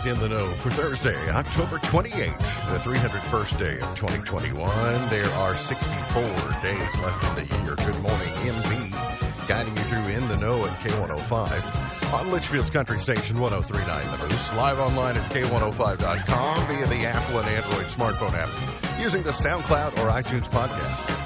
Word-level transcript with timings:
is 0.00 0.06
in 0.06 0.18
the 0.20 0.28
know 0.28 0.46
for 0.46 0.70
Thursday, 0.70 1.16
October 1.30 1.78
28th, 1.78 2.38
the 2.72 2.78
301st 2.78 3.58
day 3.58 3.74
of 3.74 3.96
2021. 3.96 5.08
There 5.08 5.26
are 5.26 5.54
64 5.54 6.22
days 6.62 6.80
left 7.02 7.24
in 7.24 7.34
the 7.34 7.56
year. 7.56 7.74
Good 7.76 8.00
morning, 8.00 8.28
MB, 8.48 9.48
guiding 9.48 9.76
you 9.76 9.82
through 9.84 10.12
In 10.12 10.26
the 10.28 10.36
Know 10.36 10.64
at 10.64 10.72
K105 10.80 12.14
on 12.14 12.26
Leitchfield's 12.30 12.70
Country 12.70 13.00
Station 13.00 13.38
1039 13.38 14.18
The 14.18 14.26
Moose, 14.26 14.54
live 14.54 14.78
online 14.78 15.16
at 15.16 15.30
K105.com 15.32 16.66
via 16.66 16.86
the 16.86 17.06
Apple 17.06 17.38
and 17.38 17.48
Android 17.48 17.86
smartphone 17.86 18.34
app 18.34 19.00
using 19.00 19.22
the 19.22 19.30
SoundCloud 19.30 19.92
or 19.98 20.10
iTunes 20.10 20.48
podcast 20.48 21.20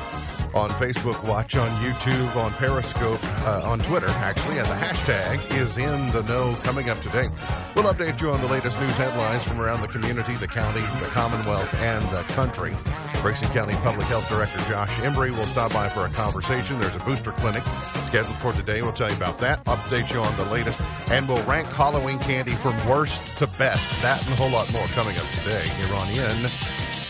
on 0.54 0.70
Facebook, 0.70 1.22
watch 1.26 1.56
on 1.56 1.68
YouTube, 1.82 2.36
on 2.36 2.52
Periscope, 2.52 3.22
uh, 3.44 3.62
on 3.64 3.80
Twitter, 3.80 4.08
actually, 4.08 4.58
and 4.58 4.66
the 4.66 4.74
hashtag 4.74 5.58
is 5.58 5.78
in 5.78 6.06
the 6.12 6.22
know 6.22 6.54
coming 6.62 6.88
up 6.90 7.00
today. 7.02 7.26
We'll 7.74 7.92
update 7.92 8.20
you 8.20 8.30
on 8.30 8.40
the 8.40 8.46
latest 8.46 8.80
news 8.80 8.94
headlines 8.96 9.42
from 9.42 9.60
around 9.60 9.80
the 9.80 9.88
community, 9.88 10.34
the 10.36 10.46
county, 10.46 10.80
the 10.80 11.06
Commonwealth, 11.06 11.74
and 11.80 12.02
the 12.04 12.22
country. 12.34 12.76
Grayson 13.20 13.48
County 13.48 13.74
Public 13.78 14.06
Health 14.06 14.28
Director 14.28 14.58
Josh 14.70 14.90
Embry 15.00 15.30
will 15.30 15.46
stop 15.46 15.72
by 15.72 15.88
for 15.88 16.06
a 16.06 16.08
conversation. 16.10 16.78
There's 16.78 16.94
a 16.94 17.00
booster 17.00 17.32
clinic 17.32 17.64
scheduled 18.06 18.36
for 18.36 18.52
today. 18.52 18.80
We'll 18.80 18.92
tell 18.92 19.10
you 19.10 19.16
about 19.16 19.38
that, 19.38 19.64
update 19.64 20.12
you 20.12 20.20
on 20.20 20.36
the 20.36 20.44
latest, 20.52 20.80
and 21.10 21.26
we'll 21.26 21.42
rank 21.46 21.66
Halloween 21.68 22.20
candy 22.20 22.52
from 22.52 22.76
worst 22.88 23.20
to 23.38 23.48
best. 23.58 24.00
That 24.02 24.22
and 24.24 24.32
a 24.32 24.36
whole 24.36 24.50
lot 24.50 24.72
more 24.72 24.86
coming 24.88 25.16
up 25.18 25.26
today 25.42 25.66
here 25.76 25.94
on 25.96 26.08
In 26.10 26.42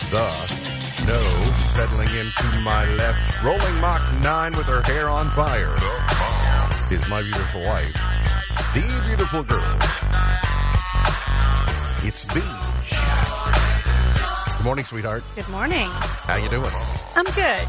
the 0.09 0.75
Know, 1.05 1.53
settling 1.75 2.09
into 2.17 2.59
my 2.61 2.85
left, 2.95 3.43
rolling 3.43 3.79
Mach 3.81 4.01
9 4.21 4.53
with 4.53 4.65
her 4.65 4.81
hair 4.81 5.09
on 5.09 5.29
fire, 5.29 5.75
is 6.89 7.07
my 7.09 7.21
beautiful 7.21 7.61
wife, 7.65 7.93
the 8.73 9.03
beautiful 9.05 9.43
girl. 9.43 10.04
It's 12.07 12.23
Beach. 12.25 12.43
Good 14.57 14.63
morning, 14.63 14.85
sweetheart. 14.85 15.23
Good 15.35 15.49
morning. 15.49 15.87
How 15.89 16.35
you 16.35 16.49
doing? 16.49 16.69
I'm 17.15 17.25
good. 17.25 17.67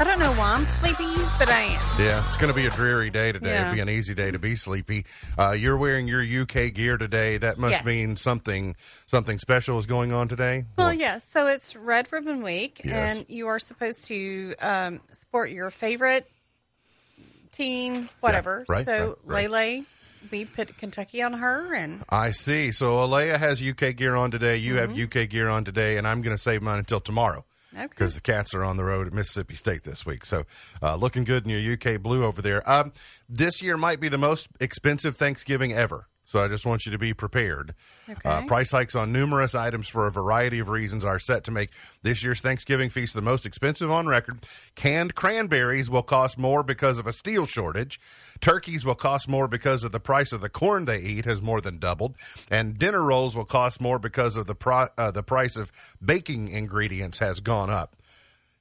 I 0.00 0.04
don't 0.04 0.18
know 0.18 0.32
why 0.32 0.54
I'm 0.54 0.64
sleepy, 0.64 1.22
but 1.38 1.48
I 1.48 1.60
am. 1.62 2.00
Yeah, 2.00 2.24
it's 2.28 2.36
going 2.36 2.48
to 2.52 2.54
be 2.54 2.66
a 2.66 2.70
dreary 2.70 3.10
day 3.10 3.32
today. 3.32 3.50
Yeah. 3.50 3.62
It'll 3.62 3.74
be 3.74 3.80
an 3.80 3.88
easy 3.88 4.14
day 4.14 4.30
to 4.30 4.38
be 4.38 4.54
sleepy. 4.56 5.06
Uh, 5.38 5.52
you're 5.52 5.76
wearing 5.76 6.06
your 6.08 6.22
UK 6.22 6.72
gear 6.72 6.96
today. 6.96 7.38
That 7.38 7.58
must 7.58 7.84
mean 7.84 8.16
something 8.16 8.76
something 9.06 9.38
special 9.38 9.78
is 9.78 9.86
going 9.86 10.12
on 10.12 10.28
today. 10.28 10.64
Well, 10.76 10.92
yes. 10.92 11.24
So 11.28 11.46
it's 11.48 11.74
Red 11.74 12.08
Ribbon 12.12 12.42
Week, 12.42 12.80
Yes. 12.84 13.18
and 13.18 13.26
you 13.28 13.48
are 13.48 13.58
supposed 13.58 14.04
to 14.06 14.54
um, 14.60 15.00
sport 15.14 15.50
your 15.50 15.70
favorite 15.70 16.30
team, 17.52 18.08
whatever. 18.20 18.64
right, 18.68 18.84
so 18.84 19.18
right, 19.24 19.48
right. 19.48 19.50
Lele, 19.50 19.84
we 20.30 20.44
put 20.44 20.76
Kentucky 20.78 21.22
on 21.22 21.34
her, 21.34 21.74
and 21.74 22.02
I 22.08 22.30
see. 22.30 22.72
So 22.72 23.02
Alea 23.02 23.38
has 23.38 23.62
UK 23.62 23.96
gear 23.96 24.14
on 24.16 24.30
today. 24.30 24.56
You 24.56 24.74
Mm-hmm. 24.74 24.94
have 24.96 25.24
UK 25.24 25.28
gear 25.30 25.48
on 25.48 25.64
today, 25.64 25.96
and 25.96 26.06
I'm 26.06 26.22
going 26.22 26.36
to 26.36 26.42
save 26.42 26.62
mine 26.62 26.78
until 26.78 27.00
tomorrow. 27.00 27.44
Okay. 27.74 27.86
Because 27.86 28.14
the 28.14 28.20
cats 28.22 28.54
are 28.54 28.64
on 28.64 28.76
the 28.78 28.84
road 28.84 29.06
at 29.06 29.12
Mississippi 29.12 29.54
State 29.54 29.84
this 29.84 30.06
week. 30.06 30.24
So 30.24 30.44
uh, 30.82 30.96
looking 30.96 31.24
good 31.24 31.44
in 31.44 31.50
your 31.50 31.74
UK 31.74 32.00
blue 32.00 32.24
over 32.24 32.40
there. 32.40 32.68
Um, 32.68 32.92
this 33.28 33.60
year 33.62 33.76
might 33.76 34.00
be 34.00 34.08
the 34.08 34.16
most 34.18 34.48
expensive 34.58 35.16
Thanksgiving 35.16 35.74
ever. 35.74 36.08
So 36.28 36.40
I 36.44 36.48
just 36.48 36.66
want 36.66 36.84
you 36.84 36.92
to 36.92 36.98
be 36.98 37.14
prepared. 37.14 37.74
Okay. 38.06 38.20
Uh, 38.28 38.42
price 38.42 38.70
hikes 38.70 38.94
on 38.94 39.12
numerous 39.12 39.54
items 39.54 39.88
for 39.88 40.06
a 40.06 40.10
variety 40.10 40.58
of 40.58 40.68
reasons 40.68 41.02
are 41.02 41.18
set 41.18 41.42
to 41.44 41.50
make 41.50 41.70
this 42.02 42.22
year's 42.22 42.40
Thanksgiving 42.40 42.90
feast 42.90 43.14
the 43.14 43.22
most 43.22 43.46
expensive 43.46 43.90
on 43.90 44.06
record. 44.06 44.44
Canned 44.74 45.14
cranberries 45.14 45.88
will 45.88 46.02
cost 46.02 46.36
more 46.36 46.62
because 46.62 46.98
of 46.98 47.06
a 47.06 47.14
steel 47.14 47.46
shortage. 47.46 47.98
Turkeys 48.42 48.84
will 48.84 48.94
cost 48.94 49.26
more 49.26 49.48
because 49.48 49.84
of 49.84 49.90
the 49.92 50.00
price 50.00 50.30
of 50.32 50.42
the 50.42 50.50
corn 50.50 50.84
they 50.84 50.98
eat 51.00 51.24
has 51.24 51.40
more 51.40 51.62
than 51.62 51.78
doubled, 51.78 52.14
and 52.50 52.78
dinner 52.78 53.02
rolls 53.02 53.34
will 53.34 53.46
cost 53.46 53.80
more 53.80 53.98
because 53.98 54.36
of 54.36 54.46
the 54.46 54.54
pro- 54.54 54.88
uh, 54.98 55.10
the 55.10 55.22
price 55.22 55.56
of 55.56 55.72
baking 56.04 56.50
ingredients 56.50 57.20
has 57.20 57.40
gone 57.40 57.70
up. 57.70 57.96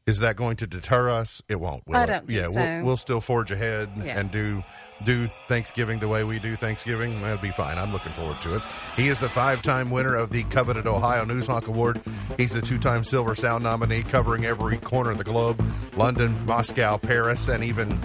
Is 0.05 0.19
that 0.19 0.37
going 0.37 0.55
to 0.55 0.67
deter 0.67 1.09
us? 1.09 1.41
It 1.49 1.59
won't. 1.59 1.85
Will 1.85 1.97
I 1.97 2.05
don't 2.05 2.25
think 2.27 2.39
yeah, 2.39 2.45
so. 2.45 2.51
we'll, 2.53 2.85
we'll 2.85 2.97
still 2.97 3.19
forge 3.19 3.51
ahead 3.51 3.89
Yeah. 3.97 4.17
and 4.17 4.31
do 4.31 4.63
do 5.03 5.27
Thanksgiving 5.27 5.99
the 5.99 6.07
way 6.07 6.23
we 6.23 6.39
do 6.39 6.55
Thanksgiving. 6.55 7.21
that'd 7.21 7.41
be 7.41 7.49
fine. 7.49 7.77
I'm 7.77 7.91
looking 7.91 8.11
forward 8.13 8.37
to 8.43 8.55
it. 8.55 8.61
He 8.95 9.07
is 9.09 9.19
the 9.19 9.29
five-time 9.29 9.89
winner 9.91 10.15
of 10.15 10.29
the 10.31 10.43
coveted 10.45 10.87
Ohio 10.87 11.23
Newshawk 11.25 11.67
Award. 11.67 12.01
He's 12.37 12.51
the 12.53 12.61
two-time 12.61 13.03
Silver 13.03 13.35
Sound 13.35 13.63
nominee, 13.63 14.03
covering 14.03 14.45
every 14.45 14.77
corner 14.77 15.11
of 15.11 15.17
the 15.17 15.23
globe: 15.23 15.63
London, 15.95 16.45
Moscow, 16.45 16.97
Paris, 16.97 17.47
and 17.47 17.63
even 17.63 17.99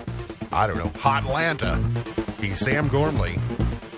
I 0.53 0.67
don't 0.67 0.77
know, 0.77 0.91
Hotlanta. 1.01 1.81
He's 2.41 2.59
Sam 2.59 2.89
Gormley 2.89 3.39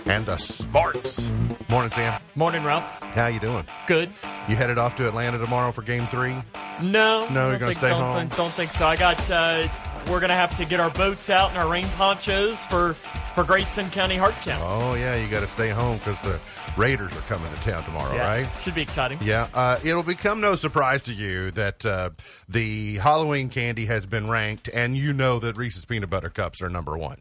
and 0.07 0.25
the 0.27 0.37
Sparks. 0.37 1.21
Morning, 1.69 1.91
Sam. 1.91 2.21
Morning, 2.35 2.63
Ralph. 2.63 2.85
How 3.03 3.27
you 3.27 3.41
doing? 3.41 3.67
Good. 3.89 4.11
You 4.49 4.55
headed 4.57 4.77
off 4.79 4.97
to 4.97 5.09
Atlanta 5.09 5.39
tomorrow 5.39 5.73
for 5.73 5.83
Game 5.83 6.07
Three? 6.09 6.37
No, 6.83 7.29
No, 7.31 7.49
you're 7.51 7.59
gonna 7.59 7.73
think- 7.73 7.79
stay 7.79 7.89
don't, 7.89 8.01
home? 8.03 8.15
Think, 8.21 8.37
don't 8.37 8.53
think 8.53 8.71
so. 8.73 8.87
I 8.87 8.97
got. 8.97 9.31
Uh, 9.31 9.67
we're 10.09 10.21
gonna 10.21 10.35
have 10.35 10.57
to 10.57 10.65
get 10.65 10.81
our 10.81 10.91
boats 10.91 11.31
out 11.31 11.51
and 11.51 11.59
our 11.59 11.71
rain 11.71 11.87
ponchos 11.97 12.65
for 12.67 12.95
for 13.35 13.45
Grayson 13.45 13.91
County 13.91 14.17
Heart 14.17 14.35
Count. 14.43 14.63
Oh 14.65 14.95
yeah, 14.95 15.17
you 15.17 15.29
got 15.29 15.41
to 15.41 15.47
stay 15.47 15.71
home 15.71 15.99
because 15.99 16.21
the 16.23 16.41
Raiders 16.77 17.17
are 17.17 17.23
coming 17.23 17.53
to 17.53 17.61
town 17.63 17.85
tomorrow, 17.85 18.15
yeah, 18.15 18.27
right? 18.27 18.49
should 18.63 18.75
be 18.75 18.83
exciting. 18.83 19.19
Yeah, 19.23 19.49
uh, 19.55 19.79
it'll 19.85 20.03
become 20.03 20.41
no 20.41 20.55
surprise 20.55 21.03
to 21.03 21.13
you 21.13 21.51
that 21.53 21.85
uh, 21.85 22.11
the 22.49 22.99
Halloween 22.99 23.49
candy 23.49 23.87
has 23.87 24.07
been 24.07 24.31
ranked, 24.31 24.69
and 24.73 24.97
you 24.97 25.13
know 25.13 25.39
that 25.41 25.57
Reese's 25.57 25.85
peanut 25.85 26.11
butter 26.11 26.31
cups 26.31 26.63
are 26.63 26.69
number 26.69 26.97
one. 26.97 27.21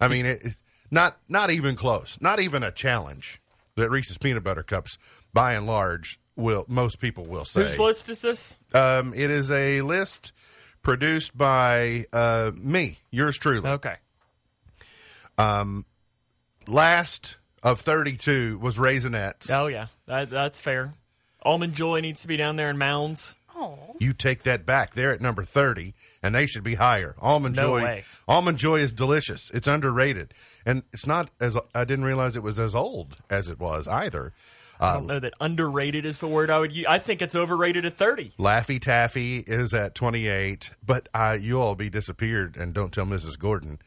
I 0.00 0.08
mean, 0.08 0.26
it, 0.26 0.42
not 0.90 1.18
not 1.28 1.50
even 1.50 1.76
close, 1.76 2.18
not 2.20 2.40
even 2.40 2.62
a 2.62 2.70
challenge. 2.70 3.40
That 3.76 3.90
Reese's 3.90 4.18
peanut 4.18 4.44
butter 4.44 4.62
cups, 4.62 4.98
by 5.32 5.54
and 5.54 5.66
large, 5.66 6.20
will 6.36 6.64
most 6.68 7.00
people 7.00 7.26
will 7.26 7.44
say. 7.44 7.64
Whose 7.64 7.78
list 7.78 8.08
is 8.08 8.22
this? 8.22 8.56
Um, 8.72 9.12
it 9.14 9.30
is 9.30 9.50
a 9.50 9.82
list 9.82 10.32
produced 10.84 11.36
by 11.36 12.06
uh, 12.12 12.52
me, 12.56 12.98
yours 13.10 13.36
truly. 13.36 13.68
Okay. 13.68 13.96
Um, 15.36 15.84
Last 16.66 17.36
of 17.62 17.80
thirty-two 17.80 18.58
was 18.58 18.78
Raisinets. 18.78 19.50
Oh 19.50 19.66
yeah, 19.66 19.88
that, 20.06 20.30
that's 20.30 20.60
fair. 20.60 20.94
Almond 21.42 21.74
Joy 21.74 22.00
needs 22.00 22.22
to 22.22 22.28
be 22.28 22.36
down 22.38 22.56
there 22.56 22.70
in 22.70 22.78
mounds. 22.78 23.34
oh, 23.54 23.78
You 23.98 24.14
take 24.14 24.44
that 24.44 24.64
back. 24.64 24.94
They're 24.94 25.12
at 25.12 25.20
number 25.20 25.44
30, 25.44 25.92
and 26.22 26.34
they 26.34 26.46
should 26.46 26.62
be 26.64 26.76
higher. 26.76 27.14
Almond 27.18 27.54
No 27.56 27.64
Joy. 27.78 27.84
way. 27.84 28.04
Almond 28.26 28.56
Joy 28.56 28.80
is 28.80 28.92
delicious. 28.92 29.50
It's 29.52 29.68
underrated. 29.68 30.32
And 30.64 30.84
it's 30.94 31.06
not 31.06 31.28
as, 31.40 31.58
I 31.74 31.84
didn't 31.84 32.06
realize 32.06 32.34
it 32.34 32.42
was 32.42 32.58
as 32.58 32.74
old 32.74 33.16
as 33.28 33.50
it 33.50 33.58
was 33.60 33.86
either. 33.86 34.32
I 34.84 34.94
don't 34.94 35.06
know 35.06 35.20
that 35.20 35.34
underrated 35.40 36.04
is 36.04 36.20
the 36.20 36.28
word 36.28 36.50
I 36.50 36.58
would 36.58 36.72
use. 36.74 36.86
I 36.88 36.98
think 36.98 37.22
it's 37.22 37.34
overrated 37.34 37.84
at 37.84 37.96
thirty. 37.96 38.32
Laffy 38.38 38.80
Taffy 38.80 39.38
is 39.38 39.74
at 39.74 39.94
28, 39.94 40.70
but 40.84 41.08
uh, 41.14 41.36
you 41.40 41.60
all 41.60 41.74
be 41.74 41.90
disappeared, 41.90 42.56
and 42.56 42.74
don't 42.74 42.92
tell 42.92 43.06
Mrs. 43.06 43.38
Gordon. 43.38 43.78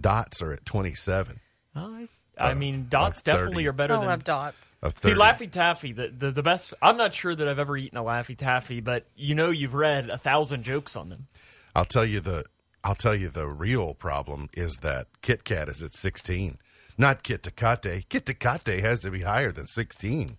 Dots 0.00 0.42
are 0.42 0.52
at 0.52 0.64
27 0.64 1.40
I, 1.76 2.08
I 2.36 2.54
mean, 2.54 2.86
dots 2.88 3.18
of 3.18 3.24
30. 3.24 3.38
definitely 3.38 3.66
are 3.66 3.72
better 3.72 3.94
I 3.94 3.98
than 3.98 4.06
love 4.08 4.24
dots. 4.24 4.76
of 4.82 4.98
See, 5.00 5.10
Laffy 5.10 5.50
Taffy, 5.50 5.92
the, 5.92 6.08
the 6.08 6.30
the 6.30 6.42
best. 6.42 6.74
I'm 6.82 6.96
not 6.96 7.14
sure 7.14 7.34
that 7.34 7.46
I've 7.46 7.58
ever 7.58 7.76
eaten 7.76 7.96
a 7.96 8.02
Laffy 8.02 8.36
Taffy, 8.36 8.80
but 8.80 9.06
you 9.14 9.34
know, 9.34 9.50
you've 9.50 9.74
read 9.74 10.10
a 10.10 10.18
thousand 10.18 10.64
jokes 10.64 10.96
on 10.96 11.08
them. 11.10 11.28
I'll 11.76 11.84
tell 11.84 12.04
you 12.04 12.20
the 12.20 12.44
I'll 12.82 12.94
tell 12.94 13.14
you 13.14 13.28
the 13.28 13.48
real 13.48 13.94
problem 13.94 14.48
is 14.52 14.76
that 14.82 15.06
Kit 15.22 15.44
Kat 15.44 15.68
is 15.68 15.82
at 15.82 15.94
16. 15.94 16.58
Not 16.98 17.22
Kit 17.22 17.48
Kate. 17.56 18.08
Kit 18.08 18.38
Kate 18.38 18.84
has 18.84 19.00
to 19.00 19.10
be 19.10 19.22
higher 19.22 19.50
than 19.52 19.66
16. 19.66 20.36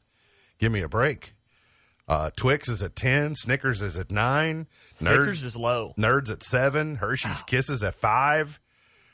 Give 0.59 0.71
me 0.71 0.81
a 0.81 0.89
break. 0.89 1.33
Uh, 2.07 2.29
Twix 2.35 2.69
is 2.69 2.83
at 2.83 2.95
10. 2.95 3.35
Snickers 3.35 3.81
is 3.81 3.97
at 3.97 4.11
9. 4.11 4.67
Snickers 4.99 5.41
Nerds, 5.41 5.45
is 5.45 5.57
low. 5.57 5.93
Nerds 5.97 6.29
at 6.29 6.43
7. 6.43 6.95
Hershey's 6.97 7.41
Kisses 7.43 7.83
at 7.83 7.95
5. 7.95 8.59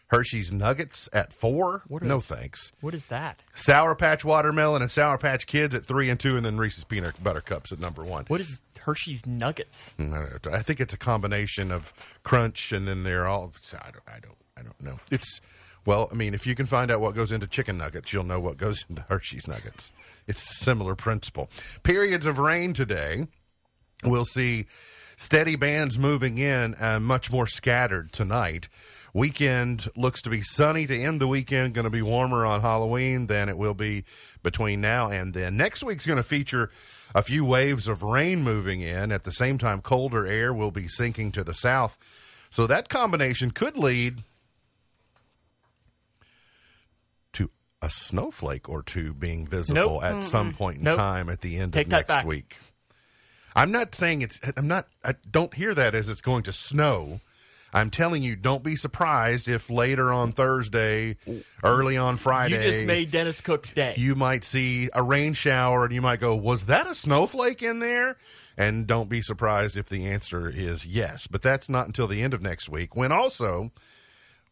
Hershey's 0.07 0.51
Nuggets 0.51 1.07
at 1.13 1.31
4. 1.31 1.83
What 1.87 2.03
no 2.03 2.17
is- 2.17 2.25
thanks. 2.25 2.71
What 2.81 2.93
is 2.93 3.05
that? 3.05 3.43
Sour 3.55 3.95
Patch 3.95 4.25
Watermelon 4.25 4.81
and 4.81 4.91
Sour 4.91 5.17
Patch 5.17 5.47
Kids 5.47 5.73
at 5.73 5.85
3 5.85 6.09
and 6.09 6.19
2. 6.19 6.35
And 6.35 6.45
then 6.45 6.57
Reese's 6.57 6.83
Peanut 6.83 7.23
Butter 7.23 7.39
Cups 7.39 7.71
at 7.71 7.79
number 7.79 8.03
1. 8.03 8.25
What 8.27 8.41
is 8.41 8.61
Hershey's 8.79 9.25
Nuggets? 9.25 9.95
Mm, 9.97 10.53
I 10.53 10.61
think 10.61 10.81
it's 10.81 10.93
a 10.93 10.97
combination 10.97 11.71
of 11.71 11.93
crunch 12.23 12.73
and 12.73 12.85
then 12.87 13.03
they're 13.03 13.25
all. 13.25 13.53
I 13.73 13.91
don't. 13.91 14.03
I 14.07 14.19
don't. 14.19 14.35
I 14.57 14.63
don't 14.63 14.81
know. 14.81 14.99
It's 15.09 15.39
well. 15.85 16.09
I 16.11 16.15
mean, 16.15 16.33
if 16.33 16.45
you 16.45 16.55
can 16.55 16.65
find 16.65 16.91
out 16.91 16.99
what 16.99 17.15
goes 17.15 17.31
into 17.31 17.47
chicken 17.47 17.77
nuggets, 17.77 18.11
you'll 18.11 18.25
know 18.25 18.39
what 18.41 18.57
goes 18.57 18.83
into 18.89 19.03
Hershey's 19.03 19.47
nuggets. 19.47 19.93
It's 20.31 20.59
similar 20.63 20.95
principle. 20.95 21.49
Periods 21.83 22.25
of 22.25 22.39
rain 22.39 22.71
today. 22.71 23.27
We'll 24.01 24.23
see 24.23 24.67
steady 25.17 25.57
bands 25.57 25.99
moving 25.99 26.37
in 26.37 26.73
and 26.75 27.03
much 27.03 27.29
more 27.29 27.47
scattered 27.47 28.13
tonight. 28.13 28.69
Weekend 29.13 29.89
looks 29.97 30.21
to 30.21 30.29
be 30.29 30.41
sunny 30.41 30.87
to 30.87 30.97
end 30.97 31.19
the 31.19 31.27
weekend. 31.27 31.73
Going 31.73 31.83
to 31.83 31.89
be 31.89 32.01
warmer 32.01 32.45
on 32.45 32.61
Halloween 32.61 33.27
than 33.27 33.49
it 33.49 33.57
will 33.57 33.73
be 33.73 34.05
between 34.41 34.79
now 34.79 35.09
and 35.09 35.33
then. 35.33 35.57
Next 35.57 35.83
week's 35.83 36.05
going 36.05 36.15
to 36.15 36.23
feature 36.23 36.71
a 37.13 37.21
few 37.21 37.43
waves 37.43 37.89
of 37.89 38.01
rain 38.01 38.41
moving 38.41 38.79
in. 38.79 39.11
At 39.11 39.25
the 39.25 39.33
same 39.33 39.57
time, 39.57 39.81
colder 39.81 40.25
air 40.25 40.53
will 40.53 40.71
be 40.71 40.87
sinking 40.87 41.33
to 41.33 41.43
the 41.43 41.53
south. 41.53 41.97
So 42.51 42.67
that 42.67 42.87
combination 42.87 43.51
could 43.51 43.75
lead 43.75 44.23
to 47.33 47.51
a 47.81 47.89
snowflake 47.89 48.69
or 48.69 48.83
two 48.83 49.13
being 49.13 49.47
visible 49.47 49.99
Nope. 50.01 50.03
at 50.03 50.23
some 50.23 50.53
point 50.53 50.77
in 50.77 50.83
Nope. 50.83 50.95
time 50.95 51.29
at 51.29 51.41
the 51.41 51.57
end 51.57 51.73
Take 51.73 51.87
of 51.91 52.07
next 52.07 52.25
week. 52.25 52.57
I'm 53.55 53.71
not 53.71 53.93
saying 53.95 54.21
it's. 54.21 54.39
I'm 54.55 54.67
not. 54.67 54.87
I 55.03 55.15
don't 55.29 55.53
hear 55.53 55.73
that 55.75 55.93
as 55.95 56.09
it's 56.09 56.21
going 56.21 56.43
to 56.43 56.51
snow. 56.53 57.19
I'm 57.73 57.89
telling 57.89 58.21
you, 58.21 58.35
don't 58.35 58.63
be 58.63 58.75
surprised 58.75 59.47
if 59.47 59.69
later 59.69 60.11
on 60.11 60.33
Thursday, 60.33 61.15
early 61.63 61.95
on 61.95 62.17
Friday, 62.17 62.65
You 62.65 62.71
just 62.71 62.83
made 62.83 63.11
Dennis 63.11 63.39
Cook's 63.39 63.69
day. 63.69 63.93
you 63.97 64.13
might 64.13 64.43
see 64.43 64.89
a 64.93 65.01
rain 65.01 65.33
shower 65.33 65.85
and 65.85 65.93
you 65.93 66.01
might 66.01 66.19
go, 66.19 66.35
Was 66.35 66.65
that 66.65 66.85
a 66.87 66.93
snowflake 66.93 67.63
in 67.63 67.79
there? 67.79 68.17
And 68.57 68.87
don't 68.87 69.07
be 69.09 69.21
surprised 69.21 69.77
if 69.77 69.87
the 69.87 70.05
answer 70.05 70.49
is 70.49 70.85
yes. 70.85 71.27
But 71.27 71.41
that's 71.41 71.69
not 71.69 71.87
until 71.87 72.07
the 72.07 72.21
end 72.21 72.33
of 72.33 72.41
next 72.41 72.67
week, 72.69 72.93
when 72.95 73.13
also 73.13 73.71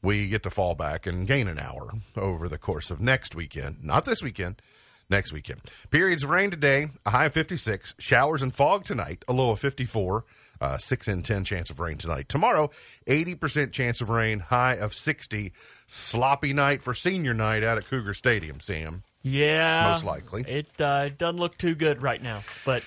we 0.01 0.27
get 0.29 0.43
to 0.43 0.49
fall 0.49 0.75
back 0.75 1.05
and 1.05 1.27
gain 1.27 1.47
an 1.47 1.59
hour 1.59 1.91
over 2.15 2.47
the 2.47 2.57
course 2.57 2.89
of 2.91 3.01
next 3.01 3.35
weekend. 3.35 3.83
Not 3.83 4.05
this 4.05 4.21
weekend, 4.23 4.61
next 5.09 5.33
weekend. 5.33 5.61
Periods 5.91 6.23
of 6.23 6.29
rain 6.29 6.51
today, 6.51 6.89
a 7.05 7.09
high 7.11 7.25
of 7.25 7.33
56. 7.33 7.95
Showers 7.99 8.41
and 8.41 8.53
fog 8.55 8.85
tonight, 8.85 9.23
a 9.27 9.33
low 9.33 9.51
of 9.51 9.59
54. 9.59 10.25
Uh, 10.61 10.77
6 10.77 11.07
in 11.07 11.23
10 11.23 11.45
chance 11.45 11.69
of 11.69 11.79
rain 11.79 11.97
tonight. 11.97 12.27
Tomorrow, 12.27 12.69
80% 13.07 13.71
chance 13.71 14.01
of 14.01 14.09
rain, 14.09 14.39
high 14.39 14.73
of 14.73 14.93
60. 14.93 15.53
Sloppy 15.87 16.51
night 16.51 16.83
for 16.83 16.93
senior 16.93 17.33
night 17.33 17.63
out 17.63 17.77
at 17.77 17.87
Cougar 17.87 18.13
Stadium, 18.13 18.59
Sam. 18.59 19.03
yeah, 19.21 19.89
Most 19.93 20.03
likely. 20.03 20.43
It 20.45 20.67
uh, 20.81 21.07
doesn't 21.17 21.39
look 21.39 21.57
too 21.57 21.75
good 21.75 22.01
right 22.03 22.21
now, 22.21 22.43
but 22.65 22.83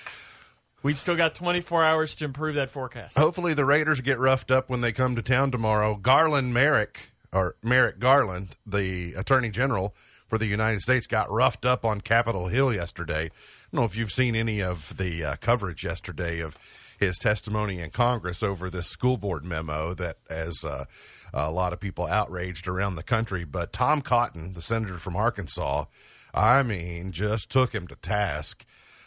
we've 0.83 0.99
still 0.99 1.15
got 1.15 1.33
24 1.33 1.83
hours 1.83 2.15
to 2.15 2.25
improve 2.25 2.55
that 2.55 2.69
forecast. 2.69 3.17
Hopefully, 3.17 3.53
the 3.53 3.65
Raiders 3.65 4.01
get 4.01 4.19
roughed 4.19 4.51
up 4.51 4.69
when 4.69 4.81
they 4.81 4.91
come 4.91 5.15
to 5.15 5.21
town 5.21 5.49
tomorrow. 5.49 5.95
Garland 5.95 6.53
Merrick, 6.53 7.11
or 7.31 7.55
Merrick 7.63 7.99
Garland, 7.99 8.55
the 8.65 9.13
Attorney 9.13 9.49
General 9.49 9.95
for 10.27 10.37
the 10.37 10.45
United 10.45 10.81
States, 10.81 11.07
got 11.07 11.31
roughed 11.31 11.65
up 11.65 11.83
on 11.83 12.01
Capitol 12.01 12.47
Hill 12.49 12.73
yesterday. 12.73 13.25
I 13.25 13.29
don't 13.71 13.81
know 13.81 13.85
if 13.85 13.95
you've 13.95 14.11
seen 14.11 14.35
any 14.35 14.61
of 14.61 14.95
the 14.97 15.23
uh, 15.23 15.35
coverage 15.37 15.83
yesterday 15.83 16.39
of 16.41 16.57
his 16.99 17.17
testimony 17.17 17.79
in 17.79 17.89
Congress 17.89 18.43
over 18.43 18.69
this 18.69 18.87
school 18.87 19.17
board 19.17 19.43
memo 19.43 19.93
that 19.95 20.17
has 20.29 20.63
uh, 20.63 20.85
a 21.33 21.51
lot 21.51 21.73
of 21.73 21.79
people 21.79 22.05
outraged 22.05 22.67
around 22.67 22.95
the 22.95 23.03
country. 23.03 23.43
But 23.43 23.73
Tom 23.73 24.01
Cotton, 24.01 24.53
the 24.53 24.61
senator 24.61 24.99
from 24.99 25.15
Arkansas, 25.15 25.85
I 26.33 26.63
mean, 26.63 27.11
just 27.11 27.49
took 27.49 27.73
him 27.73 27.87
to 27.87 27.95
task 27.95 28.65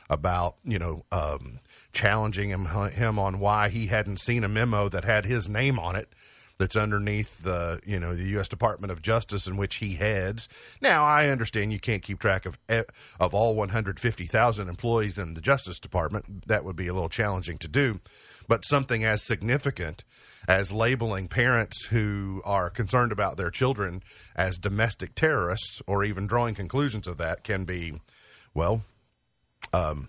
about 0.08 0.56
you 0.64 0.79
know 0.79 1.05
um, 1.11 1.61
challenging 1.92 2.50
him 2.50 2.66
him 2.66 3.18
on 3.18 3.38
why 3.38 3.68
he 3.68 3.86
hadn't 3.86 4.20
seen 4.20 4.44
a 4.44 4.48
memo 4.48 4.88
that 4.88 5.04
had 5.04 5.24
his 5.24 5.48
name 5.48 5.78
on 5.78 5.96
it 5.96 6.12
that's 6.58 6.76
underneath 6.76 7.42
the 7.42 7.80
you 7.84 7.98
know 7.98 8.14
the 8.14 8.28
U.S. 8.30 8.48
Department 8.48 8.90
of 8.90 9.02
Justice 9.02 9.46
in 9.46 9.56
which 9.56 9.76
he 9.76 9.94
heads. 9.94 10.48
Now 10.80 11.04
I 11.04 11.28
understand 11.28 11.72
you 11.72 11.80
can't 11.80 12.02
keep 12.02 12.18
track 12.18 12.46
of 12.46 12.58
e- 12.70 12.82
of 13.20 13.34
all 13.34 13.54
150,000 13.54 14.68
employees 14.68 15.18
in 15.18 15.34
the 15.34 15.40
Justice 15.40 15.78
Department. 15.78 16.46
That 16.46 16.64
would 16.64 16.76
be 16.76 16.88
a 16.88 16.94
little 16.94 17.08
challenging 17.08 17.58
to 17.58 17.68
do, 17.68 18.00
but 18.48 18.64
something 18.64 19.04
as 19.04 19.22
significant 19.22 20.04
as 20.48 20.70
labeling 20.70 21.28
parents 21.28 21.86
who 21.86 22.40
are 22.44 22.70
concerned 22.70 23.10
about 23.10 23.36
their 23.36 23.50
children 23.50 24.02
as 24.36 24.58
domestic 24.58 25.14
terrorists 25.14 25.82
or 25.86 26.04
even 26.04 26.26
drawing 26.26 26.54
conclusions 26.54 27.08
of 27.08 27.18
that 27.18 27.42
can 27.42 27.64
be 27.64 27.94
well 28.54 28.82
um, 29.72 30.08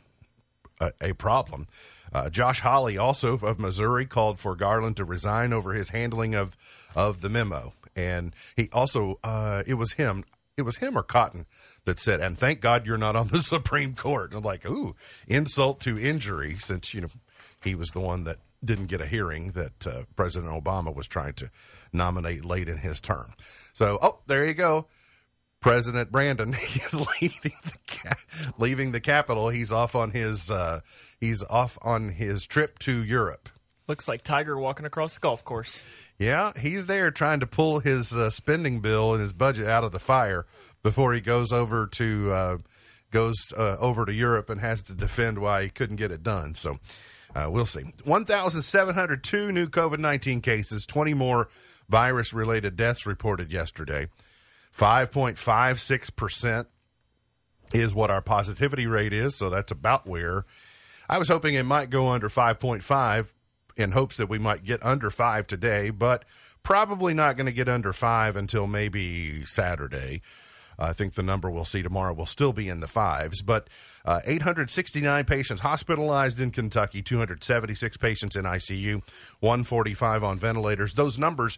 a, 0.80 1.14
problem. 1.14 1.68
Uh, 2.14 2.30
Josh 2.30 2.60
Hawley, 2.62 2.98
also 2.98 3.34
of 3.34 3.60
Missouri, 3.60 4.06
called 4.06 4.40
for 4.40 4.56
Garland 4.56 4.98
to 4.98 5.06
resign 5.06 5.54
over 5.54 5.74
his 5.74 5.90
handling 5.90 6.36
of 6.36 6.56
of 6.96 7.22
the 7.22 7.30
memo, 7.30 7.74
and 7.96 8.34
he 8.56 8.70
also 8.72 9.20
uh, 9.24 9.64
it 9.68 9.76
was 9.76 9.94
him. 9.94 10.24
It 10.56 10.64
was 10.64 10.78
him 10.78 10.98
or 10.98 11.04
Cotton 11.04 11.46
that 11.86 12.00
said, 12.00 12.20
"And 12.22 12.38
thank 12.38 12.62
God 12.62 12.86
you're 12.86 12.98
not 12.98 13.16
on 13.16 13.28
the 13.28 13.44
Supreme 13.44 13.96
Court." 13.96 14.32
And 14.32 14.40
I'm 14.40 14.44
like, 14.44 14.66
ooh, 14.66 14.96
insult 15.28 15.82
to 15.82 16.00
injury, 16.00 16.58
since 16.60 16.94
you 16.94 17.02
know 17.02 17.10
he 17.64 17.76
was 17.76 17.90
the 17.90 18.00
one 18.00 18.24
that 18.24 18.38
didn't 18.64 18.88
get 18.88 19.02
a 19.02 19.06
hearing 19.06 19.52
that 19.52 19.86
uh, 19.86 20.04
President 20.16 20.52
Obama 20.52 20.94
was 20.94 21.08
trying 21.08 21.34
to 21.34 21.50
nominate 21.94 22.46
late 22.46 22.68
in 22.68 22.78
his 22.78 23.00
term. 23.00 23.34
So, 23.74 24.00
oh, 24.02 24.20
there 24.28 24.46
you 24.46 24.54
go. 24.54 24.88
President 25.60 26.12
Brandon 26.12 26.54
is 26.76 26.94
leaving 27.22 27.54
the 27.66 27.78
ca- 27.88 28.18
leaving 28.58 28.92
the 28.92 29.00
capital. 29.02 29.50
He's 29.50 29.72
off 29.72 29.96
on 29.96 30.12
his 30.12 30.52
uh, 30.52 30.82
he's 31.20 31.44
off 31.44 31.78
on 31.82 32.10
his 32.10 32.46
trip 32.46 32.80
to 32.80 33.04
Europe. 33.04 33.50
Looks 33.88 34.08
like 34.08 34.24
Tiger 34.24 34.58
walking 34.60 34.86
across 34.86 35.14
the 35.14 35.22
golf 35.22 35.44
course. 35.46 35.82
Yeah, 36.20 36.52
he's 36.60 36.88
there 36.88 37.12
trying 37.12 37.40
to 37.40 37.48
pull 37.48 37.80
his 37.80 38.14
uh, 38.14 38.30
spending 38.30 38.82
bill 38.82 39.14
and 39.14 39.22
his 39.22 39.34
budget 39.34 39.68
out 39.68 39.84
of 39.84 39.92
the 39.92 40.00
fire 40.00 40.46
before 40.84 41.14
he 41.14 41.22
goes 41.22 41.52
over 41.52 41.88
to 41.94 42.32
uh, 42.32 42.58
goes 43.12 43.36
uh, 43.58 43.78
over 43.80 44.06
to 44.06 44.14
Europe 44.14 44.50
and 44.50 44.60
has 44.60 44.82
to 44.84 44.94
defend 44.94 45.40
why 45.40 45.64
he 45.64 45.70
couldn't 45.70 45.96
get 45.96 46.12
it 46.12 46.24
done. 46.24 46.56
So 46.56 46.78
uh, 47.36 47.48
we'll 47.50 47.66
see. 47.66 47.84
One 48.04 48.26
thousand 48.26 48.64
seven 48.64 48.94
hundred 48.96 49.24
two 49.24 49.52
new 49.52 49.68
COVID 49.68 50.00
nineteen 50.00 50.42
cases, 50.42 50.86
twenty 50.86 51.14
more 51.14 51.50
virus 51.90 52.34
related 52.34 52.76
deaths 52.76 53.06
reported 53.06 53.52
yesterday. 53.52 54.08
Five 54.78 55.12
point 55.12 55.40
five 55.40 55.82
six 55.82 56.12
percent 56.12 56.68
is 57.74 57.96
what 57.96 58.12
our 58.12 58.22
positivity 58.22 58.86
rate 58.86 59.12
is. 59.12 59.36
So 59.36 59.50
that's 59.50 59.72
about 59.72 60.06
where 60.06 60.46
I 61.10 61.18
was 61.18 61.30
hoping 61.30 61.56
it 61.56 61.64
might 61.64 61.90
go 61.90 62.10
under 62.10 62.30
5.5 62.30 63.32
in 63.76 63.92
hopes 63.92 64.18
that 64.18 64.30
we 64.30 64.38
might 64.38 64.64
get 64.64 64.86
under 64.86 65.10
5 65.10 65.48
today, 65.48 65.90
but 65.90 66.26
probably 66.62 67.16
not 67.16 67.38
going 67.38 67.48
to 67.48 67.52
get 67.52 67.68
under 67.68 67.92
5 67.92 68.36
until 68.36 68.68
maybe 68.68 69.44
Saturday. 69.46 70.22
I 70.78 70.94
think 70.94 71.16
the 71.16 71.24
number 71.24 71.50
we'll 71.50 71.66
see 71.66 71.82
tomorrow 71.82 72.14
will 72.14 72.28
still 72.28 72.54
be 72.54 72.70
in 72.70 72.82
the 72.82 72.88
fives, 72.88 73.42
but 73.42 73.68
uh, 74.06 74.22
869 74.24 75.26
patients 75.26 75.62
hospitalized 75.62 76.40
in 76.40 76.52
Kentucky, 76.52 77.02
276 77.02 77.98
patients 77.98 78.36
in 78.36 78.46
ICU, 78.46 79.02
145 79.40 80.24
on 80.24 80.38
ventilators. 80.38 80.94
Those 80.94 81.18
numbers 81.18 81.58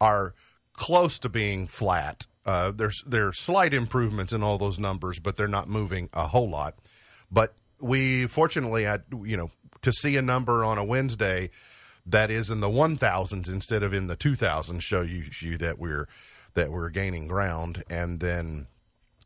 are 0.00 0.34
close 0.72 1.20
to 1.20 1.28
being 1.28 1.68
flat. 1.68 2.26
Uh, 2.46 2.70
there's 2.70 3.02
there 3.04 3.26
are 3.26 3.32
slight 3.32 3.74
improvements 3.74 4.32
in 4.32 4.42
all 4.42 4.56
those 4.56 4.78
numbers, 4.78 5.18
but 5.18 5.36
they're 5.36 5.48
not 5.48 5.68
moving 5.68 6.08
a 6.12 6.28
whole 6.28 6.48
lot. 6.48 6.76
But 7.30 7.54
we 7.80 8.26
fortunately 8.28 8.84
had 8.84 9.02
you 9.24 9.36
know 9.36 9.50
to 9.82 9.92
see 9.92 10.16
a 10.16 10.22
number 10.22 10.64
on 10.64 10.78
a 10.78 10.84
Wednesday 10.84 11.50
that 12.06 12.30
is 12.30 12.50
in 12.50 12.60
the 12.60 12.70
one 12.70 12.96
thousands 12.96 13.48
instead 13.48 13.82
of 13.82 13.92
in 13.92 14.06
the 14.06 14.16
two 14.16 14.36
thousands 14.36 14.84
show 14.84 15.02
you, 15.02 15.24
you 15.40 15.58
that 15.58 15.78
we're 15.78 16.08
that 16.54 16.70
we're 16.70 16.88
gaining 16.88 17.26
ground, 17.26 17.82
and 17.90 18.20
then 18.20 18.68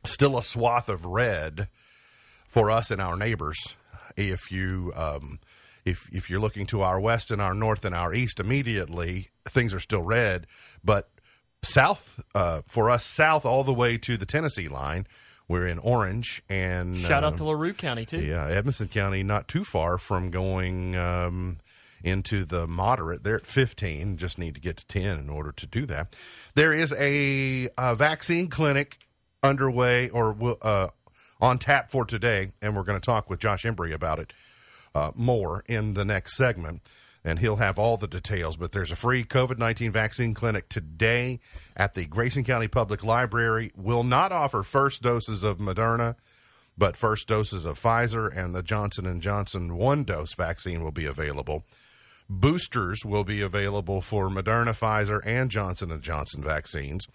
still 0.05 0.39
a 0.39 0.43
swath 0.43 0.89
of 0.89 1.05
red 1.05 1.69
for 2.47 2.71
us 2.71 2.91
and 2.91 3.03
our 3.03 3.17
neighbors. 3.17 3.75
If 4.17 4.51
you 4.51 4.93
um, 4.97 5.41
if 5.85 6.09
if 6.11 6.31
you're 6.31 6.41
looking 6.41 6.67
to 6.69 6.81
our 6.81 6.99
west 6.99 7.31
and 7.31 7.41
our 7.41 7.55
north 7.55 7.85
and 7.85 7.95
our 7.95 8.15
east 8.15 8.41
immediately, 8.41 9.29
things 9.47 9.75
are 9.75 9.81
still 9.81 10.03
red, 10.03 10.47
but 10.83 11.10
south 11.63 12.21
uh, 12.35 12.63
for 12.67 12.91
us 12.91 13.05
south 13.05 13.45
all 13.45 13.65
the 13.65 13.73
way 13.73 13.99
to 13.99 14.17
the 14.17 14.27
Tennessee 14.27 14.69
line, 14.69 15.07
we're 15.49 15.67
in 15.67 15.79
orange 15.79 16.43
and 16.49 16.97
Shout 16.97 17.25
out 17.25 17.33
um, 17.33 17.39
to 17.39 17.45
LaRue 17.45 17.75
County, 17.75 18.07
too. 18.07 18.21
yeah, 18.21 18.47
Edmonson 18.47 18.89
County, 18.89 19.23
not 19.23 19.49
too 19.49 19.65
far 19.65 19.99
from 19.99 20.31
going 20.31 20.97
um, 20.97 21.59
into 22.05 22.45
the 22.45 22.67
moderate. 22.67 23.25
They're 23.25 23.37
at 23.37 23.47
15. 23.47 24.17
Just 24.17 24.39
need 24.39 24.55
to 24.55 24.61
get 24.61 24.77
to 24.79 24.87
10 24.87 25.19
in 25.19 25.29
order 25.29 25.53
to 25.53 25.67
do 25.67 25.87
that. 25.87 26.15
There 26.55 26.73
is 26.73 26.95
a, 26.97 27.69
uh 27.77 27.95
vaccine 27.95 28.49
clinic 28.49 28.99
underway 29.43 30.09
or 30.09 30.33
will- 30.33 30.59
uh, 30.63 30.89
on 31.41 31.59
tap 31.59 31.91
for 31.91 32.05
today, 32.05 32.53
and 32.61 32.77
we're 32.77 32.83
going 32.85 33.01
to 33.01 33.05
talk 33.05 33.29
with 33.31 33.41
Josh 33.41 33.65
Embry 33.65 33.93
about 33.95 34.19
it 34.19 34.33
uh, 34.95 35.11
more 35.15 35.65
in 35.67 35.95
the 35.95 36.05
next 36.05 36.37
segment. 36.37 36.83
And 37.23 37.39
he'll 37.39 37.57
have 37.57 37.79
all 37.79 37.97
the 37.99 38.09
details. 38.09 38.57
But 38.57 38.73
there's 38.73 38.91
a 38.91 38.97
free 38.97 39.25
COVID 39.25 39.59
19 39.59 39.93
vaccine 39.93 40.35
clinic 40.35 40.69
today 40.69 41.41
at 41.77 41.95
the 41.95 42.07
Grayson 42.07 42.45
County 42.45 42.69
Public 42.69 43.05
Library. 43.05 43.73
Will 43.77 44.05
not 44.05 44.33
offer 44.33 44.63
first 44.63 45.03
doses 45.03 45.45
of 45.45 45.59
Moderna 45.59 46.17
but 46.81 46.97
first 46.97 47.29
doses 47.29 47.67
of 47.67 47.79
Pfizer 47.79 48.35
and 48.35 48.55
the 48.55 48.63
Johnson 48.63 49.07
and 49.07 49.21
Johnson 49.21 49.77
one 49.77 50.03
dose 50.03 50.33
vaccine 50.33 50.83
will 50.83 50.91
be 50.91 51.05
available. 51.05 51.65
Boosters 52.29 53.05
will 53.05 53.23
be 53.23 53.43
available 53.43 54.01
for 54.01 54.31
Moderna, 54.31 54.71
Pfizer, 54.71 55.21
and 55.27 55.51
Johnson 55.51 55.93
and 55.93 56.01
Johnson 56.01 56.43
vaccines. 56.43 57.07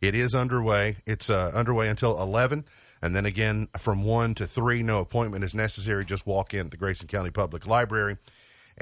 It 0.00 0.16
is 0.16 0.34
underway. 0.34 0.96
It's 1.06 1.30
uh, 1.30 1.52
underway 1.54 1.88
until 1.88 2.20
11, 2.20 2.64
and 3.00 3.14
then 3.14 3.24
again 3.24 3.68
from 3.78 4.02
1 4.02 4.34
to 4.36 4.46
3. 4.46 4.82
No 4.82 4.98
appointment 4.98 5.44
is 5.44 5.54
necessary. 5.54 6.04
Just 6.04 6.26
walk 6.26 6.52
in 6.52 6.66
at 6.66 6.70
the 6.72 6.76
Grayson 6.76 7.06
County 7.06 7.30
Public 7.30 7.66
Library, 7.66 8.16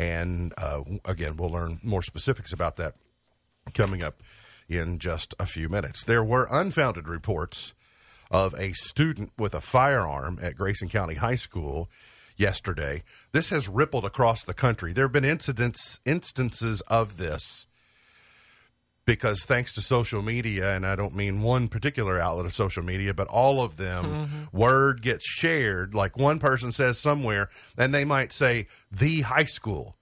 and 0.00 0.54
uh, 0.56 0.80
again, 1.04 1.36
we'll 1.36 1.50
learn 1.50 1.78
more 1.82 2.00
specifics 2.02 2.54
about 2.54 2.76
that 2.76 2.94
coming 3.74 4.02
up 4.02 4.22
in 4.66 4.98
just 4.98 5.34
a 5.38 5.44
few 5.44 5.68
minutes. 5.68 6.04
There 6.04 6.24
were 6.24 6.48
unfounded 6.50 7.06
reports 7.06 7.74
of 8.30 8.54
a 8.54 8.72
student 8.72 9.32
with 9.36 9.54
a 9.54 9.60
firearm 9.60 10.38
at 10.40 10.56
Grayson 10.56 10.88
County 10.88 11.16
High 11.16 11.34
School 11.34 11.90
yesterday. 12.34 13.02
This 13.32 13.50
has 13.50 13.68
rippled 13.68 14.06
across 14.06 14.42
the 14.42 14.54
country. 14.54 14.94
There 14.94 15.04
have 15.04 15.12
been 15.12 15.22
incidents 15.22 16.00
instances 16.06 16.80
of 16.86 17.18
this 17.18 17.66
because 19.10 19.44
thanks 19.44 19.72
to 19.72 19.80
social 19.80 20.22
media, 20.22 20.70
and 20.76 20.86
I 20.86 20.94
don't 20.94 21.16
mean 21.16 21.42
one 21.42 21.66
particular 21.66 22.20
outlet 22.20 22.46
of 22.46 22.54
social 22.54 22.84
media, 22.84 23.12
but 23.12 23.26
all 23.26 23.60
of 23.60 23.76
them, 23.76 24.04
mm-hmm. 24.04 24.56
word 24.56 25.02
gets 25.02 25.24
shared. 25.24 25.96
Like 25.96 26.16
one 26.16 26.38
person 26.38 26.70
says 26.70 26.96
somewhere, 26.96 27.48
and 27.76 27.92
they 27.92 28.04
might 28.04 28.32
say 28.32 28.68
the 28.92 29.22
high 29.22 29.46
school. 29.46 29.96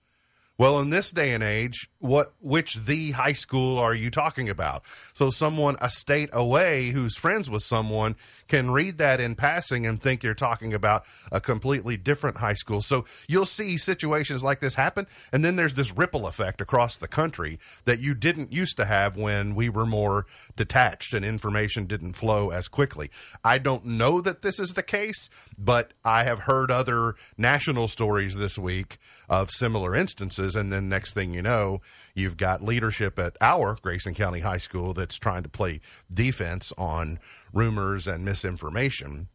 Well, 0.58 0.80
in 0.80 0.90
this 0.90 1.12
day 1.12 1.34
and 1.34 1.44
age, 1.44 1.88
what 2.00 2.32
which 2.40 2.74
the 2.74 3.12
high 3.12 3.34
school 3.34 3.78
are 3.78 3.94
you 3.94 4.10
talking 4.10 4.48
about? 4.48 4.82
So 5.14 5.30
someone 5.30 5.76
a 5.80 5.88
state 5.88 6.30
away 6.32 6.90
who's 6.90 7.16
friends 7.16 7.48
with 7.48 7.62
someone 7.62 8.16
can 8.48 8.72
read 8.72 8.98
that 8.98 9.20
in 9.20 9.36
passing 9.36 9.86
and 9.86 10.02
think 10.02 10.24
you're 10.24 10.34
talking 10.34 10.74
about 10.74 11.04
a 11.30 11.40
completely 11.40 11.96
different 11.96 12.38
high 12.38 12.54
school. 12.54 12.80
So 12.80 13.04
you'll 13.28 13.46
see 13.46 13.76
situations 13.76 14.42
like 14.42 14.58
this 14.58 14.74
happen 14.74 15.06
and 15.32 15.44
then 15.44 15.54
there's 15.54 15.74
this 15.74 15.96
ripple 15.96 16.26
effect 16.26 16.60
across 16.60 16.96
the 16.96 17.06
country 17.06 17.60
that 17.84 18.00
you 18.00 18.14
didn't 18.14 18.52
used 18.52 18.76
to 18.78 18.84
have 18.84 19.16
when 19.16 19.54
we 19.54 19.68
were 19.68 19.86
more 19.86 20.26
detached 20.56 21.14
and 21.14 21.24
information 21.24 21.86
didn't 21.86 22.14
flow 22.14 22.50
as 22.50 22.66
quickly. 22.66 23.12
I 23.44 23.58
don't 23.58 23.84
know 23.84 24.20
that 24.22 24.42
this 24.42 24.58
is 24.58 24.74
the 24.74 24.82
case, 24.82 25.30
but 25.56 25.92
I 26.04 26.24
have 26.24 26.40
heard 26.40 26.72
other 26.72 27.14
national 27.36 27.86
stories 27.86 28.34
this 28.34 28.58
week 28.58 28.98
of 29.28 29.52
similar 29.52 29.94
instances 29.94 30.47
and 30.56 30.72
then 30.72 30.88
next 30.88 31.14
thing 31.14 31.34
you 31.34 31.42
know, 31.42 31.80
you've 32.14 32.36
got 32.36 32.62
leadership 32.62 33.18
at 33.18 33.36
our 33.40 33.76
Grayson 33.80 34.14
County 34.14 34.40
High 34.40 34.58
School 34.58 34.94
that's 34.94 35.16
trying 35.16 35.42
to 35.42 35.48
play 35.48 35.80
defense 36.12 36.72
on 36.76 37.18
rumors 37.52 38.06
and 38.06 38.24
misinformation. 38.24 39.28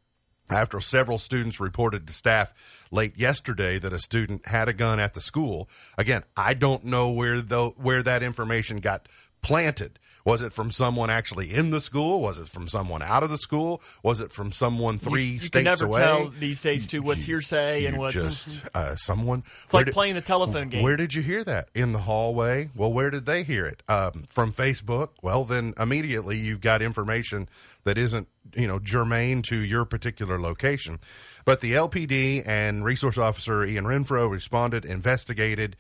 After 0.50 0.80
several 0.82 1.18
students 1.18 1.60
reported 1.60 2.06
to 2.08 2.14
staff 2.14 2.54
late 2.92 3.18
yesterday 3.18 3.80
that 3.80 3.94
a 3.94 4.00
student 4.00 4.46
had 4.46 4.68
a 4.68 4.74
gun 4.74 5.00
at 5.00 5.14
the 5.14 5.22
school, 5.22 5.70
again, 5.98 6.24
I 6.36 6.54
don't 6.54 6.86
know 6.86 7.10
where 7.10 7.42
the, 7.42 7.70
where 7.70 8.04
that 8.04 8.24
information 8.24 8.78
got 8.78 9.08
planted. 9.42 10.00
Was 10.26 10.42
it 10.42 10.54
from 10.54 10.72
someone 10.72 11.10
actually 11.10 11.54
in 11.54 11.70
the 11.72 11.82
school? 11.82 12.22
Was 12.22 12.40
it 12.40 12.48
from 12.48 12.70
someone 12.70 13.02
out 13.02 13.24
of 13.24 13.30
the 13.30 13.38
school? 13.38 13.82
Was 14.04 14.22
it 14.22 14.32
from 14.32 14.54
someone 14.54 14.98
three 14.98 15.26
you, 15.26 15.32
you 15.34 15.40
states 15.40 15.52
can 15.52 15.64
never 15.66 15.86
away? 15.86 16.02
tell 16.02 16.30
these 16.40 16.62
days 16.62 16.88
too 16.88 17.02
what's 17.02 17.28
You- 17.28 17.36
hearsay 17.36 17.86
and 17.86 17.98
what's 17.98 18.14
just 18.14 18.48
uh, 18.74 18.96
someone. 18.96 19.44
it's 19.66 19.74
like 19.74 19.92
playing 19.92 20.16
the 20.16 20.22
telephone 20.22 20.70
game. 20.70 20.82
Where 20.82 20.96
did 20.96 21.14
you 21.14 21.22
hear 21.22 21.44
that? 21.44 21.68
In 21.76 21.92
the 21.92 22.00
hallway? 22.00 22.70
Well, 22.74 22.94
where 22.94 23.10
did 23.10 23.26
they 23.26 23.44
hear 23.44 23.66
it? 23.66 23.84
Um, 23.90 24.24
from 24.30 24.54
Facebook? 24.54 25.10
Well, 25.22 25.44
then 25.44 25.74
immediately 25.78 26.38
you've 26.38 26.62
got 26.62 26.82
information 26.82 27.50
that 27.84 27.98
isn't, 27.98 28.30
you 28.56 28.66
know, 28.68 28.80
germane 28.80 29.42
to 29.42 29.58
your 29.58 29.84
particular 29.84 30.40
location. 30.40 31.00
But 31.44 31.60
the 31.60 31.74
LPD 31.74 32.48
and 32.48 32.86
resource 32.86 33.18
officer 33.18 33.66
Ian 33.66 33.84
Renfro 33.84 34.32
responded, 34.32 34.86
investigated. 34.86 35.76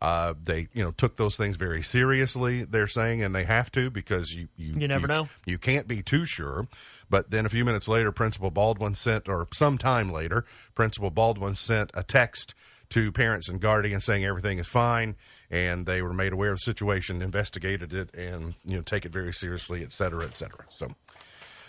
Uh, 0.00 0.34
they, 0.42 0.68
you 0.72 0.82
know, 0.82 0.90
took 0.90 1.16
those 1.16 1.36
things 1.36 1.56
very 1.56 1.82
seriously. 1.82 2.64
They're 2.64 2.88
saying, 2.88 3.22
and 3.22 3.34
they 3.34 3.44
have 3.44 3.70
to 3.72 3.90
because 3.90 4.32
you, 4.32 4.48
you, 4.56 4.74
You 4.76 4.88
never 4.88 5.06
know. 5.06 5.28
You 5.46 5.58
can't 5.58 5.88
be 5.88 6.02
too 6.02 6.24
sure. 6.24 6.66
But 7.08 7.30
then 7.30 7.46
a 7.46 7.48
few 7.48 7.64
minutes 7.64 7.88
later, 7.88 8.12
Principal 8.12 8.50
Baldwin 8.50 8.94
sent, 8.94 9.28
or 9.28 9.46
some 9.52 9.78
time 9.78 10.10
later, 10.10 10.44
Principal 10.74 11.10
Baldwin 11.10 11.54
sent 11.54 11.90
a 11.94 12.02
text 12.02 12.54
to 12.90 13.10
parents 13.12 13.48
and 13.48 13.60
guardians 13.60 14.04
saying 14.04 14.24
everything 14.24 14.58
is 14.58 14.68
fine, 14.68 15.16
and 15.50 15.86
they 15.86 16.02
were 16.02 16.12
made 16.12 16.32
aware 16.32 16.52
of 16.52 16.58
the 16.58 16.62
situation, 16.62 17.22
investigated 17.22 17.92
it, 17.94 18.14
and 18.14 18.54
you 18.64 18.76
know 18.76 18.82
take 18.82 19.04
it 19.04 19.12
very 19.12 19.32
seriously, 19.32 19.82
et 19.82 19.92
cetera, 19.92 20.24
et 20.24 20.36
cetera. 20.36 20.64
So, 20.70 20.88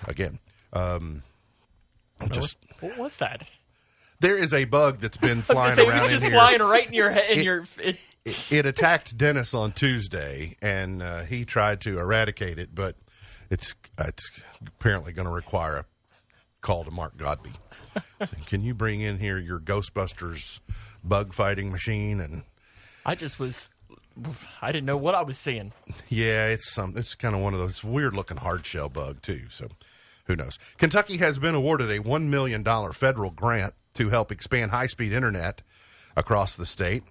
again, 0.08 0.40
um, 0.74 1.24
just 2.32 2.58
what 2.80 2.98
was 2.98 3.18
that? 3.18 3.44
There 4.20 4.36
is 4.38 4.54
a 4.54 4.66
bug 4.66 5.00
that's 5.00 5.18
been 5.18 5.42
flying 5.44 5.78
it 5.78 5.88
around 5.88 6.02
was 6.02 6.10
just 6.10 6.24
here. 6.24 6.34
flying 6.34 6.62
right 6.62 6.88
in 6.88 6.94
your 6.94 7.12
head. 7.12 7.32
In 7.32 7.40
It- 7.40 7.46
your 7.46 7.66
it, 7.80 7.98
it, 8.26 8.52
it 8.52 8.66
attacked 8.66 9.18
Dennis 9.18 9.54
on 9.54 9.72
Tuesday, 9.72 10.58
and 10.62 11.02
uh, 11.04 11.24
he 11.24 11.46
tried 11.46 11.82
to 11.82 12.00
eradicate 12.00 12.58
it, 12.60 12.74
but 12.74 12.96
it's 13.52 13.76
it's 14.00 14.32
apparently 14.66 15.14
going 15.14 15.28
to 15.28 15.34
require 15.34 15.78
a 15.78 15.86
call 16.62 16.84
to 16.84 16.92
Mark 16.92 17.18
Godby. 17.18 17.52
Can 18.48 18.64
you 18.64 18.74
bring 18.74 19.02
in 19.02 19.20
here 19.20 19.38
your 19.38 19.60
Ghostbusters 19.60 20.60
bug 21.04 21.34
fighting 21.34 21.72
machine? 21.72 22.20
And 22.20 22.44
I 23.06 23.16
just 23.16 23.40
was. 23.40 23.70
I 24.62 24.72
didn't 24.72 24.86
know 24.86 24.98
what 24.98 25.14
I 25.14 25.22
was 25.22 25.38
seeing. 25.38 25.72
yeah, 26.10 26.48
it's 26.48 26.72
some 26.74 26.94
it's 26.98 27.16
kind 27.16 27.36
of 27.36 27.42
one 27.42 27.54
of 27.54 27.60
those 27.60 27.84
weird 27.84 28.16
looking 28.16 28.38
hard 28.38 28.66
shell 28.66 28.90
bug 28.90 29.22
too. 29.22 29.44
So 29.50 29.68
who 30.26 30.36
knows? 30.36 30.58
Kentucky 30.78 31.18
has 31.18 31.38
been 31.38 31.54
awarded 31.54 31.92
a 31.92 32.00
one 32.00 32.30
million 32.30 32.64
dollar 32.64 32.92
federal 32.92 33.30
grant 33.30 33.76
to 33.96 34.10
help 34.10 34.32
expand 34.32 34.72
high 34.72 34.88
speed 34.88 35.12
internet 35.12 35.62
across 36.16 36.56
the 36.56 36.66
state. 36.66 37.04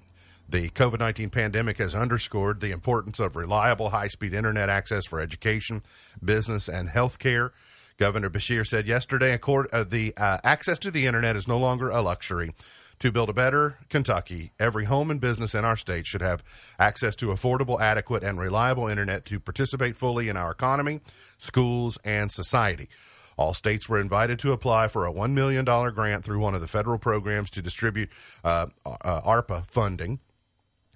The 0.49 0.69
COVID 0.71 0.99
19 0.99 1.31
pandemic 1.31 1.79
has 1.79 1.95
underscored 1.95 2.61
the 2.61 2.71
importance 2.71 3.19
of 3.19 3.37
reliable 3.37 3.91
high 3.91 4.09
speed 4.09 4.35
internet 4.35 4.69
access 4.69 5.07
for 5.07 5.21
education, 5.21 5.83
business, 6.23 6.69
and 6.69 6.91
healthcare. 6.91 7.51
Governor 7.97 8.29
Beshear 8.29 8.67
said 8.67 8.87
yesterday 8.87 9.33
accord, 9.33 9.69
uh, 9.73 9.85
the 9.85 10.15
uh, 10.17 10.39
access 10.45 10.79
to 10.81 10.91
the 10.91 11.07
internet 11.07 11.37
is 11.37 11.49
no 11.49 11.59
longer 11.59 11.89
a 11.91 12.03
luxury. 12.03 12.53
To 13.01 13.11
build 13.11 13.29
a 13.29 13.35
better 13.35 13.79
Kentucky, 13.91 14.53
every 14.59 14.85
home 14.85 15.11
and 15.11 15.21
business 15.21 15.55
in 15.55 15.65
our 15.65 15.77
state 15.77 16.07
should 16.07 16.23
have 16.23 16.45
access 16.79 17.17
to 17.17 17.27
affordable, 17.27 17.81
adequate, 17.81 18.23
and 18.23 18.39
reliable 18.39 18.87
internet 18.87 19.25
to 19.27 19.41
participate 19.41 19.97
fully 19.97 20.29
in 20.29 20.37
our 20.37 20.53
economy, 20.53 21.01
schools, 21.39 21.99
and 22.05 22.31
society. 22.31 22.89
All 23.37 23.55
states 23.55 23.89
were 23.89 24.01
invited 24.01 24.39
to 24.41 24.53
apply 24.53 24.89
for 24.89 25.07
a 25.07 25.13
$1 25.13 25.33
million 25.33 25.65
grant 25.65 26.25
through 26.25 26.39
one 26.39 26.55
of 26.55 26.61
the 26.61 26.69
federal 26.69 26.99
programs 26.99 27.51
to 27.51 27.63
distribute 27.63 28.11
uh, 28.45 28.67
uh, 28.87 29.21
ARPA 29.23 29.67
funding. 29.67 30.21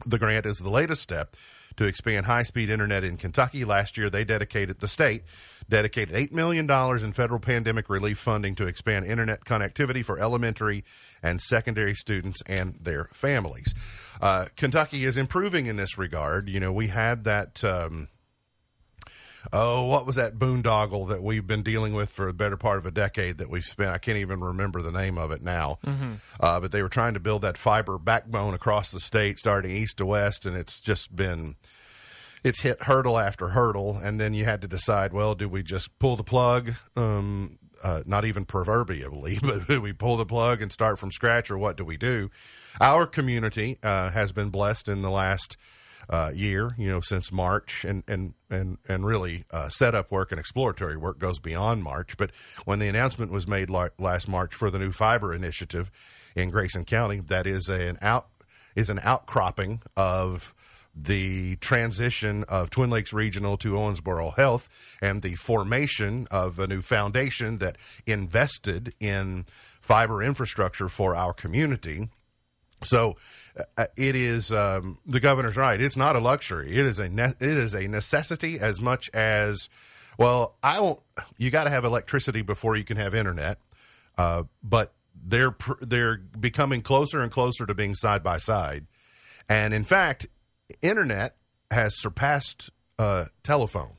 The 0.06 0.18
grant 0.18 0.46
is 0.46 0.58
the 0.58 0.70
latest 0.70 1.02
step 1.02 1.34
to 1.78 1.84
expand 1.84 2.26
high 2.26 2.42
speed 2.42 2.70
internet 2.70 3.04
in 3.04 3.16
Kentucky. 3.16 3.64
Last 3.64 3.96
year, 3.96 4.10
they 4.10 4.24
dedicated, 4.24 4.80
the 4.80 4.88
state 4.88 5.22
dedicated 5.68 6.14
$8 6.14 6.32
million 6.32 6.68
in 6.70 7.12
federal 7.12 7.40
pandemic 7.40 7.88
relief 7.88 8.18
funding 8.18 8.54
to 8.56 8.66
expand 8.66 9.06
internet 9.06 9.44
connectivity 9.44 10.04
for 10.04 10.18
elementary 10.18 10.84
and 11.22 11.40
secondary 11.40 11.94
students 11.94 12.42
and 12.46 12.74
their 12.80 13.08
families. 13.12 13.74
Uh, 14.20 14.46
Kentucky 14.56 15.04
is 15.04 15.16
improving 15.16 15.66
in 15.66 15.76
this 15.76 15.96
regard. 15.96 16.48
You 16.48 16.60
know, 16.60 16.72
we 16.72 16.88
had 16.88 17.24
that. 17.24 17.64
Um, 17.64 18.08
Oh, 19.52 19.86
what 19.86 20.06
was 20.06 20.16
that 20.16 20.38
boondoggle 20.38 21.08
that 21.08 21.22
we've 21.22 21.46
been 21.46 21.62
dealing 21.62 21.94
with 21.94 22.10
for 22.10 22.28
a 22.28 22.32
better 22.32 22.56
part 22.56 22.78
of 22.78 22.86
a 22.86 22.90
decade 22.90 23.38
that 23.38 23.48
we've 23.48 23.64
spent? 23.64 23.90
I 23.90 23.98
can't 23.98 24.18
even 24.18 24.40
remember 24.40 24.82
the 24.82 24.92
name 24.92 25.16
of 25.18 25.30
it 25.30 25.42
now. 25.42 25.78
Uh, 26.40 26.60
but 26.60 26.72
they 26.72 26.82
were 26.82 26.88
trying 26.88 27.14
to 27.14 27.20
build 27.20 27.42
that 27.42 27.56
fiber 27.56 27.98
backbone 27.98 28.54
across 28.54 28.90
the 28.90 29.00
state, 29.00 29.38
starting 29.38 29.70
east 29.70 29.98
to 29.98 30.06
west, 30.06 30.44
and 30.46 30.56
it's 30.56 30.80
just 30.80 31.14
been 31.14 31.56
it's 32.44 32.60
hit 32.60 32.82
hurdle 32.84 33.18
after 33.18 33.48
hurdle, 33.48 33.96
and 33.96 34.20
then 34.20 34.34
you 34.34 34.44
had 34.44 34.60
to 34.62 34.68
decide, 34.68 35.12
well, 35.12 35.34
do 35.34 35.48
we 35.48 35.62
just 35.62 35.98
pull 35.98 36.16
the 36.16 36.24
plug? 36.24 36.74
Um, 36.96 37.58
uh, 37.82 38.02
not 38.06 38.24
even 38.24 38.44
proverbially, 38.44 39.38
but 39.42 39.68
do 39.68 39.80
we 39.80 39.92
pull 39.92 40.16
the 40.16 40.26
plug 40.26 40.62
and 40.62 40.72
start 40.72 40.98
from 40.98 41.12
scratch, 41.12 41.50
or 41.50 41.58
what 41.58 41.76
do 41.76 41.84
we 41.84 41.96
do? 41.96 42.30
Our 42.80 43.06
community 43.06 43.78
uh, 43.82 44.10
has 44.10 44.32
been 44.32 44.50
blessed 44.50 44.88
in 44.88 45.02
the 45.02 45.10
last 45.10 45.56
uh, 46.08 46.32
year, 46.34 46.74
you 46.78 46.88
know, 46.88 47.00
since 47.00 47.30
March, 47.30 47.84
and 47.84 48.02
and 48.08 48.34
and 48.50 48.78
and 48.88 49.04
really 49.04 49.44
uh, 49.50 49.68
setup 49.68 50.10
work 50.10 50.32
and 50.32 50.38
exploratory 50.38 50.96
work 50.96 51.18
goes 51.18 51.38
beyond 51.38 51.82
March. 51.82 52.16
But 52.16 52.30
when 52.64 52.78
the 52.78 52.88
announcement 52.88 53.30
was 53.30 53.46
made 53.46 53.70
la- 53.70 53.88
last 53.98 54.28
March 54.28 54.54
for 54.54 54.70
the 54.70 54.78
new 54.78 54.92
fiber 54.92 55.34
initiative 55.34 55.90
in 56.34 56.50
Grayson 56.50 56.84
County, 56.84 57.20
that 57.20 57.46
is 57.46 57.68
an 57.68 57.98
out 58.00 58.28
is 58.74 58.90
an 58.90 59.00
outcropping 59.02 59.82
of 59.96 60.54
the 60.94 61.56
transition 61.56 62.44
of 62.48 62.70
Twin 62.70 62.90
Lakes 62.90 63.12
Regional 63.12 63.56
to 63.58 63.72
Owensboro 63.72 64.34
Health 64.34 64.68
and 65.00 65.22
the 65.22 65.34
formation 65.36 66.26
of 66.30 66.58
a 66.58 66.66
new 66.66 66.80
foundation 66.80 67.58
that 67.58 67.76
invested 68.06 68.94
in 68.98 69.46
fiber 69.80 70.22
infrastructure 70.22 70.88
for 70.88 71.14
our 71.14 71.32
community. 71.32 72.08
So 72.82 73.16
uh, 73.76 73.86
it 73.96 74.14
is 74.16 74.52
um, 74.52 74.98
the 75.06 75.20
governor's 75.20 75.56
right. 75.56 75.80
It's 75.80 75.96
not 75.96 76.14
a 76.16 76.20
luxury. 76.20 76.70
It 76.76 76.86
is 76.86 76.98
a 76.98 77.08
ne- 77.08 77.34
it 77.40 77.42
is 77.58 77.74
a 77.74 77.88
necessity 77.88 78.60
as 78.60 78.80
much 78.80 79.10
as 79.12 79.68
well. 80.16 80.56
I 80.62 80.80
won't. 80.80 81.00
You 81.36 81.50
got 81.50 81.64
to 81.64 81.70
have 81.70 81.84
electricity 81.84 82.42
before 82.42 82.76
you 82.76 82.84
can 82.84 82.96
have 82.96 83.14
internet. 83.14 83.58
Uh, 84.16 84.44
but 84.62 84.92
they're 85.26 85.50
pr- 85.52 85.82
they're 85.84 86.16
becoming 86.18 86.82
closer 86.82 87.20
and 87.20 87.30
closer 87.32 87.66
to 87.66 87.74
being 87.74 87.94
side 87.94 88.22
by 88.22 88.38
side, 88.38 88.86
and 89.48 89.74
in 89.74 89.84
fact, 89.84 90.26
internet 90.82 91.36
has 91.70 92.00
surpassed 92.00 92.70
uh, 92.98 93.26
telephone 93.42 93.92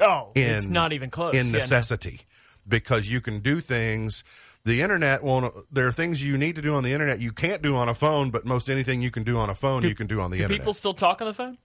Oh, 0.00 0.32
in 0.34 0.50
it's 0.54 0.66
not 0.66 0.92
even 0.92 1.10
close. 1.10 1.34
in 1.34 1.46
Yeah, 1.46 1.52
no. 1.52 1.58
necessity 1.58 2.22
because 2.66 3.06
you 3.06 3.20
can 3.20 3.40
do 3.40 3.60
things 3.60 4.24
the 4.64 4.80
internet 4.80 5.22
won't 5.22 5.54
there 5.72 5.86
are 5.86 5.92
things 5.92 6.22
you 6.22 6.36
need 6.38 6.56
to 6.56 6.62
do 6.62 6.74
on 6.74 6.82
the 6.82 6.92
internet 6.92 7.20
you 7.20 7.32
can't 7.32 7.62
do 7.62 7.76
on 7.76 7.88
a 7.88 7.94
phone 7.94 8.30
but 8.30 8.44
most 8.44 8.68
anything 8.70 9.02
you 9.02 9.10
can 9.10 9.22
do 9.22 9.38
on 9.38 9.50
a 9.50 9.54
phone 9.54 9.82
you 9.82 9.94
can 9.94 10.06
do 10.06 10.20
on 10.20 10.30
the 10.30 10.38
Do 10.38 10.42
internet 10.44 10.60
people 10.60 10.74
still 10.74 10.94
talk 10.94 11.20
on 11.20 11.26
the 11.26 11.34
phone? 11.34 11.58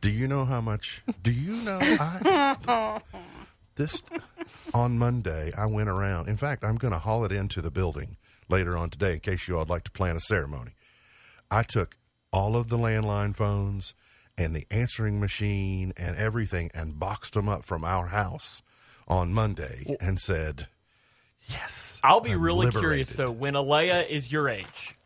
do 0.00 0.10
you 0.10 0.26
know 0.26 0.44
how 0.44 0.60
much 0.60 1.02
do 1.22 1.30
you 1.30 1.52
know 1.64 1.78
I, 1.80 3.00
this 3.76 4.02
on 4.74 4.98
monday 4.98 5.52
i 5.56 5.66
went 5.66 5.88
around 5.88 6.28
in 6.28 6.36
fact 6.36 6.64
i'm 6.64 6.76
going 6.76 6.92
to 6.92 6.98
haul 6.98 7.24
it 7.24 7.32
into 7.32 7.60
the 7.60 7.70
building 7.70 8.16
later 8.48 8.76
on 8.76 8.90
today 8.90 9.14
in 9.14 9.20
case 9.20 9.46
you 9.46 9.54
all 9.54 9.60
would 9.60 9.70
like 9.70 9.84
to 9.84 9.90
plan 9.90 10.16
a 10.16 10.20
ceremony 10.20 10.72
i 11.50 11.62
took 11.62 11.96
all 12.32 12.56
of 12.56 12.68
the 12.68 12.78
landline 12.78 13.34
phones 13.36 13.94
and 14.38 14.56
the 14.56 14.66
answering 14.70 15.20
machine 15.20 15.92
and 15.96 16.16
everything 16.16 16.70
and 16.74 16.98
boxed 16.98 17.34
them 17.34 17.48
up 17.48 17.64
from 17.64 17.84
our 17.84 18.06
house 18.06 18.62
on 19.06 19.34
Monday 19.34 19.96
and 20.00 20.18
said, 20.20 20.68
Yes. 21.50 21.98
I'll 22.02 22.20
be 22.20 22.32
I'm 22.32 22.40
really 22.40 22.70
curious 22.70 23.14
though. 23.14 23.30
When 23.30 23.54
Alea 23.54 24.02
is 24.02 24.30
your 24.32 24.48
age, 24.48 24.96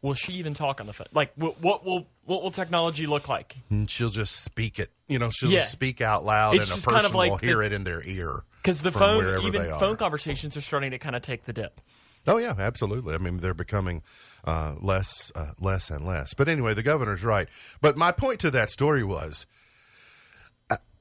will 0.00 0.14
she 0.14 0.32
even 0.34 0.54
talk 0.54 0.80
on 0.80 0.86
the 0.86 0.92
phone? 0.92 1.06
Like, 1.12 1.32
what, 1.36 1.60
what 1.60 1.84
will 1.84 2.06
what 2.24 2.42
will 2.42 2.50
technology 2.50 3.06
look 3.06 3.28
like? 3.28 3.56
And 3.70 3.88
she'll 3.90 4.10
just 4.10 4.42
speak 4.42 4.78
it. 4.78 4.90
You 5.08 5.18
know, 5.18 5.30
she'll 5.30 5.50
Yeah. 5.50 5.60
just 5.60 5.72
speak 5.72 6.00
out 6.00 6.24
loud, 6.24 6.56
It's 6.56 6.70
and 6.70 6.72
a 6.72 6.82
person 6.82 6.92
kind 6.92 7.06
of 7.06 7.14
like 7.14 7.30
will 7.30 7.38
the- 7.38 7.46
hear 7.46 7.62
it 7.62 7.72
in 7.72 7.84
their 7.84 8.02
ear. 8.06 8.42
Because 8.62 8.82
the 8.82 8.92
phone, 8.92 9.44
even 9.44 9.74
phone 9.80 9.96
conversations 9.96 10.56
are 10.56 10.60
starting 10.60 10.92
to 10.92 10.98
kind 10.98 11.16
of 11.16 11.22
take 11.22 11.46
the 11.46 11.52
dip. 11.52 11.80
Oh 12.28 12.36
yeah, 12.38 12.54
absolutely. 12.56 13.12
I 13.14 13.18
mean, 13.18 13.38
they're 13.38 13.54
becoming 13.54 14.02
uh, 14.44 14.74
less, 14.80 15.32
uh, 15.34 15.50
less 15.60 15.90
and 15.90 16.06
less. 16.06 16.32
But 16.34 16.48
anyway, 16.48 16.72
the 16.74 16.82
governor's 16.84 17.24
right. 17.24 17.48
But 17.80 17.96
my 17.96 18.12
point 18.12 18.38
to 18.40 18.50
that 18.52 18.70
story 18.70 19.02
was, 19.02 19.46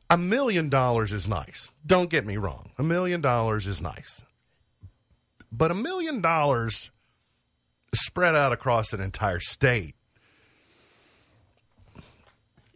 a 0.09 0.17
million 0.17 0.69
dollars 0.69 1.13
is 1.13 1.27
nice. 1.27 1.69
Don't 1.85 2.09
get 2.09 2.25
me 2.25 2.35
wrong. 2.37 2.71
A 2.79 2.83
million 2.83 3.21
dollars 3.21 3.65
is 3.67 3.79
nice, 3.79 4.21
but 5.51 5.71
a 5.71 5.75
million 5.75 6.21
dollars 6.21 6.91
spread 7.93 8.35
out 8.35 8.51
across 8.51 8.93
an 8.93 9.01
entire 9.01 9.39
state. 9.39 9.95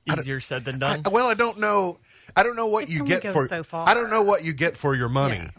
Easier 0.08 0.39
said 0.39 0.65
than 0.65 0.77
done. 0.77 1.01
I- 1.05 1.10
well, 1.10 1.27
I 1.27 1.34
don't 1.34 1.58
know. 1.60 2.00
I 2.36 2.44
don't 2.44 2.55
know 2.55 2.67
what 2.67 2.84
It 2.84 2.89
you 2.89 3.05
get 3.05 3.24
for. 3.34 3.48
so 3.48 3.63
far. 3.63 3.88
I 3.89 3.94
don't 3.96 4.10
know 4.12 4.22
what 4.22 4.44
you 4.44 4.53
get 4.53 4.77
for 4.77 4.94
your 4.94 5.10
money 5.10 5.38
Yeah. 5.38 5.50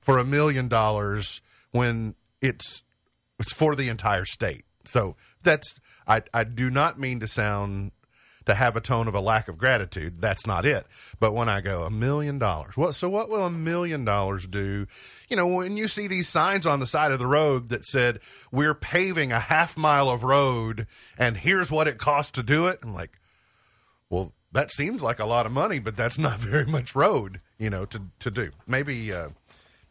for 0.00 0.18
a 0.18 0.24
million 0.24 0.68
dollars 0.68 1.40
when 1.72 2.14
it's 2.40 2.82
it's 3.40 3.52
for 3.52 3.74
the 3.74 3.88
entire 3.88 4.24
state. 4.24 4.64
So 4.84 5.16
that's 5.42 5.74
I 6.06 6.22
I 6.32 6.44
do 6.44 6.70
not 6.70 6.98
mean 6.98 7.18
to 7.20 7.28
sound 7.28 7.90
to 8.48 8.54
have 8.54 8.76
a 8.76 8.80
tone 8.80 9.06
of 9.08 9.14
a 9.14 9.20
lack 9.20 9.48
of 9.48 9.56
gratitude. 9.56 10.20
That's 10.20 10.46
not 10.46 10.66
it. 10.66 10.86
But 11.20 11.32
when 11.32 11.48
I 11.48 11.60
go 11.60 11.84
a 11.84 11.90
million 11.90 12.38
dollars, 12.38 12.76
what 12.76 12.94
so 12.94 13.08
what 13.08 13.28
will 13.28 13.44
a 13.44 13.50
million 13.50 14.04
dollars 14.04 14.46
do? 14.46 14.86
You 15.28 15.36
know, 15.36 15.46
when 15.46 15.76
you 15.76 15.86
see 15.86 16.08
these 16.08 16.28
signs 16.28 16.66
on 16.66 16.80
the 16.80 16.86
side 16.86 17.12
of 17.12 17.18
the 17.18 17.26
road 17.26 17.68
that 17.68 17.84
said 17.84 18.20
we're 18.50 18.74
paving 18.74 19.32
a 19.32 19.38
half 19.38 19.76
mile 19.76 20.10
of 20.10 20.24
road 20.24 20.86
and 21.16 21.36
here's 21.36 21.70
what 21.70 21.88
it 21.88 21.98
costs 21.98 22.32
to 22.32 22.42
do 22.42 22.66
it, 22.66 22.80
I'm 22.82 22.94
like, 22.94 23.18
well, 24.10 24.32
that 24.52 24.70
seems 24.70 25.02
like 25.02 25.18
a 25.18 25.26
lot 25.26 25.46
of 25.46 25.52
money, 25.52 25.78
but 25.78 25.96
that's 25.96 26.18
not 26.18 26.38
very 26.38 26.66
much 26.66 26.94
road, 26.94 27.40
you 27.58 27.70
know, 27.70 27.84
to 27.86 28.02
to 28.20 28.30
do. 28.30 28.50
Maybe 28.66 29.12
uh, 29.12 29.28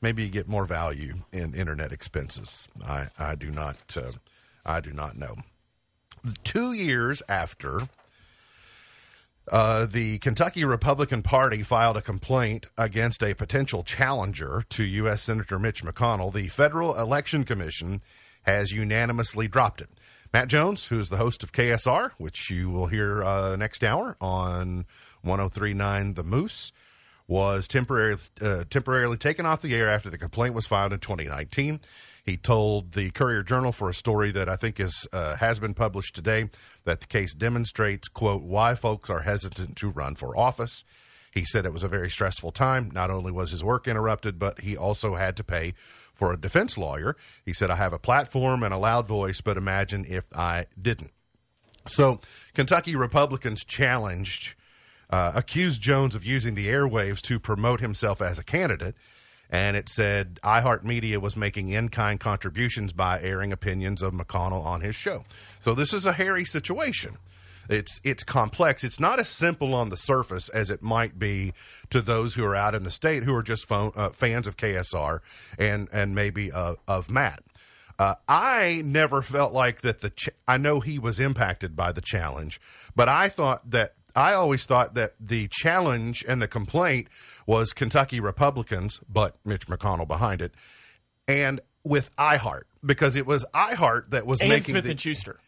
maybe 0.02 0.24
you 0.24 0.30
get 0.30 0.48
more 0.48 0.66
value 0.66 1.16
in 1.32 1.54
internet 1.54 1.92
expenses. 1.92 2.68
I 2.86 3.08
I 3.18 3.36
do 3.36 3.52
not 3.52 3.78
uh, 3.96 4.12
I 4.66 4.80
do 4.80 4.92
not 4.92 5.16
know. 5.16 5.36
Two 6.44 6.74
years 6.74 7.22
after 7.30 7.88
uh, 9.52 9.86
the 9.86 10.20
Kentucky 10.20 10.66
Republican 10.66 11.22
Party 11.24 11.64
filed 11.64 11.98
a 11.98 12.02
complaint 12.02 12.66
against 12.78 13.24
a 13.24 13.34
potential 13.34 13.84
challenger 13.84 14.64
to 14.70 14.84
U.S. 14.84 15.22
Senator 15.22 15.58
Mitch 15.58 15.84
McConnell. 15.84 16.34
The 16.34 16.50
Federal 16.50 16.96
Election 16.96 17.44
Commission 17.44 18.02
has 18.44 18.72
unanimously 18.72 19.48
dropped 19.48 19.82
it. 19.82 19.90
Matt 20.34 20.50
Jones, 20.50 20.88
who 20.88 21.00
is 21.00 21.10
the 21.10 21.18
host 21.18 21.44
of 21.44 21.52
KSR, 21.52 22.12
which 22.18 22.50
you 22.50 22.70
will 22.70 22.88
hear 22.88 23.24
uh, 23.24 23.56
next 23.56 23.84
hour 23.84 24.18
on 24.20 24.86
1039 25.22 26.16
The 26.16 26.24
Moose, 26.24 26.72
was 27.28 27.68
temporarily 27.68 28.22
uh, 28.42 28.64
temporarily 28.70 29.18
taken 29.18 29.46
off 29.46 29.62
the 29.62 29.76
air 29.76 29.90
after 29.90 30.10
the 30.10 30.18
complaint 30.18 30.56
was 30.56 30.66
filed 30.66 30.94
in 30.94 31.00
2019. 31.00 31.80
He 32.28 32.36
told 32.36 32.92
the 32.92 33.10
Courier 33.12 33.42
Journal 33.42 33.72
for 33.72 33.90
a 33.90 33.94
story 33.94 34.34
that 34.34 34.50
I 34.50 34.58
think 34.58 34.82
is 34.82 35.08
uh, 35.14 35.38
has 35.38 35.60
been 35.60 35.74
published 35.74 36.14
today 36.14 36.50
that 36.84 37.00
the 37.00 37.08
case 37.08 37.34
demonstrates 37.34 38.10
quote 38.10 38.44
why 38.44 38.76
folks 38.76 39.10
are 39.10 39.22
hesitant 39.22 39.78
to 39.78 39.90
run 39.90 40.16
for 40.16 40.38
office. 40.38 40.84
He 41.32 41.46
said 41.46 41.66
it 41.66 41.72
was 41.72 41.84
a 41.84 41.88
very 41.88 42.10
stressful 42.10 42.52
time. 42.52 42.92
Not 42.94 43.10
only 43.10 43.32
was 43.32 43.52
his 43.52 43.64
work 43.64 43.88
interrupted, 43.88 44.38
but 44.40 44.60
he 44.60 44.76
also 44.76 45.16
had 45.16 45.38
to 45.38 45.44
pay 45.44 45.74
for 46.14 46.34
a 46.34 46.38
defense 46.38 46.78
lawyer. 46.78 47.16
He 47.46 47.54
said, 47.54 47.72
I 47.72 47.78
have 47.78 47.94
a 47.94 48.00
platform 48.00 48.62
and 48.62 48.74
a 48.74 48.78
loud 48.78 49.08
voice, 49.08 49.40
but 49.40 49.56
imagine 49.56 50.06
if 50.06 50.26
I 50.36 50.66
didn't. 50.80 51.12
So, 51.88 52.20
Kentucky 52.54 52.98
Republicans 52.98 53.64
challenged, 53.64 54.56
uh, 55.10 55.32
accused 55.34 55.82
Jones 55.82 56.14
of 56.14 56.26
using 56.26 56.56
the 56.56 56.68
airwaves 56.68 57.22
to 57.22 57.40
promote 57.40 57.80
himself 57.80 58.22
as 58.22 58.38
a 58.38 58.44
candidate. 58.44 58.96
And 59.50 59.78
it 59.78 59.88
said 59.88 60.40
iHeartMedia 60.44 61.22
was 61.22 61.38
making 61.38 61.70
in 61.70 61.90
kind 61.90 62.20
contributions 62.20 62.92
by 62.92 63.22
airing 63.22 63.54
opinions 63.54 64.02
of 64.02 64.14
McConnell 64.14 64.66
on 64.66 64.82
his 64.82 64.96
show. 64.96 65.24
So, 65.60 65.74
this 65.74 65.94
is 65.94 66.06
a 66.06 66.14
hairy 66.14 66.44
situation. 66.44 67.18
It's 67.70 68.00
it's 68.04 68.24
complex. 68.24 68.84
It's 68.84 69.00
not 69.00 69.20
as 69.20 69.28
simple 69.28 69.74
on 69.74 69.90
the 69.90 69.98
surface 69.98 70.50
as 70.50 70.70
it 70.70 70.82
might 70.82 71.20
be 71.20 71.54
to 71.90 72.02
those 72.02 72.34
who 72.36 72.46
are 72.46 72.56
out 72.56 72.76
in 72.76 72.84
the 72.84 72.92
state 72.92 73.24
who 73.24 73.34
are 73.36 73.44
just 73.44 73.66
phone, 73.66 73.92
uh, 73.96 74.10
fans 74.10 74.48
of 74.48 74.58
KSR 74.58 75.20
and 75.60 75.88
and 75.92 76.16
maybe 76.16 76.52
uh, 76.52 76.76
of 76.88 77.10
Matt. 77.10 77.44
Uh, 78.00 78.16
I 78.28 78.84
never 78.86 79.22
felt 79.22 79.54
like 79.54 79.82
that. 79.82 80.02
The 80.02 80.12
ch- 80.12 80.30
I 80.48 80.58
know 80.58 80.80
he 80.80 81.00
was 81.00 81.20
impacted 81.20 81.76
by 81.76 81.92
the 81.92 82.02
challenge, 82.02 82.62
but 82.96 83.10
I 83.10 83.28
thought 83.28 83.70
that 83.72 83.96
I 84.18 84.34
always 84.34 84.66
thought 84.66 84.96
that 84.96 85.14
the 85.20 85.48
challenge 85.52 86.26
and 86.28 86.42
the 86.42 86.48
complaint 86.48 87.08
was 87.46 87.72
Kentucky 87.72 88.20
Republicans, 88.20 89.00
but 89.08 89.36
Mitch 89.46 89.68
McConnell 89.68 90.08
behind 90.08 90.42
it, 90.42 90.54
and 91.28 91.62
with 91.84 92.14
iHeart 92.18 92.64
because 92.84 93.16
it 93.16 93.26
was 93.28 93.46
iHeart 93.54 94.10
that 94.10 94.26
was 94.26 94.42
and 94.42 94.50
making 94.50 94.74
Smith 94.74 94.84
the, 94.86 94.92
and 94.92 95.00
Schuster. 95.00 95.40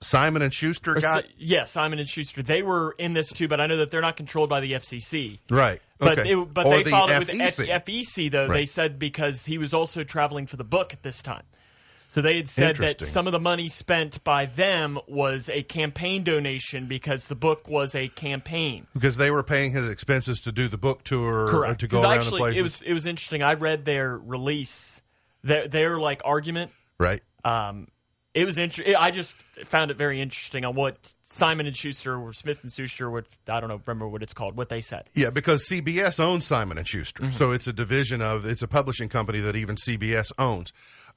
Simon 0.00 0.42
and 0.42 0.52
Schuster 0.52 0.94
got 0.94 1.24
Si- 1.24 1.30
yeah, 1.38 1.62
Simon 1.64 2.00
and 2.00 2.08
Schuster. 2.08 2.42
They 2.42 2.62
were 2.62 2.94
in 2.98 3.12
this 3.12 3.28
too, 3.32 3.46
but 3.46 3.60
I 3.60 3.66
know 3.66 3.76
that 3.76 3.90
they're 3.92 4.00
not 4.00 4.16
controlled 4.16 4.50
by 4.50 4.60
the 4.60 4.72
FCC. 4.72 5.38
right, 5.48 5.80
But 5.98 6.18
okay. 6.18 6.32
it, 6.32 6.52
but 6.52 6.66
Or 6.66 6.78
they 6.78 6.82
the 6.82 6.90
filed 6.90 7.10
it 7.10 7.18
with 7.20 7.28
FEC. 7.28 7.68
F- 7.68 7.84
FEC 7.84 8.30
though. 8.30 8.48
They 8.48 8.66
said 8.66 8.98
because 8.98 9.44
he 9.44 9.58
was 9.58 9.72
also 9.72 10.02
traveling 10.02 10.46
for 10.48 10.56
the 10.56 10.64
book 10.64 10.92
at 10.92 11.02
this 11.04 11.22
time. 11.22 11.44
So 12.12 12.20
they 12.20 12.36
had 12.36 12.48
said 12.48 12.76
that 12.76 13.00
some 13.00 13.26
of 13.26 13.32
the 13.32 13.40
money 13.40 13.68
spent 13.70 14.22
by 14.22 14.44
them 14.44 14.98
was 15.08 15.48
a 15.48 15.62
campaign 15.62 16.24
donation 16.24 16.84
because 16.86 17.26
the 17.28 17.34
book 17.34 17.66
was 17.68 17.94
a 17.94 18.08
campaign. 18.08 18.86
because 18.92 19.16
they 19.16 19.30
were 19.30 19.42
paying 19.42 19.72
his 19.72 19.88
expenses 19.88 20.40
to 20.42 20.52
do 20.52 20.68
the 20.68 20.76
book 20.76 21.04
tour 21.04 21.48
Correct. 21.50 21.80
to 21.80 21.88
go 21.88 22.02
around 22.02 22.12
actually, 22.18 22.30
the 22.32 22.38
places. 22.38 22.58
it 22.60 22.62
was 22.62 22.82
it 22.82 22.92
was 22.92 23.06
interesting. 23.06 23.42
I 23.42 23.54
read 23.54 23.86
their 23.86 24.16
release, 24.18 25.00
their 25.42 25.66
their 25.68 25.98
like 25.98 26.20
argument. 26.24 26.70
right. 26.98 27.22
Um, 27.44 27.88
it 28.34 28.44
was 28.44 28.56
interesting. 28.58 28.94
I 28.94 29.10
just 29.10 29.34
found 29.64 29.90
it 29.90 29.96
very 29.96 30.20
interesting 30.20 30.64
on 30.64 30.72
what 30.74 31.14
Simon 31.32 31.66
and 31.66 31.74
Schuster 31.76 32.16
or 32.18 32.32
Smith 32.34 32.62
and 32.62 32.70
Schuster, 32.72 33.10
which 33.10 33.26
I 33.48 33.58
don't 33.60 33.68
know, 33.70 33.80
remember 33.86 34.06
what 34.06 34.22
it's 34.22 34.34
called, 34.34 34.54
what 34.56 34.68
they 34.68 34.80
said. 34.82 35.04
Yeah, 35.14 35.30
because 35.30 35.66
CBS 35.68 36.20
owns 36.20 36.46
Simon 36.46 36.76
and 36.78 36.86
Schuster, 36.86 37.22
Mm-hmm. 37.24 37.32
so 37.36 37.52
it's 37.52 37.66
a 37.66 37.72
division 37.72 38.20
of 38.20 38.44
it's 38.46 38.60
a 38.62 38.68
publishing 38.68 39.08
company 39.08 39.40
that 39.40 39.56
even 39.56 39.76
CBS 39.76 40.30
owns, 40.38 40.72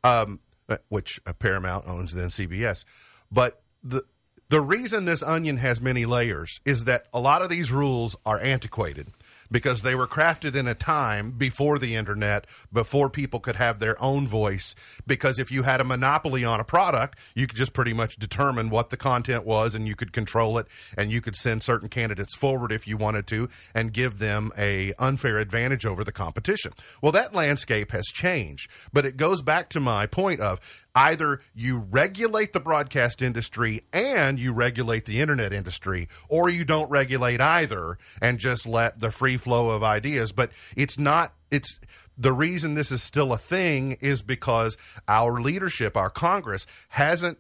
um, 0.06 0.40
which 0.89 1.19
uh, 1.25 1.34
Paramount 1.34 1.88
owns 1.88 2.13
then 2.13 2.30
CBS. 2.30 2.86
But 3.32 3.62
the 3.84 4.04
the 4.49 4.62
reason 4.62 5.06
this 5.06 5.23
onion 5.23 5.58
has 5.58 5.82
many 5.82 6.06
layers 6.06 6.60
is 6.65 6.84
that 6.84 7.08
a 7.13 7.19
lot 7.19 7.41
of 7.41 7.49
these 7.49 7.71
rules 7.71 8.15
are 8.25 8.39
antiquated 8.39 9.12
because 9.52 9.82
they 9.82 9.96
were 9.96 10.08
crafted 10.08 10.56
in 10.56 10.68
a 10.68 10.76
time 10.76 11.32
before 11.32 11.80
the 11.80 11.96
internet, 11.96 12.46
before 12.72 13.10
people 13.10 13.40
could 13.40 13.56
have 13.56 13.80
their 13.80 14.02
own 14.02 14.28
voice. 14.28 14.76
Because 15.08 15.40
if 15.40 15.52
you 15.52 15.64
had 15.64 15.82
a 15.82 15.84
monopoly 15.84 16.44
on 16.44 16.60
a 16.60 16.64
product, 16.64 17.18
you 17.34 17.48
could 17.48 17.58
just 17.58 17.74
pretty 17.74 17.94
much 17.94 18.18
determine 18.18 18.70
what 18.70 18.90
the 18.90 18.98
content 18.98 19.46
was 19.46 19.76
and 19.76 19.88
you 19.88 19.96
could 19.96 20.14
control 20.14 20.58
it 20.58 20.68
and 20.98 21.12
you 21.12 21.22
could 21.22 21.36
send 21.36 21.64
certain 21.64 21.90
candidates 21.90 22.36
forward 22.36 22.72
if 22.72 22.88
you 22.88 22.98
wanted 22.98 23.28
to 23.28 23.50
and 23.74 23.94
give 23.94 24.20
them 24.20 24.52
a 24.58 24.94
unfair 25.00 25.38
advantage 25.38 25.86
over 25.86 26.04
the 26.04 26.12
competition. 26.12 26.74
Well, 27.02 27.12
that 27.12 27.34
landscape 27.34 27.92
has 27.92 28.06
changed, 28.06 28.70
but 28.94 29.06
it 29.06 29.18
goes 29.18 29.42
back 29.42 29.70
to 29.70 29.80
my 29.80 30.06
point 30.06 30.42
of 30.42 30.60
either 30.96 31.42
you 31.54 31.78
regulate 31.78 32.54
the 32.54 32.60
broadcast 32.60 33.22
industry 33.22 33.86
and 33.92 34.40
you 34.40 34.54
regulate 34.54 35.06
the 35.06 35.20
internet 35.20 35.54
industry, 35.54 36.08
or 36.30 36.50
you 36.50 36.64
don't 36.64 36.90
regulate 36.90 37.42
either 37.42 37.98
and 38.22 38.40
just 38.40 38.66
let 38.66 39.00
the 39.00 39.12
free 39.12 39.38
flow 39.38 39.70
of 39.70 39.84
ideas. 39.84 40.32
But 40.32 40.52
it's 40.76 40.98
not, 40.98 41.34
it's, 41.52 41.80
the 42.18 42.34
reason 42.34 42.74
this 42.76 42.92
is 42.92 43.04
still 43.04 43.34
a 43.34 43.38
thing 43.38 43.98
is 44.00 44.22
because 44.22 44.78
our 45.08 45.42
leadership, 45.42 45.98
our 45.98 46.10
Congress, 46.10 46.66
hasn't 46.90 47.38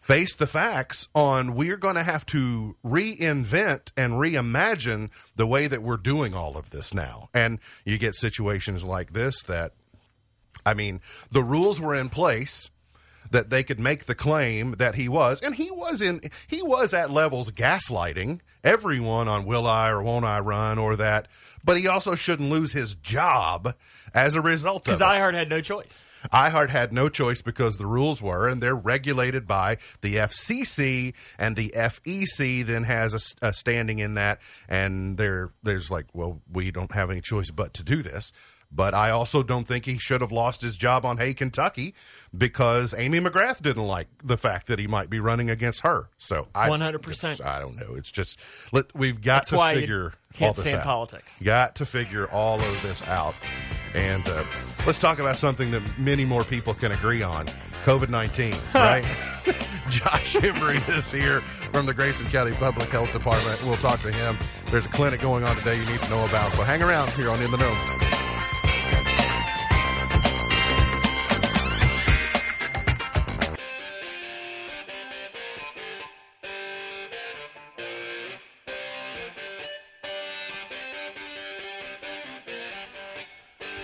faced 0.00 0.38
the 0.38 0.46
facts 0.46 1.08
on 1.14 1.54
we're 1.54 1.78
going 1.78 1.94
to 1.94 2.02
have 2.02 2.26
to 2.26 2.76
reinvent 2.84 3.90
and 3.96 4.14
reimagine 4.14 5.08
the 5.34 5.46
way 5.46 5.66
that 5.66 5.82
we're 5.82 5.96
doing 5.96 6.34
all 6.34 6.58
of 6.58 6.68
this 6.68 6.92
now. 6.92 7.30
And 7.32 7.58
you 7.86 7.96
get 7.96 8.14
situations 8.14 8.84
like 8.84 9.14
this 9.14 9.42
that 9.44 9.72
I 10.66 10.74
mean, 10.74 11.00
the 11.30 11.42
rules 11.42 11.80
were 11.80 11.94
in 11.94 12.08
place 12.08 12.70
that 13.30 13.50
they 13.50 13.64
could 13.64 13.80
make 13.80 14.04
the 14.06 14.14
claim 14.14 14.72
that 14.78 14.94
he 14.94 15.08
was, 15.08 15.40
and 15.40 15.54
he 15.54 15.70
was 15.70 16.00
in, 16.02 16.20
he 16.46 16.62
was 16.62 16.94
at 16.94 17.10
levels 17.10 17.50
gaslighting 17.50 18.40
everyone 18.62 19.28
on 19.28 19.44
will 19.44 19.66
I 19.66 19.88
or 19.90 20.02
won't 20.02 20.24
I 20.24 20.40
run 20.40 20.78
or 20.78 20.96
that, 20.96 21.28
but 21.64 21.76
he 21.76 21.88
also 21.88 22.14
shouldn't 22.14 22.50
lose 22.50 22.72
his 22.72 22.94
job 22.94 23.74
as 24.12 24.34
a 24.34 24.40
result 24.40 24.88
of 24.88 24.98
Because 24.98 25.00
iHeart 25.00 25.34
had 25.34 25.48
no 25.48 25.60
choice. 25.60 26.02
iHeart 26.32 26.70
had 26.70 26.92
no 26.92 27.08
choice 27.08 27.42
because 27.42 27.76
the 27.76 27.86
rules 27.86 28.22
were, 28.22 28.46
and 28.46 28.62
they're 28.62 28.76
regulated 28.76 29.46
by 29.46 29.78
the 30.00 30.16
FCC, 30.16 31.14
and 31.38 31.56
the 31.56 31.72
FEC 31.76 32.64
then 32.66 32.84
has 32.84 33.34
a 33.42 33.52
standing 33.52 33.98
in 33.98 34.14
that, 34.14 34.40
and 34.68 35.18
there 35.18 35.50
there's 35.62 35.90
like, 35.90 36.06
well, 36.12 36.40
we 36.50 36.70
don't 36.70 36.92
have 36.92 37.10
any 37.10 37.20
choice 37.20 37.50
but 37.50 37.74
to 37.74 37.82
do 37.82 38.02
this. 38.02 38.32
But 38.74 38.92
I 38.92 39.10
also 39.10 39.42
don't 39.42 39.66
think 39.66 39.86
he 39.86 39.98
should 39.98 40.20
have 40.20 40.32
lost 40.32 40.60
his 40.60 40.76
job 40.76 41.04
on 41.04 41.18
Hey 41.18 41.32
Kentucky 41.32 41.94
because 42.36 42.92
Amy 42.96 43.20
McGrath 43.20 43.62
didn't 43.62 43.86
like 43.86 44.08
the 44.22 44.36
fact 44.36 44.66
that 44.66 44.78
he 44.80 44.86
might 44.88 45.08
be 45.08 45.20
running 45.20 45.48
against 45.48 45.80
her. 45.82 46.08
So 46.18 46.48
I 46.54 46.68
100%. 46.68 47.44
I 47.44 47.60
don't 47.60 47.76
know. 47.76 47.94
It's 47.94 48.10
just 48.10 48.38
let 48.72 48.94
we've 48.94 49.20
got 49.20 49.46
That's 49.46 49.50
to 49.50 49.80
figure 49.80 50.12
can't 50.32 50.48
all 50.48 50.54
this 50.54 50.64
stand 50.64 50.78
out. 50.78 50.84
politics. 50.84 51.38
Got 51.42 51.76
to 51.76 51.86
figure 51.86 52.28
all 52.30 52.56
of 52.56 52.82
this 52.82 53.06
out. 53.06 53.34
And 53.94 54.28
uh, 54.28 54.44
let's 54.86 54.98
talk 54.98 55.20
about 55.20 55.36
something 55.36 55.70
that 55.70 55.82
many 55.96 56.24
more 56.24 56.42
people 56.42 56.74
can 56.74 56.90
agree 56.90 57.22
on 57.22 57.46
COVID 57.84 58.08
19, 58.08 58.54
right? 58.74 59.04
Josh 59.90 60.34
Embry 60.34 60.96
is 60.96 61.12
here 61.12 61.40
from 61.72 61.86
the 61.86 61.94
Grayson 61.94 62.26
County 62.26 62.52
Public 62.52 62.88
Health 62.88 63.12
Department. 63.12 63.62
We'll 63.64 63.76
talk 63.76 64.00
to 64.00 64.10
him. 64.10 64.36
There's 64.66 64.86
a 64.86 64.88
clinic 64.88 65.20
going 65.20 65.44
on 65.44 65.54
today 65.56 65.78
you 65.78 65.86
need 65.86 66.00
to 66.00 66.10
know 66.10 66.24
about. 66.24 66.52
So 66.52 66.64
hang 66.64 66.82
around 66.82 67.10
here 67.10 67.30
on 67.30 67.40
In 67.40 67.52
the 67.52 67.58
Know. 67.58 68.23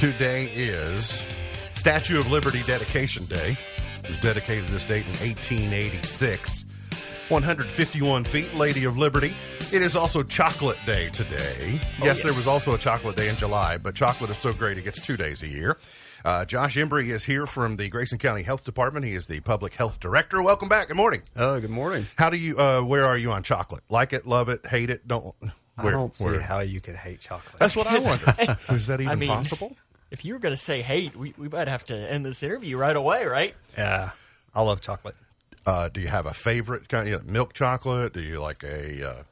Today 0.00 0.46
is 0.46 1.22
Statue 1.74 2.18
of 2.18 2.30
Liberty 2.30 2.60
Dedication 2.66 3.26
Day. 3.26 3.58
It 4.02 4.08
was 4.08 4.18
dedicated 4.20 4.66
to 4.68 4.72
this 4.72 4.84
date 4.84 5.04
in 5.04 5.12
1886. 5.28 6.64
151 7.28 8.24
feet, 8.24 8.54
Lady 8.54 8.84
of 8.86 8.96
Liberty. 8.96 9.34
It 9.74 9.82
is 9.82 9.94
also 9.94 10.22
Chocolate 10.22 10.78
Day 10.86 11.10
today. 11.10 11.78
yes, 11.98 12.02
yes. 12.02 12.22
there 12.22 12.32
was 12.32 12.46
also 12.46 12.72
a 12.72 12.78
Chocolate 12.78 13.14
Day 13.16 13.28
in 13.28 13.36
July, 13.36 13.76
but 13.76 13.94
chocolate 13.94 14.30
is 14.30 14.38
so 14.38 14.54
great 14.54 14.78
it 14.78 14.84
gets 14.84 15.04
two 15.04 15.18
days 15.18 15.42
a 15.42 15.46
year. 15.48 15.76
Uh, 16.24 16.46
Josh 16.46 16.76
Embry 16.76 17.10
is 17.10 17.22
here 17.22 17.44
from 17.44 17.76
the 17.76 17.90
Grayson 17.90 18.16
County 18.16 18.42
Health 18.42 18.64
Department. 18.64 19.04
He 19.04 19.14
is 19.14 19.26
the 19.26 19.40
Public 19.40 19.74
Health 19.74 20.00
Director. 20.00 20.40
Welcome 20.40 20.70
back. 20.70 20.88
Good 20.88 20.96
morning. 20.96 21.20
Oh, 21.36 21.60
good 21.60 21.68
morning. 21.68 22.06
How 22.16 22.30
do 22.30 22.38
you? 22.38 22.58
Uh, 22.58 22.80
where 22.80 23.04
are 23.04 23.18
you 23.18 23.32
on 23.32 23.42
chocolate? 23.42 23.84
Like 23.90 24.14
it, 24.14 24.26
love 24.26 24.48
it, 24.48 24.66
hate 24.66 24.88
it? 24.88 25.06
Don't. 25.06 25.34
I 25.76 25.90
don't 25.90 26.14
see 26.14 26.24
where- 26.24 26.40
how 26.40 26.60
you 26.60 26.80
could 26.80 26.96
hate 26.96 27.20
chocolate. 27.20 27.58
That's 27.58 27.76
what 27.76 27.86
I 27.86 27.98
wonder. 28.38 28.58
is 28.70 28.86
that 28.86 29.00
even 29.02 29.08
I 29.12 29.14
mean, 29.14 29.28
possible? 29.28 29.76
If 30.10 30.24
you 30.24 30.32
were 30.34 30.40
going 30.40 30.54
to 30.54 30.60
say 30.60 30.82
hate, 30.82 31.14
we, 31.16 31.34
we 31.38 31.48
might 31.48 31.68
have 31.68 31.84
to 31.84 31.94
end 31.96 32.24
this 32.26 32.42
interview 32.42 32.76
right 32.76 32.96
away, 32.96 33.24
right? 33.26 33.54
yeah, 33.76 34.10
I 34.54 34.62
love 34.62 34.80
chocolate. 34.80 35.14
Uh, 35.66 35.88
do 35.88 36.00
you 36.00 36.08
have 36.08 36.26
a 36.26 36.32
favorite 36.34 36.88
kind? 36.88 37.08
You 37.08 37.16
know, 37.18 37.22
milk 37.24 37.52
chocolate? 37.52 38.12
Do 38.14 38.20
you 38.20 38.40
like 38.40 38.62
a? 38.64 39.08
Uh, 39.10 39.22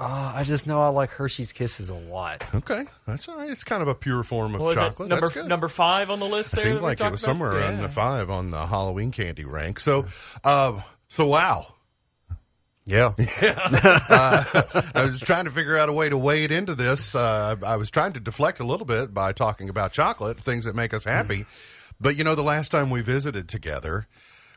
Uh, 0.00 0.32
I 0.34 0.42
just 0.44 0.66
know 0.66 0.80
I 0.80 0.88
like 0.88 1.10
Hershey's 1.10 1.52
Kisses 1.52 1.88
a 1.88 1.94
lot. 1.94 2.42
okay, 2.54 2.84
that's 3.06 3.28
all 3.28 3.36
right. 3.36 3.48
It's 3.50 3.62
kind 3.64 3.80
of 3.80 3.88
a 3.88 3.94
pure 3.94 4.22
form 4.24 4.54
of 4.56 4.60
What 4.60 4.68
was 4.68 4.76
chocolate. 4.76 5.06
it? 5.06 5.10
Number 5.10 5.26
that's 5.26 5.34
good. 5.36 5.48
number 5.48 5.68
five 5.68 6.10
on 6.10 6.18
the 6.20 6.26
list. 6.26 6.52
It 6.52 6.56
There 6.56 6.64
seemed 6.72 6.82
like 6.82 7.00
it 7.00 7.10
was 7.10 7.22
about? 7.22 7.30
somewhere 7.30 7.52
around 7.52 7.80
the 7.82 7.88
five 7.88 8.28
on 8.28 8.50
the 8.50 8.66
Halloween 8.66 9.12
candy 9.12 9.44
rank. 9.44 9.78
So, 9.80 10.06
uh, 10.44 10.80
so 11.08 11.26
wow. 11.28 11.74
Yeah, 12.88 13.12
I 13.18 15.04
was 15.04 15.20
trying 15.20 15.44
to 15.44 15.50
figure 15.50 15.76
out 15.76 15.90
a 15.90 15.92
way 15.92 16.08
to 16.08 16.16
wade 16.16 16.50
into 16.50 16.74
this. 16.74 17.14
Uh, 17.14 17.56
I 17.62 17.76
was 17.76 17.90
trying 17.90 18.14
to 18.14 18.20
deflect 18.20 18.60
a 18.60 18.64
little 18.64 18.86
bit 18.86 19.12
by 19.12 19.32
talking 19.32 19.68
about 19.68 19.92
chocolate, 19.92 20.40
things 20.40 20.64
that 20.64 20.74
make 20.74 20.94
us 20.94 21.04
happy. 21.04 21.44
But 22.00 22.16
you 22.16 22.24
know, 22.24 22.34
the 22.34 22.42
last 22.42 22.70
time 22.70 22.88
we 22.88 23.02
visited 23.02 23.46
together, 23.46 24.06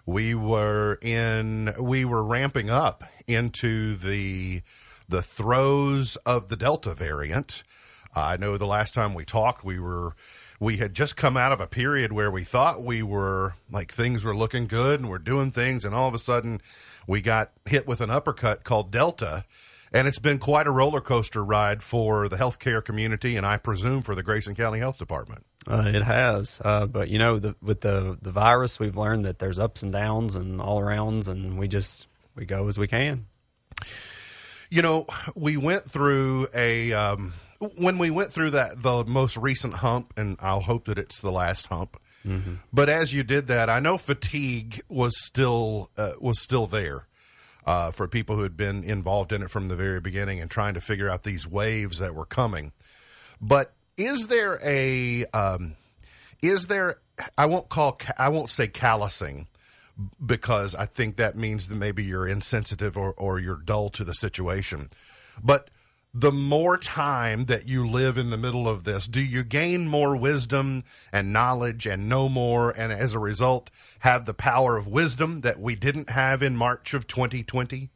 we 0.06 0.34
were 0.34 0.98
in 1.02 1.74
we 1.78 2.06
were 2.06 2.24
ramping 2.24 2.70
up 2.70 3.04
into 3.28 3.98
the 3.98 4.62
the 5.10 5.22
throes 5.22 6.16
of 6.26 6.48
the 6.48 6.56
Delta 6.56 6.94
variant. 6.94 7.64
I 8.16 8.38
know 8.38 8.58
the 8.58 8.66
last 8.66 8.94
time 8.94 9.14
we 9.14 9.26
talked, 9.26 9.66
we 9.66 9.78
were 9.78 10.16
we 10.58 10.78
had 10.78 10.94
just 10.94 11.18
come 11.18 11.36
out 11.36 11.52
of 11.52 11.60
a 11.60 11.68
period 11.68 12.14
where 12.14 12.32
we 12.32 12.46
thought 12.46 12.82
we 12.82 13.04
were 13.04 13.56
like 13.70 13.92
things 13.92 14.24
were 14.24 14.38
looking 14.38 14.68
good 14.68 15.02
and 15.02 15.10
we're 15.10 15.18
doing 15.18 15.52
things, 15.52 15.84
and 15.84 15.94
all 15.94 16.08
of 16.08 16.14
a 16.14 16.20
sudden 16.20 16.62
we 17.08 17.22
got 17.22 17.52
hit 17.66 17.88
with 17.88 18.02
an 18.02 18.10
uppercut 18.10 18.64
called 18.64 18.92
Delta. 18.92 19.46
And 19.94 20.08
it's 20.08 20.20
been 20.20 20.40
quite 20.40 20.68
a 20.68 20.72
roller 20.72 21.02
coaster 21.02 21.44
ride 21.44 21.84
for 21.84 22.30
the 22.30 22.38
healthcare 22.38 22.82
community, 22.82 23.36
and 23.36 23.46
I 23.46 23.58
presume 23.58 24.04
for 24.04 24.16
the 24.16 24.24
Grayson 24.24 24.56
County 24.56 24.80
Health 24.80 24.98
Department. 24.98 25.46
uh, 25.68 25.84
it 25.86 26.02
has. 26.02 26.62
Uh, 26.64 26.86
but 26.86 27.10
you 27.10 27.20
know, 27.20 27.40
the, 27.40 27.56
with 27.62 27.82
the 27.82 28.18
the 28.22 28.32
virus, 28.32 28.80
we've 28.80 28.96
learned 28.96 29.26
that 29.26 29.40
there's 29.40 29.60
ups 29.60 29.84
and 29.84 29.92
downs 29.92 30.38
and 30.38 30.62
all 30.62 30.80
arounds, 30.80 31.28
and 31.28 31.60
we 31.60 31.68
just 31.68 32.08
we 32.36 32.46
go 32.46 32.70
as 32.70 32.80
we 32.80 32.88
can. 32.88 33.26
You 34.70 34.82
know, 34.82 35.08
we 35.36 35.58
went 35.58 35.92
through 35.92 36.48
a 36.56 36.94
um, 36.94 37.34
when 37.78 37.98
we 37.98 38.12
went 38.12 38.32
through 38.32 38.52
that 38.52 38.82
the 38.82 39.04
most 39.04 39.36
recent 39.36 39.74
hump, 39.74 40.14
and 40.16 40.38
I'll 40.40 40.62
hope 40.62 40.86
that 40.86 40.98
it's 40.98 41.20
the 41.20 41.32
last 41.34 41.68
hump. 41.68 42.00
But 42.72 42.90
as 42.90 43.14
you 43.14 43.24
did 43.24 43.48
that, 43.48 43.70
I 43.70 43.80
know 43.80 43.98
fatigue 43.98 44.82
was 44.88 45.20
still 45.24 45.90
uh, 45.98 46.14
was 46.20 46.40
still 46.40 46.68
there 46.68 47.08
uh, 47.66 47.92
for 47.92 48.08
people 48.08 48.36
who 48.36 48.44
had 48.44 48.58
been 48.58 48.84
involved 48.84 49.32
in 49.32 49.44
it 49.44 49.50
from 49.50 49.68
the 49.68 49.76
very 49.76 50.00
beginning 50.00 50.40
and 50.40 50.50
trying 50.50 50.74
to 50.76 50.82
figure 50.82 51.10
out 51.10 51.24
these 51.24 51.48
waves 51.48 52.00
that 52.00 52.16
were 52.16 52.26
coming. 52.26 52.72
But 53.40 53.74
is 53.98 54.28
there 54.28 54.60
a 54.64 55.26
um, 55.28 55.76
is 56.42 56.68
there? 56.68 57.00
I 57.38 57.46
won't 57.46 57.70
call 57.70 58.00
I 58.18 58.30
won't 58.30 58.50
say 58.50 58.68
callousing 58.68 59.48
because 60.24 60.74
I 60.76 60.86
think 60.86 61.18
that 61.18 61.36
means 61.36 61.68
that 61.68 61.76
maybe 61.76 62.04
you're 62.04 62.28
insensitive 62.28 62.98
or, 62.98 63.14
or 63.14 63.40
you're 63.40 63.58
dull 63.58 63.90
to 63.92 64.04
the 64.04 64.14
situation. 64.14 64.90
But 65.44 65.70
the 66.14 66.32
more 66.32 66.78
time 66.78 67.46
that 67.46 67.68
you 67.68 67.88
live 67.88 68.18
in 68.18 68.32
the 68.32 68.38
middle 68.38 68.68
of 68.68 68.84
this, 68.84 69.08
do 69.08 69.22
you 69.22 69.44
gain 69.44 69.88
more 69.88 70.16
wisdom 70.16 70.84
and 71.12 71.32
knowledge 71.32 71.86
and 71.86 72.10
know 72.10 72.28
more, 72.28 72.72
and 72.72 72.92
as 72.92 73.14
a 73.14 73.20
result, 73.20 73.70
have 74.00 74.26
the 74.26 74.34
power 74.34 74.76
of 74.76 74.88
wisdom 74.88 75.42
that 75.42 75.60
we 75.60 75.76
didn't 75.76 76.10
have 76.10 76.44
in 76.44 76.58
March 76.58 76.94
of 76.94 77.08
2020? 77.08 77.90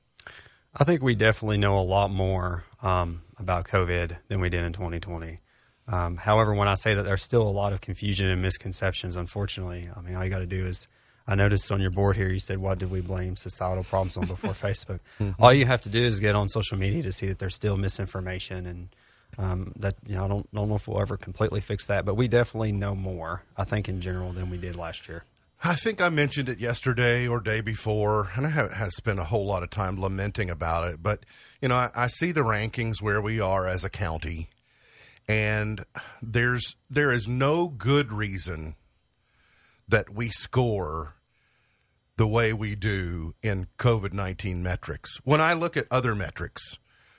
I 0.73 0.83
think 0.83 1.01
we 1.01 1.15
definitely 1.15 1.57
know 1.57 1.77
a 1.77 1.81
lot 1.81 2.09
more 2.09 2.63
um, 2.81 3.21
about 3.37 3.65
COVID 3.65 4.15
than 4.29 4.39
we 4.39 4.49
did 4.49 4.63
in 4.63 4.71
2020. 4.71 5.39
Um, 5.87 6.15
however, 6.15 6.53
when 6.53 6.67
I 6.67 6.75
say 6.75 6.95
that 6.95 7.03
there's 7.03 7.21
still 7.21 7.43
a 7.43 7.49
lot 7.49 7.73
of 7.73 7.81
confusion 7.81 8.27
and 8.27 8.41
misconceptions, 8.41 9.17
unfortunately, 9.17 9.89
I 9.93 10.01
mean, 10.01 10.15
all 10.15 10.23
you 10.23 10.29
got 10.29 10.39
to 10.39 10.45
do 10.45 10.65
is. 10.65 10.87
I 11.27 11.35
noticed 11.35 11.71
on 11.71 11.81
your 11.81 11.91
board 11.91 12.15
here 12.15 12.29
you 12.29 12.39
said, 12.39 12.59
"What 12.59 12.77
did 12.77 12.91
we 12.91 13.01
blame 13.01 13.35
societal 13.35 13.83
problems 13.83 14.17
on 14.17 14.25
before 14.25 14.51
Facebook?" 14.53 14.99
All 15.39 15.53
you 15.53 15.65
have 15.65 15.81
to 15.81 15.89
do 15.89 16.01
is 16.01 16.19
get 16.19 16.35
on 16.35 16.47
social 16.47 16.77
media 16.77 17.03
to 17.03 17.11
see 17.11 17.27
that 17.27 17.39
there's 17.39 17.55
still 17.55 17.77
misinformation, 17.77 18.65
and 18.65 18.89
um, 19.37 19.73
that 19.77 19.95
you 20.05 20.15
know, 20.15 20.25
I 20.25 20.27
don't, 20.27 20.53
don't 20.53 20.69
know 20.69 20.75
if 20.75 20.87
we'll 20.87 21.01
ever 21.01 21.17
completely 21.17 21.61
fix 21.61 21.87
that, 21.87 22.05
but 22.05 22.15
we 22.15 22.27
definitely 22.27 22.71
know 22.71 22.95
more, 22.95 23.43
I 23.57 23.63
think, 23.63 23.89
in 23.89 24.01
general 24.01 24.31
than 24.31 24.49
we 24.49 24.57
did 24.57 24.75
last 24.75 25.07
year. 25.07 25.23
I 25.63 25.75
think 25.75 25.99
I 25.99 26.09
mentioned 26.09 26.49
it 26.49 26.59
yesterday 26.59 27.27
or 27.27 27.39
day 27.39 27.61
before, 27.61 28.29
and 28.35 28.45
I 28.45 28.49
haven't 28.49 28.75
had 28.75 28.91
spent 28.91 29.19
a 29.19 29.23
whole 29.23 29.45
lot 29.45 29.63
of 29.63 29.69
time 29.71 29.99
lamenting 29.99 30.49
about 30.49 30.87
it. 30.87 31.01
But 31.01 31.25
you 31.61 31.69
know, 31.69 31.75
I, 31.75 31.89
I 31.95 32.07
see 32.07 32.31
the 32.31 32.41
rankings 32.41 33.01
where 33.01 33.19
we 33.19 33.39
are 33.39 33.65
as 33.65 33.83
a 33.83 33.89
county, 33.89 34.49
and 35.27 35.83
there's 36.21 36.75
there 36.89 37.11
is 37.11 37.27
no 37.27 37.67
good 37.67 38.11
reason 38.11 38.75
that 39.87 40.13
we 40.13 40.29
score 40.29 41.15
the 42.17 42.27
way 42.27 42.53
we 42.53 42.75
do 42.75 43.35
in 43.43 43.67
COVID 43.77 44.13
nineteen 44.13 44.63
metrics. 44.63 45.19
When 45.23 45.41
I 45.41 45.53
look 45.53 45.75
at 45.75 45.87
other 45.91 46.15
metrics, 46.15 46.77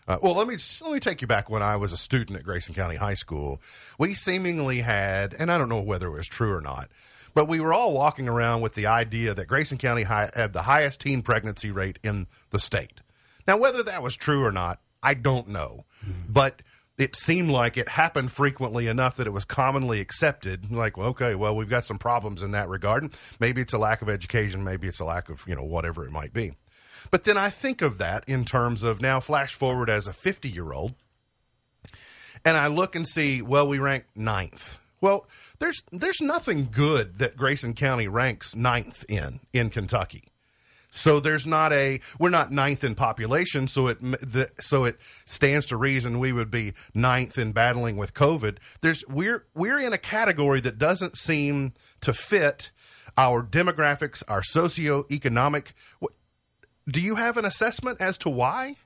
uh, 0.09 0.19
well, 0.23 0.35
let 0.35 0.47
me 0.47 0.57
let 0.83 0.93
me 0.93 1.01
take 1.01 1.21
you 1.21 1.27
back 1.27 1.51
when 1.51 1.63
I 1.63 1.77
was 1.77 1.93
a 1.93 1.97
student 1.97 2.39
at 2.39 2.45
Grayson 2.45 2.75
County 2.75 2.97
High 2.97 3.15
School. 3.15 3.61
We 3.99 4.15
seemingly 4.15 4.81
had, 4.81 5.35
and 5.39 5.53
I 5.53 5.59
don't 5.59 5.69
know 5.69 5.81
whether 5.81 6.07
it 6.07 6.17
was 6.17 6.27
true 6.27 6.55
or 6.55 6.61
not, 6.61 6.89
but 7.35 7.49
we 7.49 7.61
were 7.61 7.75
all 7.75 7.93
walking 7.93 8.29
around 8.29 8.63
with 8.63 8.75
the 8.75 8.87
idea 8.87 9.35
that 9.35 9.49
Grayson 9.49 9.79
County 9.79 10.05
high, 10.05 10.31
had 10.35 10.53
the 10.53 10.63
highest 10.63 11.01
teen 11.01 11.23
pregnancy 11.23 11.71
rate 11.71 11.99
in 12.03 12.27
the 12.51 12.59
state. 12.59 13.01
Now, 13.47 13.59
whether 13.59 13.83
that 13.83 14.03
was 14.03 14.17
true 14.17 14.45
or 14.45 14.53
not, 14.53 14.81
I 15.03 15.15
don't 15.15 15.49
know, 15.49 15.85
but 16.29 16.63
it 16.99 17.15
seemed 17.15 17.51
like 17.51 17.77
it 17.77 17.89
happened 17.89 18.33
frequently 18.33 18.87
enough 18.87 19.17
that 19.17 19.27
it 19.27 19.33
was 19.33 19.45
commonly 19.45 20.01
accepted. 20.01 20.71
Like, 20.73 20.97
well, 20.97 21.09
okay, 21.09 21.35
well, 21.35 21.55
we've 21.55 21.69
got 21.69 21.85
some 21.85 21.99
problems 21.99 22.43
in 22.43 22.53
that 22.53 22.69
regard. 22.69 23.13
Maybe 23.39 23.61
it's 23.61 23.73
a 23.73 23.79
lack 23.79 24.03
of 24.03 24.09
education, 24.09 24.65
maybe 24.65 24.89
it's 24.89 25.01
a 25.01 25.05
lack 25.05 25.29
of 25.29 25.47
you 25.47 25.55
know 25.55 25.65
whatever 25.65 26.05
it 26.05 26.11
might 26.11 26.33
be. 26.33 26.55
But 27.11 27.25
then 27.25 27.37
I 27.37 27.51
think 27.51 27.83
of 27.83 27.99
that 27.99 28.25
in 28.27 28.45
terms 28.45 28.83
of 28.83 29.01
now 29.01 29.21
flash 29.21 29.55
forward 29.55 29.91
as 29.91 30.07
a 30.07 30.13
50 30.13 30.49
year 30.49 30.73
old, 30.73 30.95
and 32.45 32.57
I 32.57 32.67
look 32.69 32.97
and 32.97 33.07
see, 33.07 33.43
well, 33.43 33.69
we 33.69 33.79
rank 33.79 34.05
ninth. 34.15 34.79
Well, 35.01 35.29
there's 35.59 35.83
there's 35.93 36.21
nothing 36.21 36.69
good 36.71 37.19
that 37.19 37.37
Grayson 37.37 37.75
County 37.75 38.09
ranks 38.09 38.55
ninth 38.55 39.05
in 39.09 39.41
in 39.53 39.71
Kentucky. 39.71 40.25
So 40.97 41.21
there's 41.21 41.47
not 41.47 41.73
a 41.73 42.01
we're 42.19 42.31
not 42.31 42.51
ninth 42.51 42.83
in 42.83 42.95
population, 42.95 43.69
so 43.69 43.89
it 43.89 44.01
the, 44.01 44.51
so 44.61 44.85
it 44.85 44.99
stands 45.27 45.67
to 45.67 45.77
reason 45.77 46.19
we 46.19 46.33
would 46.33 46.51
be 46.51 46.73
ninth 46.95 47.37
in 47.37 47.53
battling 47.53 47.99
with 47.99 48.15
COVID. 48.15 48.57
There's 48.81 49.07
we're 49.07 49.45
we're 49.55 49.79
in 49.79 49.93
a 49.93 49.99
category 49.99 50.61
that 50.63 50.79
doesn't 50.79 51.19
seem 51.19 51.75
to 52.01 52.15
fit 52.15 52.71
our 53.19 53.43
demographics, 53.43 54.23
our 54.27 54.41
socioeconomic. 54.41 55.69
What, 55.99 56.13
do 56.89 57.01
you 57.03 57.17
have 57.17 57.37
an 57.37 57.45
assessment 57.45 58.01
as 58.01 58.17
to 58.19 58.31
why? 58.31 58.77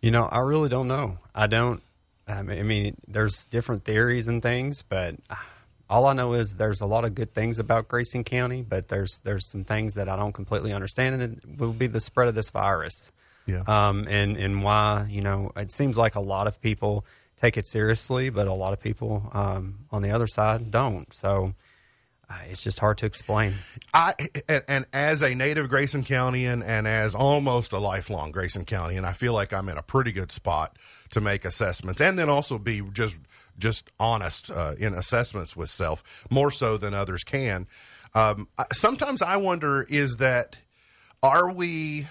You 0.00 0.12
know, 0.12 0.26
I 0.26 0.38
really 0.38 0.68
don't 0.68 0.88
know. 0.88 1.18
I 1.34 1.48
don't. 1.48 1.82
I 2.28 2.42
mean, 2.42 2.58
I 2.58 2.62
mean, 2.62 2.96
there's 3.08 3.44
different 3.46 3.84
theories 3.84 4.28
and 4.28 4.42
things, 4.42 4.82
but 4.82 5.16
ah, 5.30 5.44
all 5.88 6.06
I 6.06 6.12
know 6.12 6.32
is 6.34 6.56
there's 6.56 6.80
a 6.80 6.86
lot 6.86 7.04
of 7.04 7.14
good 7.14 7.32
things 7.32 7.58
about 7.58 7.88
Grayson 7.88 8.24
County, 8.24 8.62
but 8.62 8.88
there's 8.88 9.20
there's 9.20 9.46
some 9.46 9.64
things 9.64 9.94
that 9.94 10.08
I 10.08 10.16
don't 10.16 10.32
completely 10.32 10.72
understand, 10.72 11.20
and 11.20 11.22
it 11.22 11.58
will 11.58 11.72
be 11.72 11.86
the 11.86 12.00
spread 12.00 12.28
of 12.28 12.34
this 12.34 12.50
virus. 12.50 13.12
Yeah. 13.46 13.62
Um, 13.66 14.08
and 14.08 14.36
and 14.36 14.62
why 14.62 15.06
you 15.08 15.20
know 15.20 15.52
it 15.56 15.70
seems 15.70 15.96
like 15.96 16.16
a 16.16 16.20
lot 16.20 16.46
of 16.46 16.60
people 16.60 17.04
take 17.40 17.56
it 17.56 17.66
seriously, 17.66 18.30
but 18.30 18.48
a 18.48 18.52
lot 18.52 18.72
of 18.72 18.80
people 18.80 19.28
um, 19.32 19.86
on 19.90 20.02
the 20.02 20.10
other 20.10 20.26
side 20.26 20.70
don't. 20.70 21.12
So 21.14 21.54
uh, 22.28 22.34
it's 22.50 22.62
just 22.62 22.80
hard 22.80 22.98
to 22.98 23.06
explain. 23.06 23.54
I 23.94 24.14
and, 24.48 24.62
and 24.66 24.86
as 24.92 25.22
a 25.22 25.34
native 25.34 25.68
Grayson 25.68 26.02
Countyan 26.02 26.66
and 26.66 26.88
as 26.88 27.14
almost 27.14 27.72
a 27.72 27.78
lifelong 27.78 28.32
Grayson 28.32 28.64
Countyan, 28.64 29.04
I 29.04 29.12
feel 29.12 29.32
like 29.32 29.52
I'm 29.52 29.68
in 29.68 29.78
a 29.78 29.82
pretty 29.82 30.10
good 30.10 30.32
spot 30.32 30.76
to 31.10 31.20
make 31.20 31.44
assessments, 31.44 32.00
and 32.00 32.18
then 32.18 32.28
also 32.28 32.58
be 32.58 32.82
just 32.92 33.16
just 33.58 33.90
honest 33.98 34.50
uh, 34.50 34.74
in 34.78 34.94
assessments 34.94 35.56
with 35.56 35.70
self 35.70 36.02
more 36.30 36.50
so 36.50 36.76
than 36.76 36.94
others 36.94 37.24
can. 37.24 37.66
Um, 38.14 38.48
sometimes 38.72 39.22
I 39.22 39.36
wonder 39.36 39.82
is 39.82 40.16
that 40.16 40.56
are 41.22 41.50
we 41.50 42.08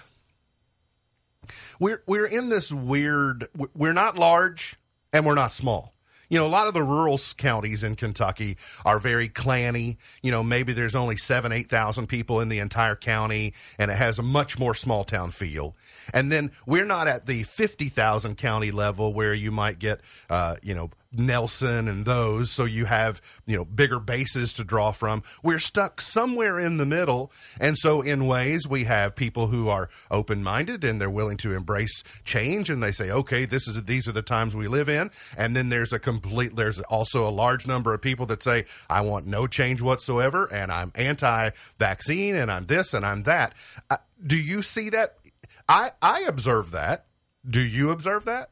we're 1.78 2.02
we're 2.06 2.26
in 2.26 2.48
this 2.48 2.72
weird 2.72 3.48
we're 3.74 3.92
not 3.92 4.16
large 4.16 4.76
and 5.12 5.24
we're 5.26 5.34
not 5.34 5.52
small. 5.52 5.92
You 6.28 6.38
know 6.38 6.46
a 6.46 6.48
lot 6.48 6.66
of 6.66 6.74
the 6.74 6.82
rural 6.82 7.18
counties 7.36 7.84
in 7.84 7.94
kentucky 7.94 8.56
are 8.84 8.98
very 8.98 9.28
clanny. 9.28 9.96
You 10.22 10.32
know 10.32 10.42
maybe 10.42 10.72
there's 10.72 10.96
only 10.96 11.16
seven 11.16 11.52
eight 11.52 11.70
thousand 11.70 12.08
people 12.08 12.40
in 12.40 12.48
the 12.48 12.58
entire 12.58 12.96
county 12.96 13.54
and 13.78 13.90
it 13.90 13.96
has 13.96 14.18
a 14.18 14.22
much 14.22 14.58
more 14.58 14.74
small 14.74 15.04
town 15.04 15.30
feel. 15.30 15.76
And 16.12 16.30
then 16.30 16.50
we're 16.66 16.84
not 16.84 17.08
at 17.08 17.26
the 17.26 17.44
50000 17.44 18.36
county 18.36 18.70
level 18.70 19.12
where 19.12 19.34
you 19.34 19.50
might 19.50 19.78
get 19.78 20.00
uh, 20.28 20.56
you 20.62 20.74
know 20.74 20.90
Nelson 21.18 21.88
and 21.88 22.04
those, 22.04 22.50
so 22.50 22.64
you 22.64 22.84
have 22.84 23.20
you 23.46 23.56
know 23.56 23.64
bigger 23.64 23.98
bases 23.98 24.52
to 24.54 24.64
draw 24.64 24.92
from. 24.92 25.22
We're 25.42 25.58
stuck 25.58 26.00
somewhere 26.00 26.58
in 26.58 26.76
the 26.76 26.86
middle, 26.86 27.32
and 27.60 27.76
so 27.78 28.02
in 28.02 28.26
ways 28.26 28.66
we 28.68 28.84
have 28.84 29.16
people 29.16 29.48
who 29.48 29.68
are 29.68 29.88
open 30.10 30.42
minded 30.42 30.84
and 30.84 31.00
they're 31.00 31.10
willing 31.10 31.36
to 31.38 31.52
embrace 31.52 32.02
change, 32.24 32.70
and 32.70 32.82
they 32.82 32.92
say, 32.92 33.10
okay, 33.10 33.44
this 33.44 33.68
is 33.68 33.82
these 33.84 34.08
are 34.08 34.12
the 34.12 34.22
times 34.22 34.54
we 34.54 34.68
live 34.68 34.88
in, 34.88 35.10
and 35.36 35.56
then 35.56 35.68
there's 35.68 35.92
a 35.92 35.98
complete 35.98 36.56
there's 36.56 36.80
also 36.82 37.28
a 37.28 37.30
large 37.30 37.66
number 37.66 37.94
of 37.94 38.00
people 38.00 38.26
that 38.26 38.42
say 38.42 38.64
I 38.88 39.00
want 39.02 39.26
no 39.26 39.46
change 39.46 39.82
whatsoever, 39.82 40.46
and 40.46 40.70
I'm 40.70 40.92
anti-vaccine, 40.94 42.36
and 42.36 42.50
I'm 42.50 42.66
this 42.66 42.94
and 42.94 43.04
I'm 43.04 43.22
that. 43.24 43.54
Uh, 43.90 43.96
do 44.24 44.36
you 44.36 44.62
see 44.62 44.90
that? 44.90 45.16
I 45.68 45.92
I 46.00 46.20
observe 46.22 46.70
that. 46.72 47.06
Do 47.48 47.60
you 47.60 47.90
observe 47.90 48.24
that? 48.24 48.50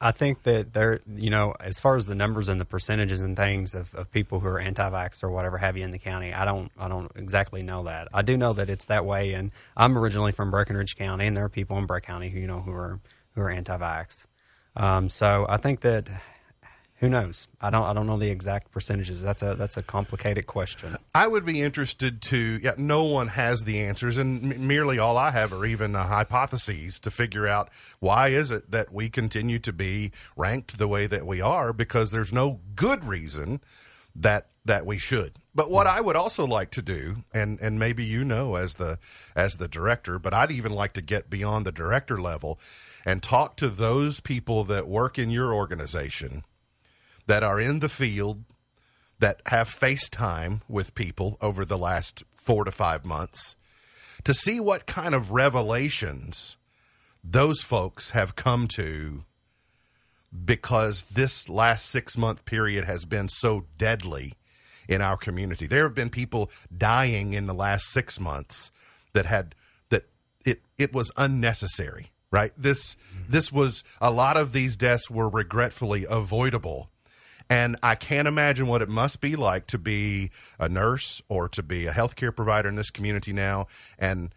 I 0.00 0.12
think 0.12 0.44
that 0.44 0.72
there, 0.72 1.00
you 1.12 1.30
know, 1.30 1.54
as 1.58 1.80
far 1.80 1.96
as 1.96 2.06
the 2.06 2.14
numbers 2.14 2.48
and 2.48 2.60
the 2.60 2.64
percentages 2.64 3.20
and 3.20 3.36
things 3.36 3.74
of, 3.74 3.92
of 3.96 4.10
people 4.12 4.38
who 4.38 4.46
are 4.46 4.60
anti-vax 4.60 5.24
or 5.24 5.30
whatever 5.30 5.58
have 5.58 5.76
you 5.76 5.82
in 5.84 5.90
the 5.90 5.98
county, 5.98 6.32
I 6.32 6.44
don't, 6.44 6.70
I 6.78 6.86
don't 6.86 7.10
exactly 7.16 7.64
know 7.64 7.82
that. 7.84 8.06
I 8.14 8.22
do 8.22 8.36
know 8.36 8.52
that 8.52 8.70
it's 8.70 8.86
that 8.86 9.04
way, 9.04 9.32
and 9.32 9.50
I'm 9.76 9.98
originally 9.98 10.30
from 10.30 10.52
Breckinridge 10.52 10.94
County, 10.94 11.26
and 11.26 11.36
there 11.36 11.44
are 11.44 11.48
people 11.48 11.78
in 11.78 11.86
Breck 11.86 12.04
County 12.04 12.28
who 12.28 12.38
you 12.38 12.46
know 12.46 12.60
who 12.60 12.72
are 12.72 13.00
who 13.34 13.40
are 13.40 13.50
anti-vax. 13.50 14.24
Um, 14.76 15.08
so 15.08 15.46
I 15.48 15.56
think 15.56 15.80
that 15.80 16.08
who 16.98 17.08
knows? 17.08 17.46
I 17.60 17.70
don't, 17.70 17.84
I 17.84 17.92
don't 17.92 18.06
know 18.08 18.18
the 18.18 18.30
exact 18.30 18.72
percentages. 18.72 19.22
That's 19.22 19.42
a 19.42 19.54
that's 19.54 19.76
a 19.76 19.84
complicated 19.84 20.48
question. 20.48 20.96
I 21.14 21.28
would 21.28 21.44
be 21.44 21.62
interested 21.62 22.20
to. 22.22 22.58
Yeah, 22.60 22.74
no 22.76 23.04
one 23.04 23.28
has 23.28 23.60
the 23.60 23.80
answers, 23.80 24.16
and 24.16 24.52
m- 24.52 24.66
merely 24.66 24.98
all 24.98 25.16
I 25.16 25.30
have 25.30 25.52
are 25.52 25.64
even 25.64 25.94
uh, 25.94 26.04
hypotheses 26.04 26.98
to 27.00 27.10
figure 27.12 27.46
out 27.46 27.70
why 28.00 28.28
is 28.28 28.50
it 28.50 28.72
that 28.72 28.92
we 28.92 29.10
continue 29.10 29.60
to 29.60 29.72
be 29.72 30.10
ranked 30.36 30.76
the 30.76 30.88
way 30.88 31.06
that 31.06 31.24
we 31.24 31.40
are 31.40 31.72
because 31.72 32.10
there's 32.10 32.32
no 32.32 32.58
good 32.74 33.04
reason 33.04 33.60
that 34.16 34.48
that 34.64 34.84
we 34.84 34.98
should. 34.98 35.38
But 35.54 35.70
what 35.70 35.86
I 35.86 36.00
would 36.00 36.16
also 36.16 36.46
like 36.48 36.72
to 36.72 36.82
do, 36.82 37.22
and 37.32 37.60
and 37.60 37.78
maybe 37.78 38.04
you 38.04 38.24
know 38.24 38.56
as 38.56 38.74
the 38.74 38.98
as 39.36 39.58
the 39.58 39.68
director, 39.68 40.18
but 40.18 40.34
I'd 40.34 40.50
even 40.50 40.72
like 40.72 40.94
to 40.94 41.00
get 41.00 41.30
beyond 41.30 41.64
the 41.64 41.72
director 41.72 42.20
level 42.20 42.58
and 43.04 43.22
talk 43.22 43.56
to 43.58 43.68
those 43.68 44.18
people 44.18 44.64
that 44.64 44.88
work 44.88 45.16
in 45.16 45.30
your 45.30 45.54
organization 45.54 46.42
that 47.28 47.44
are 47.44 47.60
in 47.60 47.78
the 47.78 47.88
field 47.88 48.42
that 49.20 49.40
have 49.46 49.68
FaceTime 49.68 50.62
with 50.68 50.94
people 50.94 51.38
over 51.40 51.64
the 51.64 51.78
last 51.78 52.24
four 52.36 52.64
to 52.64 52.72
five 52.72 53.04
months 53.04 53.54
to 54.24 54.34
see 54.34 54.58
what 54.58 54.86
kind 54.86 55.14
of 55.14 55.30
revelations 55.30 56.56
those 57.22 57.60
folks 57.60 58.10
have 58.10 58.34
come 58.34 58.66
to 58.66 59.24
because 60.44 61.04
this 61.12 61.48
last 61.48 61.86
six 61.86 62.16
month 62.16 62.44
period 62.44 62.84
has 62.84 63.04
been 63.04 63.28
so 63.28 63.64
deadly 63.76 64.34
in 64.88 65.02
our 65.02 65.16
community. 65.16 65.66
There 65.66 65.84
have 65.84 65.94
been 65.94 66.10
people 66.10 66.50
dying 66.76 67.34
in 67.34 67.46
the 67.46 67.54
last 67.54 67.86
six 67.90 68.18
months 68.18 68.70
that 69.12 69.26
had 69.26 69.54
that 69.90 70.04
it 70.44 70.62
it 70.76 70.92
was 70.92 71.10
unnecessary. 71.16 72.12
Right. 72.30 72.52
This 72.58 72.96
this 73.28 73.50
was 73.50 73.82
a 74.00 74.10
lot 74.10 74.36
of 74.36 74.52
these 74.52 74.76
deaths 74.76 75.10
were 75.10 75.28
regretfully 75.28 76.06
avoidable. 76.08 76.90
And 77.50 77.76
I 77.82 77.94
can't 77.94 78.28
imagine 78.28 78.66
what 78.66 78.82
it 78.82 78.88
must 78.88 79.20
be 79.20 79.36
like 79.36 79.66
to 79.68 79.78
be 79.78 80.30
a 80.58 80.68
nurse 80.68 81.22
or 81.28 81.48
to 81.50 81.62
be 81.62 81.86
a 81.86 81.92
healthcare 81.92 82.34
provider 82.34 82.68
in 82.68 82.74
this 82.74 82.90
community 82.90 83.32
now 83.32 83.68
and 83.98 84.34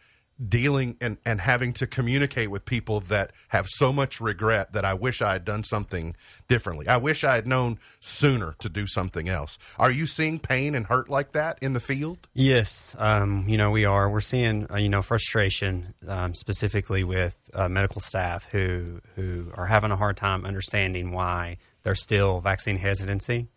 dealing 0.50 0.97
and, 1.02 1.17
and 1.26 1.39
having 1.39 1.74
to 1.74 1.88
communicate 1.88 2.50
with 2.50 2.65
people 2.65 3.02
that 3.02 3.32
have 3.50 3.67
so 3.67 3.93
much 3.93 4.19
regret 4.19 4.74
that 4.74 4.84
I 4.86 4.93
wish 4.93 5.21
I 5.21 5.34
had 5.34 5.45
done 5.45 5.63
something 5.63 6.15
differently. 6.47 6.88
I 6.88 6.97
wish 6.97 7.24
I 7.24 7.36
had 7.36 7.47
known 7.47 7.80
sooner 8.00 8.56
to 8.60 8.69
do 8.69 8.88
something 8.88 9.30
else. 9.30 9.58
Are 9.78 9.91
you 9.91 10.08
seeing 10.08 10.39
pain 10.39 10.76
and 10.76 10.86
hurt 10.86 11.10
like 11.10 11.34
that 11.34 11.60
in 11.62 11.74
the 11.74 11.80
field? 11.80 12.28
Yes, 12.34 12.95
um, 12.97 13.45
you 13.47 13.58
know 13.58 13.71
we 13.71 13.86
are. 13.86 14.10
We're 14.10 14.21
seeing 14.21 14.67
uh, 14.71 14.78
you 14.78 14.89
know 14.89 15.02
frustration 15.02 15.93
um, 16.08 16.34
specifically 16.34 17.04
with 17.04 17.38
uh, 17.54 17.69
medical 17.69 18.02
staff 18.02 18.47
who 18.52 19.02
who 19.15 19.52
are 19.56 19.67
having 19.67 19.91
a 19.91 19.95
hard 19.95 20.17
time 20.17 20.45
understanding 20.45 21.12
why 21.12 21.58
there's 21.84 22.02
still 22.02 22.39
vaccine 22.39 22.78
hesitancy, 22.78 23.50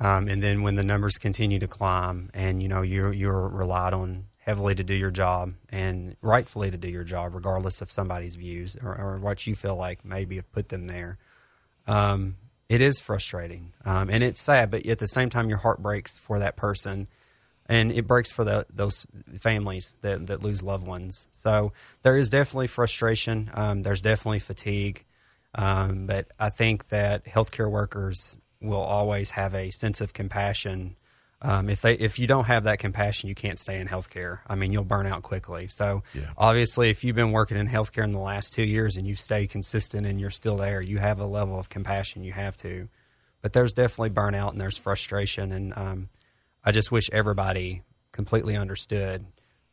um, 0.00 0.28
and 0.28 0.42
then 0.42 0.62
when 0.62 0.74
the 0.74 0.84
numbers 0.84 1.18
continue 1.18 1.58
to 1.58 1.68
climb, 1.68 2.30
and 2.34 2.62
you 2.62 2.68
know 2.68 2.82
you're 2.82 3.12
you're 3.12 3.48
relied 3.48 3.92
on 3.92 4.26
heavily 4.46 4.74
to 4.76 4.84
do 4.84 4.94
your 4.94 5.10
job 5.10 5.52
and 5.70 6.16
rightfully 6.22 6.70
to 6.70 6.78
do 6.78 6.88
your 6.88 7.02
job, 7.02 7.34
regardless 7.34 7.80
of 7.82 7.90
somebody's 7.90 8.36
views 8.36 8.76
or, 8.80 8.96
or 8.96 9.18
what 9.18 9.44
you 9.46 9.56
feel 9.56 9.74
like 9.74 10.04
maybe 10.04 10.36
have 10.36 10.50
put 10.52 10.68
them 10.68 10.86
there. 10.86 11.18
Um, 11.88 12.36
it 12.68 12.80
is 12.80 13.00
frustrating 13.00 13.72
um, 13.84 14.08
and 14.08 14.22
it's 14.22 14.40
sad, 14.40 14.70
but 14.70 14.86
at 14.86 15.00
the 15.00 15.08
same 15.08 15.30
time, 15.30 15.48
your 15.48 15.58
heart 15.58 15.82
breaks 15.82 16.18
for 16.18 16.38
that 16.38 16.56
person 16.56 17.08
and 17.68 17.90
it 17.90 18.06
breaks 18.06 18.30
for 18.30 18.44
the, 18.44 18.66
those 18.72 19.06
families 19.40 19.94
that, 20.02 20.28
that 20.28 20.42
lose 20.42 20.62
loved 20.62 20.86
ones. 20.86 21.26
So 21.32 21.72
there 22.02 22.16
is 22.16 22.28
definitely 22.28 22.68
frustration. 22.68 23.50
Um, 23.52 23.82
there's 23.82 24.02
definitely 24.02 24.38
fatigue. 24.38 25.04
Um, 25.56 26.06
but 26.06 26.28
I 26.38 26.50
think 26.50 26.90
that 26.90 27.24
healthcare 27.24 27.70
workers 27.70 28.36
will 28.60 28.76
always 28.80 29.30
have 29.30 29.54
a 29.54 29.70
sense 29.70 30.00
of 30.00 30.12
compassion. 30.12 30.96
Um, 31.42 31.68
if 31.68 31.80
they 31.80 31.94
if 31.94 32.18
you 32.18 32.26
don't 32.26 32.44
have 32.44 32.64
that 32.64 32.78
compassion, 32.78 33.28
you 33.28 33.34
can't 33.34 33.58
stay 33.58 33.78
in 33.80 33.88
healthcare. 33.88 34.40
I 34.46 34.54
mean, 34.54 34.72
you'll 34.72 34.84
burn 34.84 35.06
out 35.06 35.22
quickly. 35.22 35.68
So 35.68 36.02
Yeah. 36.14 36.30
obviously, 36.36 36.90
if 36.90 37.04
you've 37.04 37.16
been 37.16 37.32
working 37.32 37.56
in 37.56 37.68
healthcare 37.68 38.04
in 38.04 38.12
the 38.12 38.18
last 38.18 38.52
two 38.52 38.62
years 38.64 38.96
and 38.96 39.06
you've 39.06 39.18
stayed 39.20 39.48
consistent 39.48 40.06
and 40.06 40.20
you're 40.20 40.30
still 40.30 40.56
there, 40.56 40.80
you 40.80 40.98
have 40.98 41.20
a 41.20 41.26
level 41.26 41.58
of 41.58 41.68
compassion. 41.68 42.22
You 42.22 42.32
have 42.32 42.56
to. 42.58 42.88
But 43.42 43.52
there's 43.52 43.72
definitely 43.72 44.10
burnout 44.10 44.52
and 44.52 44.60
there's 44.60 44.76
frustration, 44.78 45.52
and 45.52 45.72
um, 45.76 46.08
I 46.64 46.72
just 46.72 46.90
wish 46.90 47.08
everybody 47.12 47.82
completely 48.12 48.56
understood, 48.56 49.24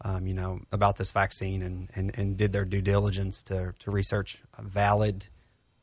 um, 0.02 0.28
you 0.28 0.34
know, 0.34 0.60
about 0.72 0.98
this 0.98 1.12
vaccine 1.12 1.62
and, 1.64 1.90
and, 1.96 2.12
and 2.18 2.38
did 2.38 2.52
their 2.54 2.66
due 2.66 2.82
diligence 2.82 3.42
to 3.44 3.74
to 3.80 3.90
research 3.92 4.44
valid, 4.60 5.26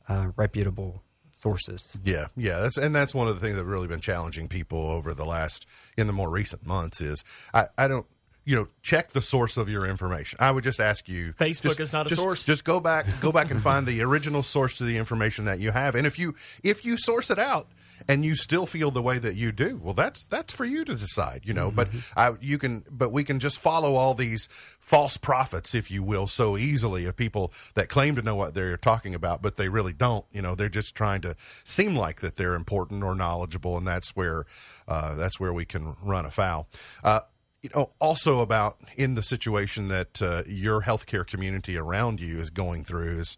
uh, 0.09 0.27
reputable 0.35 1.03
sources. 1.31 1.97
Yeah, 2.03 2.25
yeah, 2.37 2.59
that's 2.59 2.77
and 2.77 2.93
that's 2.93 3.15
one 3.15 3.27
of 3.27 3.35
the 3.35 3.41
things 3.41 3.55
that 3.57 3.65
really 3.65 3.87
been 3.87 4.01
challenging 4.01 4.47
people 4.47 4.79
over 4.79 5.13
the 5.13 5.25
last 5.25 5.65
in 5.97 6.07
the 6.07 6.13
more 6.13 6.29
recent 6.29 6.65
months 6.65 7.01
is 7.01 7.23
I, 7.53 7.67
I 7.77 7.87
don't 7.87 8.05
you 8.45 8.55
know 8.55 8.67
check 8.81 9.11
the 9.11 9.21
source 9.21 9.57
of 9.57 9.69
your 9.69 9.85
information. 9.85 10.37
I 10.39 10.51
would 10.51 10.63
just 10.63 10.79
ask 10.79 11.07
you 11.09 11.33
Facebook 11.39 11.69
just- 11.69 11.79
is 11.79 11.93
not 11.93 12.05
a 12.05 12.09
just- 12.09 12.21
source. 12.21 12.45
Just 12.45 12.63
go 12.63 12.79
back 12.79 13.05
go 13.21 13.31
back 13.31 13.49
and 13.51 13.61
find 13.69 13.85
the 13.87 14.01
original 14.01 14.43
source 14.43 14.75
to 14.77 14.83
the 14.83 14.97
information 14.97 15.45
that 15.45 15.59
you 15.59 15.71
have, 15.71 15.95
and 15.95 16.05
if 16.05 16.19
you 16.19 16.35
if 16.63 16.85
you 16.85 16.97
source 16.97 17.29
it 17.31 17.39
out 17.39 17.67
and 18.07 18.25
you 18.25 18.35
still 18.35 18.65
feel 18.65 18.91
the 18.91 19.01
way 19.01 19.19
that 19.19 19.35
you 19.35 19.51
do, 19.51 19.79
well, 19.81 19.93
that's 19.93 20.25
that's 20.25 20.53
for 20.53 20.65
you 20.65 20.85
to 20.85 20.95
decide, 20.95 21.41
you 21.45 21.53
know. 21.53 21.71
But 21.71 21.89
I, 22.15 22.33
you 22.41 22.57
can, 22.57 22.83
but 22.89 23.11
we 23.11 23.23
can 23.23 23.39
just 23.39 23.57
follow 23.57 23.95
all 23.95 24.13
these 24.13 24.47
false 24.79 25.17
prophets, 25.17 25.73
if 25.73 25.89
you 25.91 26.03
will, 26.03 26.27
so 26.27 26.57
easily 26.57 27.05
of 27.05 27.15
people 27.15 27.53
that 27.75 27.89
claim 27.89 28.15
to 28.15 28.21
know 28.21 28.35
what 28.35 28.53
they're 28.53 28.77
talking 28.77 29.15
about, 29.15 29.41
but 29.41 29.57
they 29.57 29.69
really 29.69 29.93
don't. 29.93 30.25
You 30.31 30.41
know, 30.41 30.55
they're 30.55 30.69
just 30.69 30.95
trying 30.95 31.21
to 31.21 31.35
seem 31.63 31.95
like 31.95 32.21
that 32.21 32.35
they're 32.35 32.55
important 32.55 33.03
or 33.03 33.15
knowledgeable, 33.15 33.77
and 33.77 33.87
that's 33.87 34.15
where 34.15 34.45
uh, 34.87 35.15
that's 35.15 35.39
where 35.39 35.53
we 35.53 35.65
can 35.65 35.95
run 36.01 36.25
afoul. 36.25 36.67
Uh, 37.03 37.21
you 37.61 37.69
know, 37.75 37.89
also 37.99 38.39
about 38.39 38.79
in 38.95 39.15
the 39.15 39.23
situation 39.23 39.87
that 39.89 40.21
uh, 40.21 40.43
your 40.47 40.81
healthcare 40.81 41.25
community 41.25 41.77
around 41.77 42.19
you 42.19 42.39
is 42.39 42.49
going 42.49 42.83
through 42.83 43.19
is, 43.19 43.37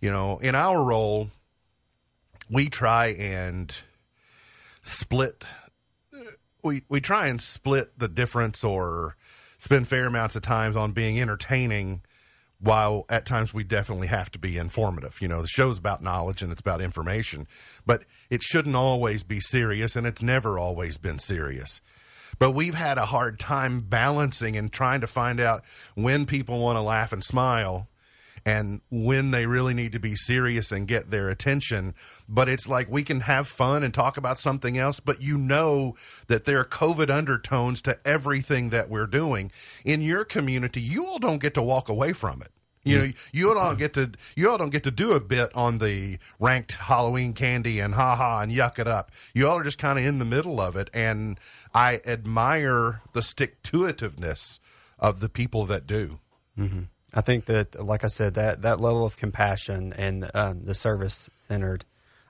you 0.00 0.10
know, 0.10 0.38
in 0.38 0.54
our 0.54 0.82
role, 0.82 1.30
we 2.50 2.68
try 2.68 3.06
and 3.08 3.74
split. 4.82 5.44
We 6.62 6.82
we 6.88 7.00
try 7.00 7.26
and 7.28 7.42
split 7.42 7.98
the 7.98 8.08
difference 8.08 8.64
or 8.64 9.16
spend 9.58 9.88
fair 9.88 10.06
amounts 10.06 10.36
of 10.36 10.42
times 10.42 10.76
on 10.76 10.92
being 10.92 11.20
entertaining 11.20 12.02
while 12.60 13.04
at 13.08 13.26
times 13.26 13.52
we 13.52 13.64
definitely 13.64 14.06
have 14.06 14.30
to 14.32 14.38
be 14.38 14.56
informative. 14.56 15.20
You 15.20 15.28
know, 15.28 15.42
the 15.42 15.48
show's 15.48 15.78
about 15.78 16.02
knowledge 16.02 16.42
and 16.42 16.50
it's 16.50 16.60
about 16.60 16.80
information, 16.80 17.46
but 17.84 18.04
it 18.30 18.42
shouldn't 18.42 18.76
always 18.76 19.22
be 19.22 19.40
serious 19.40 19.96
and 19.96 20.06
it's 20.06 20.22
never 20.22 20.58
always 20.58 20.96
been 20.96 21.18
serious. 21.18 21.80
But 22.38 22.52
we've 22.52 22.74
had 22.74 22.98
a 22.98 23.06
hard 23.06 23.38
time 23.38 23.80
balancing 23.80 24.56
and 24.56 24.72
trying 24.72 25.02
to 25.02 25.06
find 25.06 25.40
out 25.40 25.62
when 25.94 26.26
people 26.26 26.58
want 26.58 26.76
to 26.76 26.82
laugh 26.82 27.12
and 27.12 27.22
smile 27.22 27.88
and 28.44 28.80
when 28.90 29.30
they 29.30 29.46
really 29.46 29.74
need 29.74 29.92
to 29.92 29.98
be 29.98 30.14
serious 30.14 30.70
and 30.70 30.86
get 30.86 31.10
their 31.10 31.28
attention. 31.28 31.94
But 32.28 32.48
it's 32.48 32.68
like 32.68 32.90
we 32.90 33.02
can 33.02 33.20
have 33.20 33.48
fun 33.48 33.82
and 33.82 33.92
talk 33.92 34.16
about 34.16 34.38
something 34.38 34.76
else, 34.76 35.00
but 35.00 35.22
you 35.22 35.38
know 35.38 35.96
that 36.26 36.44
there 36.44 36.58
are 36.60 36.64
COVID 36.64 37.10
undertones 37.10 37.80
to 37.82 37.98
everything 38.06 38.70
that 38.70 38.90
we're 38.90 39.06
doing. 39.06 39.50
In 39.84 40.02
your 40.02 40.24
community, 40.24 40.80
you 40.80 41.06
all 41.06 41.18
don't 41.18 41.38
get 41.38 41.54
to 41.54 41.62
walk 41.62 41.88
away 41.88 42.12
from 42.12 42.42
it. 42.42 42.50
You 42.84 42.98
know, 42.98 43.12
you 43.32 43.48
all 43.48 43.54
don't 43.54 43.78
get 43.78 43.94
to 43.94 44.12
you 44.36 44.50
all 44.50 44.58
don't 44.58 44.70
get 44.70 44.84
to 44.84 44.90
do 44.90 45.12
a 45.12 45.20
bit 45.20 45.50
on 45.56 45.78
the 45.78 46.18
ranked 46.38 46.72
Halloween 46.72 47.32
candy 47.32 47.80
and 47.80 47.94
ha 47.94 48.14
ha 48.14 48.40
and 48.40 48.52
yuck 48.52 48.78
it 48.78 48.86
up. 48.86 49.10
You 49.32 49.48
all 49.48 49.58
are 49.58 49.64
just 49.64 49.78
kind 49.78 49.98
of 49.98 50.04
in 50.04 50.18
the 50.18 50.24
middle 50.26 50.60
of 50.60 50.76
it, 50.76 50.90
and 50.92 51.40
I 51.74 52.02
admire 52.04 53.00
the 53.14 53.22
stick 53.22 53.62
to 53.64 53.84
itiveness 53.84 54.58
of 54.98 55.20
the 55.20 55.30
people 55.30 55.64
that 55.64 55.86
do. 55.86 56.20
Mm-hmm. 56.58 56.82
I 57.14 57.20
think 57.20 57.44
that, 57.46 57.82
like 57.82 58.02
I 58.02 58.08
said, 58.08 58.34
that 58.34 58.62
that 58.62 58.80
level 58.80 59.06
of 59.06 59.16
compassion 59.16 59.92
and 59.96 60.28
uh, 60.34 60.54
the 60.60 60.74
service 60.74 61.30
centered. 61.34 61.84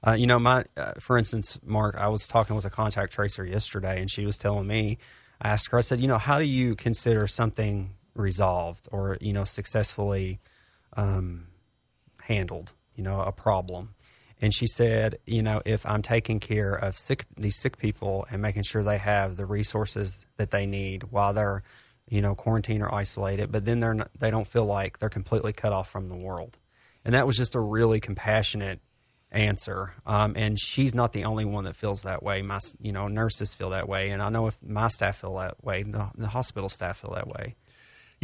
Uh, 0.07 0.13
you 0.13 0.27
know, 0.27 0.39
my 0.39 0.67
uh, 0.77 0.93
for 1.01 1.17
instance, 1.17 1.59
Mark, 1.65 1.97
I 1.97 2.09
was 2.09 2.29
talking 2.29 2.55
with 2.55 2.67
a 2.67 2.71
contact 2.71 3.15
tracer 3.15 3.45
yesterday, 3.45 4.01
and 4.01 4.11
she 4.11 4.27
was 4.27 4.37
telling 4.37 4.67
me. 4.67 4.99
I 5.41 5.49
asked 5.49 5.71
her, 5.71 5.79
I 5.79 5.81
said, 5.81 6.01
you 6.01 6.07
know, 6.07 6.19
how 6.19 6.39
do 6.39 6.45
you 6.45 6.77
consider 6.77 7.27
something 7.27 7.95
resolved 8.15 8.89
or 8.93 9.17
you 9.21 9.33
know 9.33 9.45
successfully 9.45 10.39
um, 10.97 11.47
handled? 12.21 12.73
You 12.95 13.05
know, 13.05 13.21
a 13.21 13.33
problem. 13.33 13.95
And 14.41 14.53
she 14.53 14.67
said, 14.67 15.19
you 15.25 15.43
know, 15.43 15.63
if 15.65 15.87
I'm 15.87 16.03
taking 16.03 16.39
care 16.41 16.75
of 16.75 16.99
sick 16.99 17.25
these 17.37 17.57
sick 17.57 17.79
people 17.79 18.27
and 18.31 18.43
making 18.43 18.65
sure 18.65 18.83
they 18.83 18.99
have 18.99 19.37
the 19.37 19.47
resources 19.47 20.27
that 20.37 20.51
they 20.51 20.67
need 20.67 21.05
while 21.05 21.33
they're, 21.33 21.63
you 22.09 22.21
know, 22.21 22.35
quarantined 22.35 22.83
or 22.83 22.95
isolated, 22.95 23.51
but 23.51 23.65
then 23.65 23.81
they're 23.81 23.95
not, 23.95 24.11
they 24.19 24.31
don't 24.31 24.47
feel 24.47 24.65
like 24.65 24.99
they're 24.99 25.09
completely 25.09 25.53
cut 25.53 25.73
off 25.73 25.91
from 25.91 26.09
the 26.09 26.17
world. 26.17 26.59
And 27.05 27.15
that 27.15 27.27
was 27.27 27.37
just 27.37 27.55
a 27.55 27.61
really 27.61 28.01
compassionate 28.01 28.81
answer. 29.31 29.93
Um, 30.07 30.35
and 30.37 30.59
she's 30.61 30.95
not 30.95 31.13
the 31.13 31.25
only 31.25 31.45
one 31.45 31.65
that 31.65 31.77
feels 31.77 32.03
that 32.03 32.23
way. 32.23 32.43
My, 32.43 32.61
you 32.81 32.93
know, 32.93 33.09
nurses 33.09 33.55
feel 33.55 33.71
that 33.71 33.89
way, 33.89 34.11
and 34.11 34.23
I 34.23 34.29
know 34.29 34.47
if 34.47 34.57
my 34.63 34.89
staff 34.89 35.19
feel 35.19 35.37
that 35.37 35.63
way, 35.65 35.83
the, 35.83 36.11
the 36.17 36.29
hospital 36.29 36.69
staff 36.69 37.01
feel 37.01 37.15
that 37.15 37.29
way. 37.29 37.55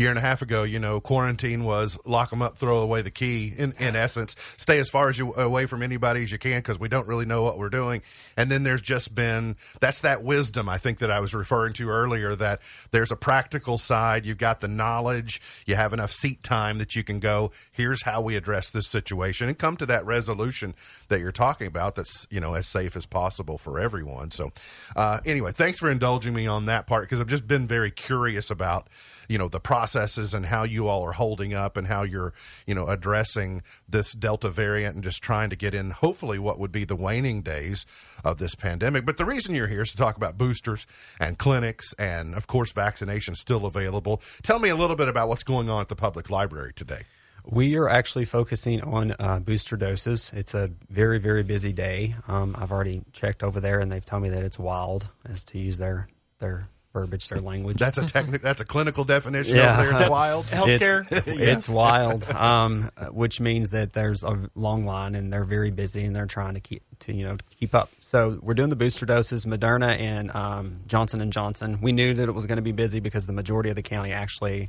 Year 0.01 0.09
and 0.09 0.19
a 0.19 0.23
half 0.23 0.41
ago, 0.41 0.63
you 0.63 0.79
know, 0.79 0.99
quarantine 0.99 1.63
was 1.63 1.99
lock 2.07 2.31
them 2.31 2.41
up, 2.41 2.57
throw 2.57 2.79
away 2.79 3.03
the 3.03 3.11
key. 3.11 3.53
In 3.55 3.75
in 3.79 3.95
essence, 3.95 4.35
stay 4.57 4.79
as 4.79 4.89
far 4.89 5.11
as 5.11 5.19
you 5.19 5.35
away 5.35 5.67
from 5.67 5.83
anybody 5.83 6.23
as 6.23 6.33
you 6.33 6.39
can 6.39 6.59
because 6.59 6.81
we 6.81 6.89
don't 6.89 7.07
really 7.07 7.27
know 7.27 7.43
what 7.43 7.59
we're 7.59 7.69
doing. 7.69 8.01
And 8.35 8.51
then 8.51 8.63
there's 8.63 8.81
just 8.81 9.15
been 9.15 9.57
that's 9.79 10.01
that 10.01 10.23
wisdom 10.23 10.71
I 10.71 10.79
think 10.79 11.01
that 11.01 11.11
I 11.11 11.21
was 11.21 11.35
referring 11.35 11.75
to 11.75 11.91
earlier. 11.91 12.35
That 12.35 12.63
there's 12.93 13.13
a 13.13 13.17
practical 13.17 13.77
side. 13.77 14.25
You've 14.25 14.39
got 14.39 14.61
the 14.61 14.69
knowledge. 14.69 15.43
You 15.67 15.77
have 15.77 15.93
enough 15.93 16.13
seat 16.13 16.43
time 16.43 16.79
that 16.79 16.97
you 16.97 17.05
can 17.05 17.21
go. 17.21 17.51
Here's 17.71 18.03
how 18.03 18.23
we 18.23 18.37
address 18.37 18.71
this 18.71 18.89
situation 18.89 19.49
and 19.49 19.59
come 19.59 19.77
to 19.77 19.87
that 19.87 20.07
resolution 20.07 20.75
that 21.09 21.21
you're 21.21 21.31
talking 21.31 21.67
about. 21.67 21.95
That's 21.95 22.27
you 22.31 22.41
know 22.41 22.55
as 22.55 22.67
safe 22.67 22.97
as 22.97 23.05
possible 23.05 23.59
for 23.59 23.79
everyone. 23.79 24.31
So 24.31 24.51
uh, 24.97 25.21
anyway, 25.27 25.53
thanks 25.53 25.79
for 25.79 25.91
indulging 25.91 26.33
me 26.33 26.47
on 26.47 26.65
that 26.67 26.87
part 26.87 27.03
because 27.03 27.21
I've 27.21 27.27
just 27.27 27.47
been 27.47 27.67
very 27.67 27.91
curious 27.91 28.51
about 28.51 28.89
you 29.31 29.39
know 29.39 29.49
the 29.49 29.61
processes 29.61 30.35
and 30.35 30.47
how 30.47 30.65
you 30.65 30.89
all 30.89 31.05
are 31.05 31.13
holding 31.13 31.55
up 31.55 31.77
and 31.77 31.87
how 31.87 32.03
you're 32.03 32.33
you 32.67 32.75
know 32.75 32.87
addressing 32.87 33.63
this 33.89 34.13
delta 34.13 34.49
variant 34.49 34.97
and 34.97 35.05
just 35.05 35.23
trying 35.23 35.49
to 35.49 35.57
get 35.57 35.73
in 35.73 35.93
hopefully 35.93 36.39
what 36.39 36.59
would 36.59 36.73
be 36.73 36.85
the 36.85 36.97
waning 36.97 37.41
days 37.41 37.87
of 38.25 38.39
this 38.39 38.57
pandemic 38.57 39.07
but 39.07 39.17
the 39.17 39.25
reason 39.25 39.55
you're 39.55 39.69
here 39.69 39.83
is 39.83 39.93
to 39.93 39.97
talk 39.97 40.17
about 40.17 40.37
boosters 40.37 40.85
and 41.21 41.39
clinics 41.39 41.95
and 41.99 42.35
of 42.35 42.49
course 42.49 42.73
vaccinations 42.73 43.37
still 43.37 43.65
available 43.65 44.21
tell 44.43 44.59
me 44.59 44.69
a 44.69 44.77
little 44.77 44.97
bit 44.97 45.09
about 45.09 45.29
what's 45.29 45.45
going 45.45 45.71
on 45.71 45.81
at 45.81 45.89
the 45.89 45.97
public 45.97 46.29
library 46.29 46.73
today 46.75 47.03
We 47.47 47.77
are 47.77 47.89
actually 47.89 48.27
focusing 48.27 48.83
on 48.83 49.15
uh, 49.19 49.39
booster 49.41 49.77
doses. 49.79 50.31
It's 50.35 50.53
a 50.53 50.71
very, 50.91 51.19
very 51.19 51.43
busy 51.43 51.73
day. 51.73 52.15
Um, 52.29 52.55
I've 52.59 52.71
already 52.71 53.01
checked 53.15 53.43
over 53.43 53.61
there, 53.61 53.81
and 53.81 53.91
they've 53.91 54.05
told 54.05 54.23
me 54.23 54.29
that 54.29 54.43
it's 54.43 54.59
wild, 54.59 55.09
as 55.25 55.43
to 55.45 55.59
use 55.59 55.79
their 55.79 56.09
their 56.39 56.69
verbiage, 56.93 57.29
their 57.29 57.41
language. 57.41 57.79
that's 57.79 57.99
a 57.99 58.07
technical 58.07 58.39
that's 58.43 58.61
a 58.61 58.65
clinical 58.65 59.05
definition 59.05 59.57
Yeah. 59.57 59.81
over 59.81 59.93
there 59.93 60.01
it's 60.03 60.11
wild 60.11 60.47
Healthcare. 60.47 61.07
It's, 61.11 61.27
it's 61.39 61.69
wild, 61.69 62.29
um, 62.31 62.91
which 63.13 63.41
means 63.41 63.71
that 63.71 63.93
there's 63.93 64.23
a 64.23 64.51
long 64.55 64.85
line 64.85 65.15
and 65.15 65.33
they're 65.33 65.45
very 65.45 65.71
busy 65.71 66.05
and 66.05 66.15
they're 66.15 66.27
trying 66.27 66.55
to 66.55 66.61
keep 66.61 66.83
to 67.01 67.13
you 67.15 67.25
know 67.25 67.37
to 67.37 67.57
keep 67.59 67.75
up. 67.75 67.91
So 68.01 68.39
we're 68.43 68.55
doing 68.55 68.71
the 68.71 68.77
booster 68.77 69.07
doses, 69.07 69.47
Moderna 69.47 69.99
and 69.99 70.31
um, 70.35 70.81
Johnson 70.87 71.21
and 71.21 71.33
Johnson. 71.33 71.79
We 71.81 71.93
knew 71.93 72.15
that 72.15 72.29
it 72.29 72.33
was 72.33 72.47
going 72.47 72.57
to 72.57 72.63
be 72.63 72.73
busy 72.73 73.01
because 73.01 73.27
the 73.27 73.33
majority 73.33 73.71
of 73.71 73.77
the 73.77 73.83
county 73.83 74.13
actually 74.13 74.69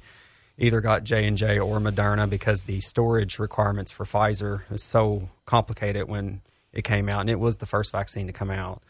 either 0.58 0.80
got 0.82 1.04
J 1.04 1.26
and 1.26 1.38
J 1.38 1.60
or 1.60 1.80
Moderna 1.80 2.30
because 2.30 2.66
the 2.66 2.80
storage 2.82 3.40
requirements 3.40 3.92
for 3.92 4.06
Pfizer 4.06 4.62
is 4.72 4.84
so 4.84 5.28
complicated 5.46 6.08
when 6.08 6.42
it 6.72 6.84
came 6.84 7.10
out, 7.10 7.22
and 7.22 7.30
it 7.30 7.40
was 7.40 7.58
the 7.58 7.66
first 7.66 7.92
vaccine 7.92 8.28
to 8.28 8.34
come 8.34 8.52
out. 8.52 8.82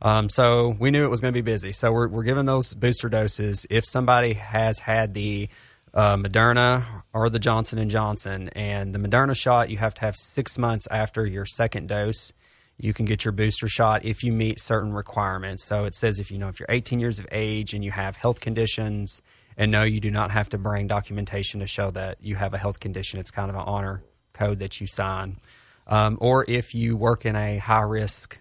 Um, 0.00 0.30
so 0.30 0.76
we 0.78 0.90
knew 0.90 1.04
it 1.04 1.10
was 1.10 1.20
going 1.20 1.32
to 1.32 1.36
be 1.36 1.42
busy. 1.42 1.72
So 1.72 1.92
we're, 1.92 2.08
we're 2.08 2.22
giving 2.22 2.46
those 2.46 2.72
booster 2.74 3.08
doses. 3.08 3.66
If 3.68 3.84
somebody 3.84 4.34
has 4.34 4.78
had 4.78 5.14
the 5.14 5.48
uh, 5.92 6.16
Moderna 6.16 7.02
or 7.12 7.30
the 7.30 7.38
Johnson 7.38 7.78
and 7.78 7.90
Johnson, 7.90 8.48
and 8.50 8.94
the 8.94 8.98
Moderna 8.98 9.36
shot, 9.36 9.70
you 9.70 9.76
have 9.78 9.94
to 9.94 10.00
have 10.02 10.16
six 10.16 10.58
months 10.58 10.86
after 10.90 11.26
your 11.26 11.44
second 11.44 11.88
dose. 11.88 12.32
You 12.76 12.94
can 12.94 13.06
get 13.06 13.24
your 13.24 13.32
booster 13.32 13.66
shot 13.66 14.04
if 14.04 14.22
you 14.22 14.32
meet 14.32 14.60
certain 14.60 14.92
requirements. 14.92 15.64
So 15.64 15.84
it 15.84 15.96
says 15.96 16.20
if 16.20 16.30
you 16.30 16.38
know 16.38 16.48
if 16.48 16.60
you're 16.60 16.68
18 16.68 17.00
years 17.00 17.18
of 17.18 17.26
age 17.32 17.74
and 17.74 17.84
you 17.84 17.90
have 17.90 18.16
health 18.16 18.40
conditions, 18.40 19.20
and 19.56 19.72
no, 19.72 19.82
you 19.82 19.98
do 19.98 20.12
not 20.12 20.30
have 20.30 20.48
to 20.50 20.58
bring 20.58 20.86
documentation 20.86 21.58
to 21.60 21.66
show 21.66 21.90
that 21.90 22.18
you 22.20 22.36
have 22.36 22.54
a 22.54 22.58
health 22.58 22.78
condition. 22.78 23.18
It's 23.18 23.32
kind 23.32 23.50
of 23.50 23.56
an 23.56 23.64
honor 23.66 24.02
code 24.32 24.60
that 24.60 24.80
you 24.80 24.86
sign. 24.86 25.40
Um, 25.88 26.18
or 26.20 26.44
if 26.46 26.74
you 26.74 26.96
work 26.96 27.26
in 27.26 27.34
a 27.34 27.58
high 27.58 27.80
risk 27.80 28.38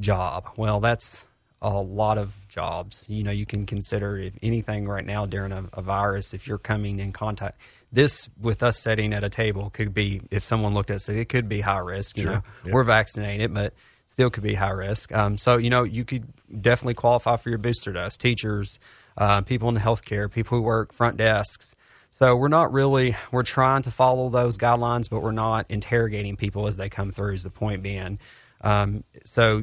job. 0.00 0.48
Well, 0.56 0.80
that's 0.80 1.24
a 1.60 1.70
lot 1.80 2.18
of 2.18 2.34
jobs. 2.48 3.04
You 3.08 3.24
know, 3.24 3.30
you 3.32 3.46
can 3.46 3.66
consider 3.66 4.16
if 4.18 4.34
anything 4.42 4.86
right 4.86 5.04
now 5.04 5.26
during 5.26 5.52
a, 5.52 5.64
a 5.72 5.82
virus, 5.82 6.32
if 6.34 6.46
you're 6.46 6.58
coming 6.58 7.00
in 7.00 7.12
contact. 7.12 7.58
This 7.90 8.28
with 8.40 8.62
us 8.62 8.78
sitting 8.78 9.12
at 9.14 9.24
a 9.24 9.30
table 9.30 9.70
could 9.70 9.94
be 9.94 10.20
if 10.30 10.44
someone 10.44 10.74
looked 10.74 10.90
at 10.90 10.96
us, 10.96 11.08
it 11.08 11.28
could 11.28 11.48
be 11.48 11.60
high 11.60 11.78
risk. 11.78 12.18
You 12.18 12.24
know, 12.26 12.42
Yeah. 12.64 12.72
we're 12.72 12.84
vaccinated, 12.84 13.52
but 13.54 13.72
still 14.06 14.30
could 14.30 14.42
be 14.42 14.54
high 14.54 14.70
risk. 14.70 15.10
Um, 15.12 15.38
so 15.38 15.56
you 15.56 15.70
know, 15.70 15.84
you 15.84 16.04
could 16.04 16.26
definitely 16.62 16.94
qualify 16.94 17.36
for 17.36 17.48
your 17.48 17.58
booster 17.58 17.92
dose. 17.92 18.16
Teachers, 18.18 18.78
uh, 19.16 19.40
people 19.40 19.68
in 19.70 19.76
healthcare, 19.76 20.30
people 20.30 20.58
who 20.58 20.62
work 20.62 20.92
front 20.92 21.16
desks. 21.16 21.74
So 22.10 22.36
we're 22.36 22.48
not 22.48 22.72
really 22.72 23.16
we're 23.32 23.42
trying 23.42 23.82
to 23.82 23.90
follow 23.90 24.28
those 24.28 24.58
guidelines, 24.58 25.08
but 25.08 25.22
we're 25.22 25.32
not 25.32 25.66
interrogating 25.70 26.36
people 26.36 26.66
as 26.68 26.76
they 26.76 26.88
come 26.90 27.10
through. 27.10 27.34
Is 27.34 27.42
the 27.42 27.50
point 27.50 27.82
being? 27.82 28.18
Um, 28.60 29.02
so 29.24 29.62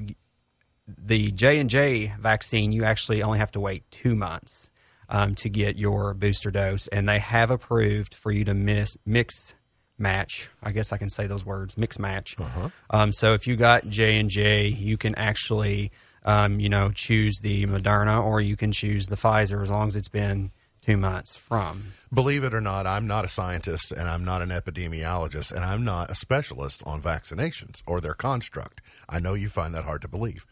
the 0.88 1.31
J 1.31 1.59
and 1.59 1.69
J 1.69 2.13
vaccine, 2.19 2.71
you 2.71 2.83
actually 2.83 3.23
only 3.23 3.39
have 3.39 3.51
to 3.53 3.59
wait 3.59 3.89
two 3.91 4.15
months 4.15 4.69
um, 5.09 5.36
to 5.36 5.49
get 5.49 5.75
your 5.77 6.13
booster 6.13 6.51
dose, 6.51 6.88
and 6.88 7.07
they 7.07 7.19
have 7.19 7.51
approved 7.51 8.15
for 8.15 8.31
you 8.31 8.45
to 8.45 8.53
miss, 8.53 8.97
mix 9.05 9.53
match. 9.97 10.49
I 10.61 10.71
guess 10.71 10.91
I 10.91 10.97
can 10.97 11.09
say 11.09 11.27
those 11.27 11.45
words: 11.45 11.77
mix 11.77 11.99
match. 11.99 12.36
Um, 12.89 13.11
so 13.11 13.33
if 13.33 13.47
you 13.47 13.55
got 13.55 13.88
J 13.88 14.19
and 14.19 14.29
J, 14.29 14.67
you 14.67 14.97
can 14.97 15.15
actually, 15.15 15.91
um, 16.23 16.59
you 16.59 16.69
know, 16.69 16.91
choose 16.91 17.39
the 17.39 17.65
Moderna 17.65 18.23
or 18.23 18.41
you 18.41 18.57
can 18.57 18.71
choose 18.71 19.07
the 19.07 19.15
Pfizer 19.15 19.61
as 19.61 19.71
long 19.71 19.88
as 19.88 19.95
it's 19.95 20.09
been 20.09 20.51
two 20.86 20.97
months 20.97 21.36
from. 21.36 21.93
Believe 22.13 22.43
it 22.43 22.53
or 22.53 22.61
not, 22.61 22.86
I'm 22.86 23.07
not 23.07 23.25
a 23.25 23.27
scientist 23.27 23.91
and 23.91 24.07
I'm 24.07 24.23
not 24.23 24.41
an 24.41 24.49
epidemiologist 24.49 25.51
and 25.51 25.65
I'm 25.65 25.83
not 25.83 26.11
a 26.11 26.15
specialist 26.15 26.83
on 26.86 27.01
vaccinations 27.01 27.81
or 27.88 27.99
their 27.99 28.13
construct. 28.13 28.81
I 29.09 29.19
know 29.19 29.33
you 29.33 29.49
find 29.49 29.73
that 29.73 29.86
hard 29.86 30.01
to 30.03 30.07
believe. 30.07 30.45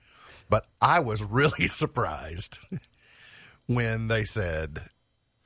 But 0.53 0.67
I 0.79 0.99
was 0.99 1.23
really 1.23 1.67
surprised 1.81 2.59
when 3.65 4.07
they 4.07 4.23
said 4.23 4.83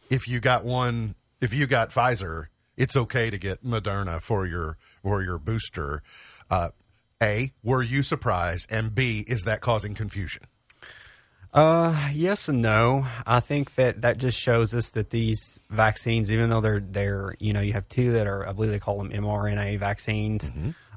if 0.09 0.27
you 0.27 0.41
got 0.41 0.65
one 0.65 1.15
if 1.39 1.53
you 1.53 1.65
got 1.65 1.91
Pfizer, 1.91 2.47
it's 2.75 2.97
okay 2.97 3.29
to 3.29 3.37
get 3.37 3.63
Moderna 3.63 4.21
for 4.21 4.45
your 4.45 4.75
for 5.01 5.23
your 5.23 5.37
booster. 5.37 6.03
Uh, 6.49 6.71
a, 7.23 7.53
were 7.63 7.81
you 7.81 8.03
surprised? 8.03 8.67
And 8.69 8.93
B, 8.93 9.23
is 9.25 9.43
that 9.43 9.61
causing 9.61 9.95
confusion? 9.95 10.43
Uh, 11.53 12.09
yes 12.11 12.49
and 12.49 12.61
no. 12.61 13.07
I 13.25 13.39
think 13.39 13.75
that 13.75 14.01
that 14.01 14.17
just 14.17 14.37
shows 14.37 14.75
us 14.75 14.89
that 14.89 15.11
these 15.11 15.57
vaccines, 15.69 16.33
even 16.33 16.49
though 16.49 16.59
they're 16.59 16.81
they're 16.81 17.33
you 17.39 17.53
know 17.53 17.61
you 17.61 17.71
have 17.71 17.87
two 17.87 18.11
that 18.11 18.27
are 18.27 18.45
I 18.45 18.51
believe 18.51 18.71
they 18.71 18.79
call 18.79 18.97
them 18.97 19.11
mRNA 19.11 19.79
vaccines, 19.79 20.51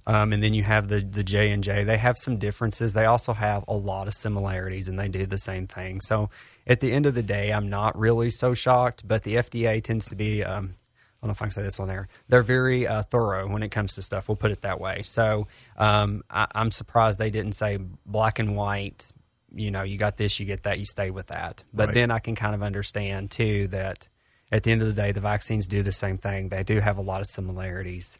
um, 0.06 0.32
and 0.32 0.42
then 0.42 0.54
you 0.54 0.62
have 0.62 0.88
the 0.88 1.00
the 1.00 1.24
J 1.24 1.50
and 1.52 1.62
J. 1.62 1.84
They 1.84 1.96
have 1.98 2.16
some 2.18 2.38
differences. 2.38 2.92
They 2.92 3.04
also 3.06 3.32
have 3.32 3.64
a 3.68 3.76
lot 3.76 4.06
of 4.08 4.14
similarities, 4.14 4.88
and 4.88 4.98
they 4.98 5.08
do 5.08 5.26
the 5.26 5.38
same 5.38 5.66
thing. 5.66 6.00
So 6.00 6.30
at 6.66 6.80
the 6.80 6.92
end 6.92 7.06
of 7.06 7.14
the 7.14 7.22
day, 7.22 7.52
I'm 7.52 7.68
not 7.68 7.98
really 7.98 8.30
so 8.30 8.54
shocked. 8.54 9.06
But 9.06 9.22
the 9.24 9.36
FDA 9.36 9.82
tends 9.82 10.08
to 10.08 10.16
be. 10.16 10.42
Um, 10.44 10.74
I 11.22 11.26
don't 11.26 11.28
know 11.28 11.32
if 11.32 11.42
I 11.42 11.44
can 11.46 11.50
say 11.50 11.62
this 11.62 11.78
on 11.78 11.88
there. 11.88 12.08
They're 12.28 12.42
very 12.42 12.86
uh, 12.86 13.02
thorough 13.02 13.46
when 13.46 13.62
it 13.62 13.68
comes 13.68 13.94
to 13.96 14.02
stuff. 14.02 14.26
We'll 14.28 14.36
put 14.36 14.52
it 14.52 14.62
that 14.62 14.80
way. 14.80 15.02
So 15.02 15.48
um, 15.76 16.22
I, 16.30 16.46
I'm 16.54 16.70
surprised 16.70 17.18
they 17.18 17.28
didn't 17.28 17.52
say 17.52 17.78
black 18.06 18.38
and 18.38 18.56
white. 18.56 19.12
You 19.54 19.70
know, 19.70 19.82
you 19.82 19.98
got 19.98 20.16
this, 20.16 20.40
you 20.40 20.46
get 20.46 20.62
that, 20.62 20.78
you 20.78 20.86
stay 20.86 21.10
with 21.10 21.26
that. 21.26 21.62
But 21.74 21.88
Right. 21.88 21.94
then 21.94 22.10
I 22.10 22.20
can 22.20 22.36
kind 22.36 22.54
of 22.54 22.62
understand 22.62 23.30
too 23.32 23.68
that 23.68 24.08
at 24.50 24.62
the 24.62 24.72
end 24.72 24.80
of 24.80 24.88
the 24.88 24.94
day, 24.94 25.12
the 25.12 25.20
vaccines 25.20 25.66
do 25.66 25.82
the 25.82 25.92
same 25.92 26.16
thing. 26.16 26.48
They 26.48 26.62
do 26.62 26.80
have 26.80 26.96
a 26.96 27.02
lot 27.02 27.20
of 27.20 27.26
similarities. 27.26 28.16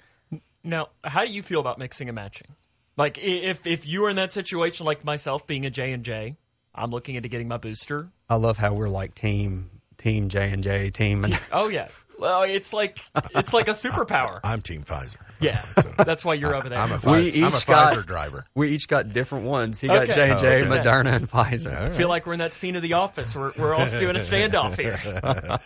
Now, 0.62 0.88
how 1.04 1.24
do 1.24 1.30
you 1.30 1.42
feel 1.42 1.61
about 1.61 1.78
mixing 1.78 2.08
and 2.08 2.14
matching? 2.14 2.48
Like 2.96 3.18
if 3.18 3.66
if 3.66 3.86
you 3.86 4.02
were 4.02 4.11
in 4.11 4.16
that 4.16 4.32
situation, 4.32 4.84
like 4.86 5.04
myself 5.04 5.46
being 5.46 5.64
a 5.64 5.70
J 5.70 5.92
and 5.92 6.04
J, 6.04 6.36
I'm 6.74 6.90
looking 6.90 7.14
into 7.14 7.28
getting 7.28 7.48
my 7.48 7.56
booster. 7.56 8.11
I 8.28 8.34
love 8.36 8.58
how 8.58 8.74
we're 8.74 8.88
like 8.88 9.14
team 9.14 9.70
team 9.96 10.28
J 10.28 10.50
and 10.50 10.62
J 10.62 10.90
team. 10.90 11.24
Oh 11.50 11.68
yeah, 11.68 11.88
well 12.18 12.42
it's 12.42 12.72
like 12.74 12.98
it's 13.34 13.54
like 13.54 13.68
a 13.68 13.72
superpower. 13.72 14.40
I'm 14.44 14.61
Team 14.61 14.82
Pfizer. 14.84 15.16
Yeah, 15.42 15.62
So, 15.80 15.94
that's 16.04 16.22
why 16.22 16.34
you're 16.34 16.54
over 16.54 16.68
there. 16.68 16.78
I'm 16.78 16.92
a 16.92 16.96
We 16.96 17.00
Pfizer, 17.00 17.36
I'm 17.46 17.52
a 17.54 17.56
each 17.56 17.66
got- 17.66 17.96
Pfizer 17.96 18.06
driver. 18.06 18.44
we 18.54 18.68
each 18.72 18.86
got 18.88 19.11
different 19.11 19.46
ones. 19.46 19.80
He 19.80 19.88
got 19.88 20.06
J 20.08 20.32
and 20.32 20.38
J, 20.38 20.62
Oh. 20.62 20.66
Moderna, 20.66 21.16
and 21.16 21.30
Pfizer. 21.30 21.74
All 21.80 21.86
I 21.86 21.96
feel 21.96 22.11
like 22.11 22.26
we're 22.26 22.34
in 22.34 22.40
that 22.40 22.52
scene 22.52 22.76
of 22.76 22.82
The 22.82 22.92
Office. 22.92 23.34
We're 23.34 23.52
we're 23.56 23.72
all 23.72 23.86
doing 23.86 24.16
a 24.16 24.18
standoff 24.18 24.76
here. 24.78 25.00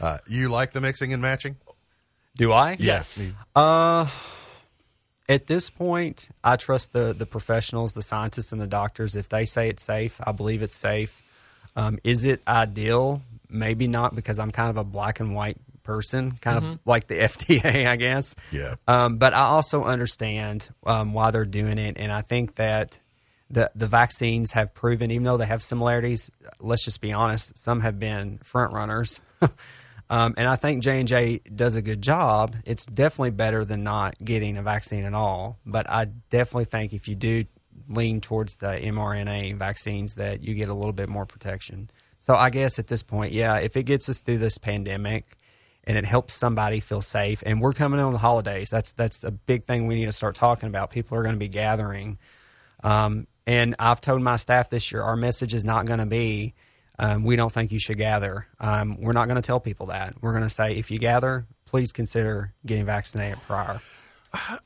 Uh, 0.00 0.18
you 0.26 0.50
like 0.50 0.72
the 0.72 0.80
mixing 0.82 1.14
and 1.14 1.22
matching? 1.22 1.56
Do 2.36 2.52
I? 2.52 2.76
Yes. 2.78 3.20
Uh, 3.54 4.08
at 5.28 5.46
this 5.46 5.70
point, 5.70 6.28
I 6.42 6.56
trust 6.56 6.92
the 6.92 7.14
the 7.14 7.26
professionals, 7.26 7.92
the 7.92 8.02
scientists, 8.02 8.52
and 8.52 8.60
the 8.60 8.66
doctors. 8.66 9.16
If 9.16 9.28
they 9.28 9.44
say 9.44 9.68
it's 9.68 9.82
safe, 9.82 10.20
I 10.24 10.32
believe 10.32 10.62
it's 10.62 10.76
safe. 10.76 11.22
Um, 11.76 11.98
is 12.04 12.24
it 12.24 12.42
ideal? 12.46 13.22
Maybe 13.48 13.86
not, 13.86 14.14
because 14.14 14.38
I'm 14.38 14.50
kind 14.50 14.70
of 14.70 14.76
a 14.76 14.84
black 14.84 15.20
and 15.20 15.34
white 15.34 15.58
person, 15.84 16.32
kind 16.40 16.64
of 16.64 16.78
like 16.84 17.06
the 17.06 17.18
FDA, 17.18 17.86
I 17.86 17.96
guess. 17.96 18.34
Yeah. 18.50 18.74
Um, 18.88 19.18
but 19.18 19.32
I 19.32 19.42
also 19.42 19.84
understand 19.84 20.68
um, 20.84 21.12
why 21.12 21.30
they're 21.30 21.44
doing 21.44 21.78
it, 21.78 21.96
and 21.98 22.10
I 22.10 22.22
think 22.22 22.56
that 22.56 22.98
the 23.50 23.70
the 23.74 23.86
vaccines 23.86 24.52
have 24.52 24.74
proven, 24.74 25.10
even 25.10 25.24
though 25.24 25.36
they 25.36 25.46
have 25.46 25.62
similarities, 25.62 26.30
let's 26.58 26.84
just 26.84 27.00
be 27.00 27.12
honest, 27.12 27.56
some 27.56 27.80
have 27.80 28.00
been 28.00 28.38
front 28.38 28.72
runners. 28.72 29.20
um, 30.14 30.34
and 30.36 30.48
I 30.48 30.54
think 30.54 30.80
J 30.84 31.00
and 31.00 31.08
J 31.08 31.40
does 31.56 31.74
a 31.74 31.82
good 31.82 32.00
job. 32.00 32.54
It's 32.64 32.84
definitely 32.84 33.32
better 33.32 33.64
than 33.64 33.82
not 33.82 34.14
getting 34.22 34.56
a 34.56 34.62
vaccine 34.62 35.02
at 35.02 35.12
all. 35.12 35.58
But 35.66 35.90
I 35.90 36.04
definitely 36.04 36.66
think 36.66 36.92
if 36.92 37.08
you 37.08 37.16
do 37.16 37.46
lean 37.88 38.20
towards 38.20 38.54
the 38.54 38.68
mRNA 38.68 39.56
vaccines, 39.56 40.14
that 40.14 40.44
you 40.44 40.54
get 40.54 40.68
a 40.68 40.74
little 40.74 40.92
bit 40.92 41.08
more 41.08 41.26
protection. 41.26 41.90
So 42.20 42.36
I 42.36 42.50
guess 42.50 42.78
at 42.78 42.86
this 42.86 43.02
point, 43.02 43.32
yeah, 43.32 43.56
if 43.56 43.76
it 43.76 43.82
gets 43.82 44.08
us 44.08 44.20
through 44.20 44.38
this 44.38 44.56
pandemic 44.56 45.36
and 45.82 45.98
it 45.98 46.04
helps 46.04 46.32
somebody 46.32 46.78
feel 46.78 47.02
safe. 47.02 47.42
And 47.44 47.60
we're 47.60 47.72
coming 47.72 47.98
on 47.98 48.12
the 48.12 48.18
holidays. 48.18 48.70
That's 48.70 48.92
that's 48.92 49.24
a 49.24 49.32
big 49.32 49.64
thing 49.64 49.88
we 49.88 49.96
need 49.96 50.06
to 50.06 50.12
start 50.12 50.36
talking 50.36 50.68
about. 50.68 50.92
People 50.92 51.18
are 51.18 51.24
going 51.24 51.34
to 51.34 51.40
be 51.40 51.48
gathering, 51.48 52.18
um, 52.84 53.26
and 53.48 53.74
I've 53.80 54.00
told 54.00 54.22
my 54.22 54.36
staff 54.36 54.70
this 54.70 54.92
year 54.92 55.02
our 55.02 55.16
message 55.16 55.54
is 55.54 55.64
not 55.64 55.86
going 55.86 55.98
to 55.98 56.06
be 56.06 56.54
um, 56.98 57.24
we 57.24 57.36
don't 57.36 57.52
think 57.52 57.72
you 57.72 57.78
should 57.80 57.96
gather. 57.98 58.46
Um, 58.60 59.00
we're 59.00 59.12
not 59.12 59.26
going 59.26 59.36
to 59.36 59.46
tell 59.46 59.60
people 59.60 59.86
that. 59.86 60.14
We're 60.20 60.32
going 60.32 60.44
to 60.44 60.50
say 60.50 60.76
if 60.76 60.90
you 60.90 60.98
gather, 60.98 61.46
please 61.66 61.92
consider 61.92 62.52
getting 62.64 62.86
vaccinated 62.86 63.40
prior. 63.42 63.80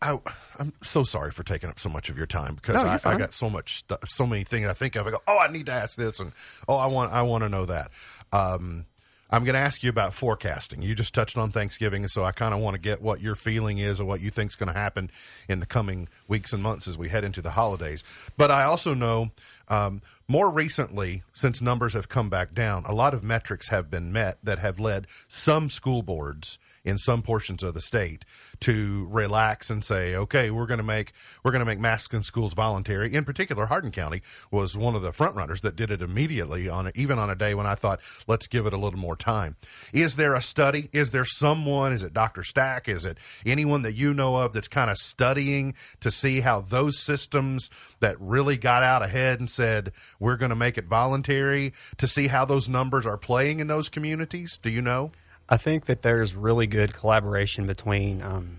I, 0.01 0.19
I'm 0.59 0.73
so 0.83 1.05
sorry 1.05 1.31
for 1.31 1.43
taking 1.43 1.69
up 1.69 1.79
so 1.79 1.91
much 1.91 2.09
of 2.09 2.17
your 2.17 2.27
time 2.27 2.55
because 2.55 2.83
No, 2.83 2.89
I, 2.89 3.01
I 3.05 3.19
got 3.19 3.35
so 3.35 3.51
much 3.51 3.77
stuff, 3.77 4.01
so 4.07 4.27
many 4.27 4.45
things 4.45 4.67
I 4.67 4.73
think 4.73 4.97
of. 4.97 5.07
I 5.07 5.11
go, 5.11 5.21
oh, 5.27 5.39
I 5.39 5.49
need 5.49 5.67
to 5.67 5.73
ask 5.73 5.97
this, 5.97 6.21
and 6.21 6.33
oh, 6.67 6.77
I 6.77 6.87
want, 6.87 7.13
I 7.13 7.23
want 7.23 7.45
to 7.45 7.49
know 7.51 7.67
that. 7.67 7.91
Um, 8.33 8.87
I'm 9.31 9.45
going 9.45 9.55
to 9.55 9.61
ask 9.61 9.83
you 9.83 9.91
about 9.91 10.15
forecasting. 10.15 10.81
You 10.81 10.95
just 10.95 11.15
touched 11.15 11.37
on 11.37 11.53
Thanksgiving, 11.53 12.09
so 12.09 12.25
I 12.25 12.33
kind 12.33 12.55
of 12.55 12.61
want 12.61 12.75
to 12.75 12.81
get 12.81 13.03
what 13.03 13.21
your 13.21 13.35
feeling 13.35 13.79
is 13.79 14.01
or 14.01 14.05
what 14.05 14.21
you 14.21 14.31
think 14.31 14.51
is 14.51 14.57
going 14.57 14.73
to 14.73 14.79
happen 14.79 15.11
in 15.49 15.61
the 15.61 15.67
coming 15.67 16.09
weeks 16.27 16.53
and 16.53 16.63
months 16.63 16.89
as 16.89 16.97
we 16.97 17.11
head 17.11 17.25
into 17.25 17.43
the 17.43 17.51
holidays. 17.51 18.03
But 18.37 18.51
I 18.51 18.65
also 18.65 18.95
know 18.95 19.31
um, 19.69 20.01
more 20.27 20.51
recently, 20.51 21.23
since 21.35 21.61
numbers 21.61 21.93
have 21.93 22.09
come 22.09 22.31
back 22.31 22.55
down, 22.55 22.85
a 22.87 22.95
lot 22.95 23.13
of 23.13 23.23
metrics 23.23 23.69
have 23.69 23.91
been 23.91 24.13
met 24.13 24.39
that 24.43 24.61
have 24.61 24.79
led 24.79 25.07
some 25.29 25.69
school 25.69 26.03
boards 26.03 26.59
in 26.89 26.99
some 26.99 27.23
portions 27.23 27.63
of 27.63 27.75
the 27.75 27.81
state 27.81 28.25
to 28.61 29.07
relax 29.11 29.71
and 29.71 29.85
say, 29.85 30.15
okay, 30.15 30.51
we're 30.51 30.67
going 30.67 30.79
to 30.79 30.85
make 30.85 31.13
we're 31.45 31.53
going 31.53 31.61
to 31.61 31.67
make 31.67 31.79
masks 31.79 32.15
in 32.15 32.23
schools 32.23 32.55
voluntary. 32.55 33.15
In 33.15 33.25
particular, 33.25 33.67
Hardin 33.67 33.93
County 33.93 34.23
was 34.51 34.77
one 34.77 34.95
of 34.95 35.03
the 35.03 35.13
front 35.13 35.37
runners 35.37 35.61
that 35.61 35.77
did 35.77 35.91
it 35.91 36.03
immediately 36.03 36.69
on 36.69 36.91
even 36.95 37.19
on 37.19 37.31
a 37.31 37.35
day 37.35 37.55
when 37.55 37.67
I 37.67 37.75
thought, 37.75 38.01
let's 38.27 38.47
give 38.47 38.67
it 38.67 38.73
a 38.73 38.79
little 38.79 38.99
more 38.99 39.17
time. 39.17 39.57
Is 39.93 40.17
there 40.17 40.35
a 40.35 40.43
study? 40.43 40.89
Is 40.93 41.11
there 41.11 41.25
someone? 41.25 41.93
Is 41.93 42.03
it 42.03 42.13
Dr. 42.13 42.43
Stack? 42.43 42.89
Is 42.89 43.05
it 43.05 43.19
anyone 43.47 43.83
that 43.83 43.95
you 43.95 44.15
know 44.15 44.37
of 44.37 44.53
that's 44.53 44.69
kind 44.69 44.91
of 44.91 44.97
studying 44.97 45.75
to 46.01 46.11
see 46.11 46.41
how 46.41 46.61
those 46.61 46.99
systems 46.99 47.71
that 48.01 48.21
really 48.21 48.57
got 48.57 48.83
out 48.83 49.03
ahead 49.03 49.41
and 49.41 49.51
said 49.51 49.93
we're 50.19 50.37
going 50.37 50.51
to 50.51 50.57
make 50.57 50.79
it 50.79 50.87
voluntary 50.87 51.73
to 51.97 52.07
see 52.07 52.29
how 52.29 52.45
those 52.45 52.69
numbers 52.69 53.07
are 53.07 53.17
playing 53.17 53.61
in 53.61 53.67
those 53.67 53.89
communities? 53.89 54.59
Do 54.61 54.71
you 54.71 54.83
know? 54.83 55.13
I 55.49 55.57
think 55.57 55.87
that 55.87 56.03
there's 56.03 56.35
really 56.35 56.67
good 56.67 56.93
collaboration 56.93 57.67
between 57.67 58.23
um, 58.23 58.59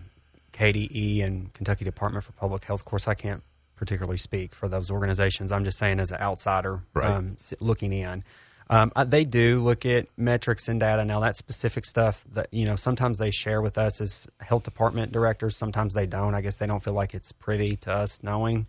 KDE 0.53 1.23
and 1.23 1.53
Kentucky 1.53 1.85
Department 1.85 2.25
for 2.25 2.31
Public 2.33 2.63
Health. 2.63 2.81
Of 2.81 2.85
course, 2.85 3.07
I 3.07 3.13
can't 3.13 3.43
particularly 3.75 4.17
speak 4.17 4.53
for 4.53 4.67
those 4.67 4.91
organizations. 4.91 5.51
I'm 5.51 5.63
just 5.63 5.77
saying 5.77 5.99
as 5.99 6.11
an 6.11 6.19
outsider 6.19 6.81
Right. 6.93 7.09
um, 7.09 7.35
looking 7.59 7.93
in. 7.93 8.23
Um, 8.71 8.91
they 9.07 9.23
do 9.23 9.63
look 9.63 9.85
at 9.85 10.07
metrics 10.15 10.67
and 10.67 10.79
data. 10.79 11.03
Now, 11.03 11.21
that 11.21 11.35
specific 11.37 11.85
stuff 11.85 12.23
that 12.33 12.53
you 12.53 12.65
know, 12.65 12.75
sometimes 12.75 13.17
they 13.17 13.31
share 13.31 13.61
with 13.61 13.77
us 13.79 13.99
as 13.99 14.27
health 14.39 14.63
department 14.63 15.11
directors. 15.11 15.57
Sometimes 15.57 15.93
they 15.95 16.05
don't. 16.05 16.35
I 16.35 16.41
guess 16.41 16.57
they 16.57 16.67
don't 16.67 16.83
feel 16.83 16.93
like 16.93 17.15
it's 17.15 17.31
pretty 17.31 17.77
to 17.77 17.91
us 17.91 18.21
knowing. 18.21 18.67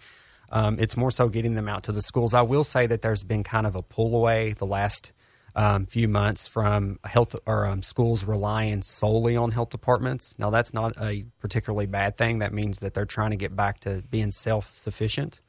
Um, 0.52 0.78
it's 0.78 0.96
more 0.96 1.10
so 1.10 1.28
getting 1.28 1.54
them 1.54 1.68
out 1.68 1.84
to 1.84 1.92
the 1.92 2.00
schools. 2.02 2.32
I 2.32 2.42
will 2.42 2.64
say 2.64 2.86
that 2.86 3.02
there's 3.02 3.22
been 3.22 3.44
kind 3.44 3.66
of 3.66 3.76
a 3.76 3.82
pull 3.82 4.16
away 4.16 4.54
the 4.56 4.66
last 4.66 5.12
um, 5.54 5.86
few 5.86 6.08
months 6.08 6.46
from 6.46 6.98
health 7.04 7.34
or 7.46 7.66
um, 7.66 7.82
schools 7.82 8.24
relying 8.24 8.82
solely 8.82 9.36
on 9.36 9.50
health 9.50 9.70
departments. 9.70 10.38
Now, 10.38 10.50
that's 10.50 10.72
not 10.72 10.94
a 11.00 11.24
particularly 11.40 11.86
bad 11.86 12.16
thing. 12.16 12.38
That 12.38 12.52
means 12.52 12.80
that 12.80 12.94
they're 12.94 13.06
trying 13.06 13.30
to 13.30 13.36
get 13.36 13.54
back 13.54 13.80
to 13.80 14.02
being 14.10 14.30
self 14.30 14.74
sufficient. 14.74 15.40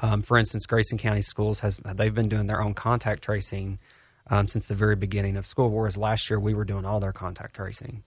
Um, 0.00 0.22
for 0.22 0.38
instance, 0.38 0.66
Grayson 0.66 0.98
County 0.98 1.22
Schools 1.22 1.60
has 1.60 1.80
they've 1.94 2.14
been 2.14 2.28
doing 2.28 2.46
their 2.46 2.62
own 2.62 2.74
contact 2.74 3.22
tracing 3.22 3.78
um, 4.30 4.46
since 4.46 4.66
the 4.66 4.74
very 4.74 4.96
beginning 4.96 5.36
of 5.36 5.46
school. 5.46 5.70
Whereas 5.70 5.96
last 5.96 6.30
year 6.30 6.38
we 6.38 6.54
were 6.54 6.64
doing 6.64 6.84
all 6.84 7.00
their 7.00 7.12
contact 7.12 7.54
tracing. 7.56 8.04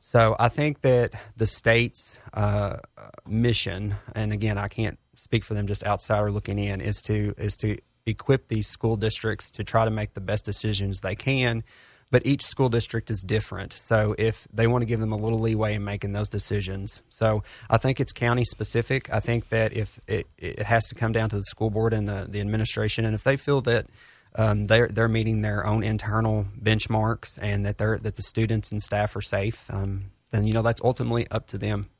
So 0.00 0.36
I 0.38 0.48
think 0.48 0.80
that 0.82 1.12
the 1.36 1.46
state's 1.46 2.18
uh, 2.32 2.78
mission, 3.26 3.96
and 4.14 4.32
again, 4.32 4.56
I 4.56 4.68
can't 4.68 4.98
speak 5.16 5.44
for 5.44 5.54
them, 5.54 5.66
just 5.66 5.84
outsider 5.84 6.30
looking 6.30 6.58
in, 6.58 6.80
is 6.80 7.02
to 7.02 7.34
is 7.36 7.56
to 7.58 7.78
equip 8.08 8.48
these 8.48 8.68
school 8.68 8.96
districts 8.96 9.50
to 9.52 9.64
try 9.64 9.84
to 9.84 9.90
make 9.90 10.14
the 10.14 10.20
best 10.20 10.44
decisions 10.44 11.00
they 11.00 11.14
can. 11.14 11.62
But 12.10 12.26
each 12.26 12.42
school 12.42 12.70
district 12.70 13.10
is 13.10 13.20
different, 13.20 13.74
so 13.74 14.14
if 14.16 14.48
they 14.50 14.66
want 14.66 14.80
to 14.80 14.86
give 14.86 14.98
them 14.98 15.12
a 15.12 15.16
little 15.16 15.40
leeway 15.40 15.74
in 15.74 15.84
making 15.84 16.12
those 16.14 16.30
decisions, 16.30 17.02
so 17.10 17.42
I 17.68 17.76
think 17.76 18.00
it's 18.00 18.12
county 18.12 18.44
specific. 18.44 19.12
I 19.12 19.20
think 19.20 19.50
that 19.50 19.74
if 19.74 20.00
it, 20.06 20.26
it 20.38 20.62
has 20.62 20.86
to 20.86 20.94
come 20.94 21.12
down 21.12 21.28
to 21.28 21.36
the 21.36 21.42
school 21.42 21.68
board 21.68 21.92
and 21.92 22.08
the, 22.08 22.26
the 22.26 22.40
administration, 22.40 23.04
and 23.04 23.14
if 23.14 23.24
they 23.24 23.36
feel 23.36 23.60
that 23.62 23.88
um, 24.36 24.68
they're 24.68 24.88
they're 24.88 25.08
meeting 25.08 25.42
their 25.42 25.66
own 25.66 25.82
internal 25.82 26.46
benchmarks 26.58 27.38
and 27.42 27.66
that 27.66 27.76
they're 27.76 27.98
that 27.98 28.16
the 28.16 28.22
students 28.22 28.72
and 28.72 28.82
staff 28.82 29.14
are 29.14 29.20
safe, 29.20 29.68
um, 29.70 30.04
then 30.30 30.46
you 30.46 30.54
know 30.54 30.62
that's 30.62 30.80
ultimately 30.82 31.26
up 31.30 31.46
to 31.48 31.58
them. 31.58 31.90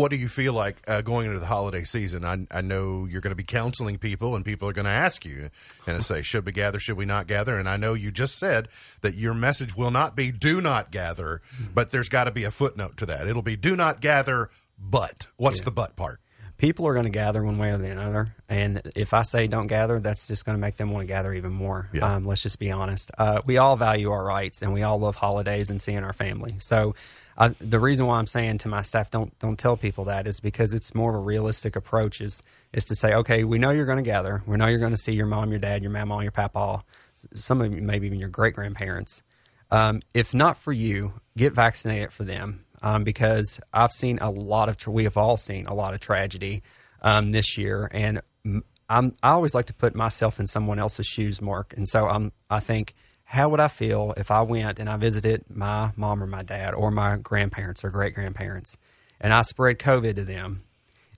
What 0.00 0.10
do 0.10 0.16
you 0.16 0.28
feel 0.28 0.54
like 0.54 0.80
uh, 0.88 1.02
going 1.02 1.26
into 1.26 1.40
the 1.40 1.44
holiday 1.44 1.84
season? 1.84 2.24
I, 2.24 2.46
I 2.50 2.62
know 2.62 3.04
you're 3.04 3.20
going 3.20 3.32
to 3.32 3.36
be 3.36 3.44
counseling 3.44 3.98
people, 3.98 4.34
and 4.34 4.42
people 4.46 4.66
are 4.66 4.72
going 4.72 4.86
to 4.86 4.90
ask 4.90 5.26
you 5.26 5.50
and 5.86 6.02
say, 6.02 6.22
"Should 6.30 6.46
we 6.46 6.52
gather? 6.52 6.78
Should 6.78 6.96
we 6.96 7.04
not 7.04 7.26
gather?" 7.26 7.58
And 7.58 7.68
I 7.68 7.76
know 7.76 7.92
you 7.92 8.10
just 8.10 8.38
said 8.38 8.68
that 9.02 9.14
your 9.14 9.34
message 9.34 9.76
will 9.76 9.90
not 9.90 10.16
be 10.16 10.32
"Do 10.32 10.62
not 10.62 10.90
gather," 10.90 11.42
but 11.74 11.90
there's 11.90 12.08
got 12.08 12.24
to 12.24 12.30
be 12.30 12.44
a 12.44 12.50
footnote 12.50 12.96
to 12.96 13.06
that. 13.06 13.28
It'll 13.28 13.42
be 13.42 13.56
"Do 13.56 13.76
not 13.76 14.00
gather," 14.00 14.48
but 14.78 15.26
what's 15.36 15.60
the 15.60 15.70
but 15.70 15.96
part? 15.96 16.20
People 16.56 16.86
are 16.86 16.94
going 16.94 17.04
to 17.04 17.10
gather 17.10 17.44
one 17.44 17.58
way 17.58 17.70
or 17.70 17.76
the 17.76 17.94
other, 17.94 18.34
and 18.48 18.80
if 18.96 19.12
I 19.12 19.20
say 19.20 19.48
don't 19.48 19.66
gather, 19.66 20.00
that's 20.00 20.26
just 20.26 20.46
going 20.46 20.56
to 20.56 20.60
make 20.60 20.78
them 20.78 20.92
want 20.92 21.02
to 21.02 21.08
gather 21.08 21.34
even 21.34 21.52
more. 21.52 21.90
Yeah. 21.92 22.14
Um, 22.14 22.24
let's 22.24 22.40
just 22.40 22.58
be 22.58 22.70
honest. 22.70 23.10
Uh, 23.18 23.42
we 23.44 23.58
all 23.58 23.76
value 23.76 24.10
our 24.10 24.24
rights, 24.24 24.62
and 24.62 24.72
we 24.72 24.82
all 24.82 24.98
love 24.98 25.16
holidays 25.16 25.68
and 25.68 25.80
seeing 25.80 26.04
our 26.04 26.14
family. 26.14 26.56
So 26.58 26.94
I, 27.36 27.48
the 27.48 27.80
reason 27.80 28.06
why 28.06 28.18
I'm 28.18 28.26
saying 28.26 28.58
to 28.58 28.68
my 28.68 28.82
staff, 28.82 29.10
don't 29.10 29.36
don't 29.38 29.58
tell 29.58 29.76
people 29.76 30.04
that 30.04 30.26
is 30.26 30.40
because 30.40 30.74
it's 30.74 30.94
more 30.94 31.10
of 31.10 31.16
a 31.16 31.20
realistic 31.24 31.76
approach. 31.76 32.20
Is 32.20 32.42
is 32.72 32.84
to 32.86 32.94
say, 32.94 33.14
okay, 33.14 33.44
we 33.44 33.58
know 33.58 33.70
you're 33.70 33.86
going 33.86 34.02
to 34.02 34.02
gather. 34.02 34.42
We 34.46 34.56
know 34.56 34.66
you're 34.66 34.78
going 34.78 34.92
to 34.92 34.96
see 34.96 35.12
your 35.12 35.26
mom, 35.26 35.50
your 35.50 35.58
dad, 35.58 35.82
your 35.82 35.92
mama, 35.92 36.22
your 36.22 36.32
papa, 36.32 36.84
some 37.34 37.60
of 37.60 37.72
you, 37.72 37.82
maybe 37.82 38.06
even 38.06 38.18
your 38.18 38.28
great 38.28 38.54
grandparents. 38.54 39.22
Um, 39.70 40.00
if 40.14 40.34
not 40.34 40.58
for 40.58 40.72
you, 40.72 41.12
get 41.36 41.52
vaccinated 41.52 42.12
for 42.12 42.24
them 42.24 42.64
um, 42.82 43.04
because 43.04 43.60
I've 43.72 43.92
seen 43.92 44.18
a 44.20 44.30
lot 44.30 44.68
of. 44.68 44.76
Tra- 44.76 44.92
we 44.92 45.04
have 45.04 45.16
all 45.16 45.36
seen 45.36 45.66
a 45.66 45.74
lot 45.74 45.94
of 45.94 46.00
tragedy 46.00 46.62
um, 47.02 47.30
this 47.30 47.56
year, 47.56 47.88
and 47.92 48.20
I'm, 48.90 49.14
I 49.22 49.30
always 49.30 49.54
like 49.54 49.66
to 49.66 49.74
put 49.74 49.94
myself 49.94 50.40
in 50.40 50.46
someone 50.46 50.80
else's 50.80 51.06
shoes, 51.06 51.40
Mark. 51.40 51.74
And 51.76 51.86
so 51.86 52.08
I'm, 52.08 52.32
I 52.50 52.58
think, 52.58 52.94
how 53.30 53.48
would 53.48 53.60
I 53.60 53.68
feel 53.68 54.12
if 54.16 54.32
I 54.32 54.42
went 54.42 54.80
and 54.80 54.88
I 54.88 54.96
visited 54.96 55.44
my 55.48 55.92
mom 55.94 56.20
or 56.20 56.26
my 56.26 56.42
dad 56.42 56.74
or 56.74 56.90
my 56.90 57.16
grandparents 57.16 57.84
or 57.84 57.90
great 57.90 58.12
grandparents, 58.12 58.76
and 59.20 59.32
I 59.32 59.42
spread 59.42 59.78
COVID 59.78 60.16
to 60.16 60.24
them, 60.24 60.64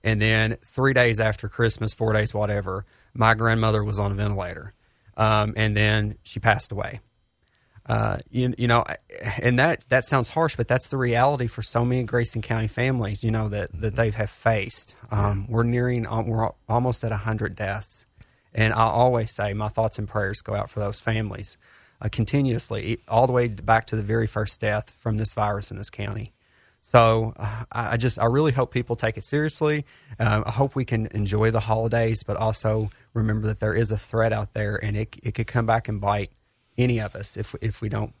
and 0.03 0.21
then 0.21 0.57
three 0.63 0.93
days 0.93 1.19
after 1.19 1.49
Christmas, 1.49 1.91
four 1.91 2.13
days, 2.13 2.31
whatever, 2.31 2.85
my 3.15 3.33
grandmother 3.33 3.83
was 3.83 3.97
on 3.97 4.11
a 4.11 4.13
ventilator, 4.13 4.75
um, 5.17 5.55
and 5.57 5.75
then 5.75 6.19
she 6.21 6.39
passed 6.39 6.71
away. 6.71 6.99
Uh, 7.87 8.17
you, 8.29 8.53
you 8.59 8.67
know, 8.67 8.83
and 9.41 9.57
that 9.57 9.83
that 9.89 10.05
sounds 10.05 10.29
harsh, 10.29 10.55
but 10.55 10.67
that's 10.67 10.89
the 10.89 10.97
reality 10.97 11.47
for 11.47 11.63
so 11.63 11.83
many 11.83 12.03
Grayson 12.03 12.43
County 12.43 12.67
families. 12.67 13.23
You 13.23 13.31
know 13.31 13.49
that 13.49 13.69
that 13.81 13.95
they 13.95 14.11
have 14.11 14.29
faced. 14.29 14.93
Um, 15.09 15.47
we're 15.49 15.63
nearing, 15.63 16.05
um, 16.05 16.27
we're 16.27 16.51
almost 16.69 17.03
at 17.03 17.11
hundred 17.11 17.55
deaths, 17.55 18.05
and 18.53 18.71
I 18.71 18.83
always 18.83 19.31
say 19.31 19.53
my 19.53 19.69
thoughts 19.69 19.97
and 19.97 20.07
prayers 20.07 20.41
go 20.41 20.53
out 20.53 20.69
for 20.69 20.79
those 20.79 20.99
families, 20.99 21.57
uh, 22.01 22.09
continuously, 22.11 22.99
all 23.07 23.27
the 23.27 23.33
way 23.33 23.47
back 23.47 23.87
to 23.87 23.95
the 23.95 24.03
very 24.03 24.27
first 24.27 24.59
death 24.59 24.89
from 24.99 25.17
this 25.17 25.33
virus 25.33 25.71
in 25.71 25.77
this 25.77 25.89
county. 25.89 26.33
So 26.81 27.33
uh, 27.37 27.63
I 27.71 27.97
just, 27.97 28.19
I 28.19 28.25
really 28.25 28.51
hope 28.51 28.71
people 28.71 28.95
take 28.95 29.17
it 29.17 29.23
seriously. 29.23 29.85
Uh, 30.19 30.43
I 30.45 30.51
hope 30.51 30.75
we 30.75 30.85
can 30.85 31.07
enjoy 31.07 31.49
the 31.51 31.61
holidays, 31.61 32.23
but 32.23 32.37
also 32.37 32.89
remember 33.13 33.47
that 33.47 33.59
there 33.59 33.73
is 33.73 33.91
a 33.91 33.97
threat 33.97 34.33
out 34.33 34.53
there, 34.53 34.75
and 34.75 34.97
it 34.97 35.15
it 35.23 35.33
could 35.33 35.47
come 35.47 35.65
back 35.65 35.87
and 35.87 36.01
bite 36.01 36.31
any 36.77 36.99
of 36.99 37.15
us 37.15 37.37
if 37.37 37.55
if 37.61 37.81
we 37.81 37.89
don't 37.89 38.13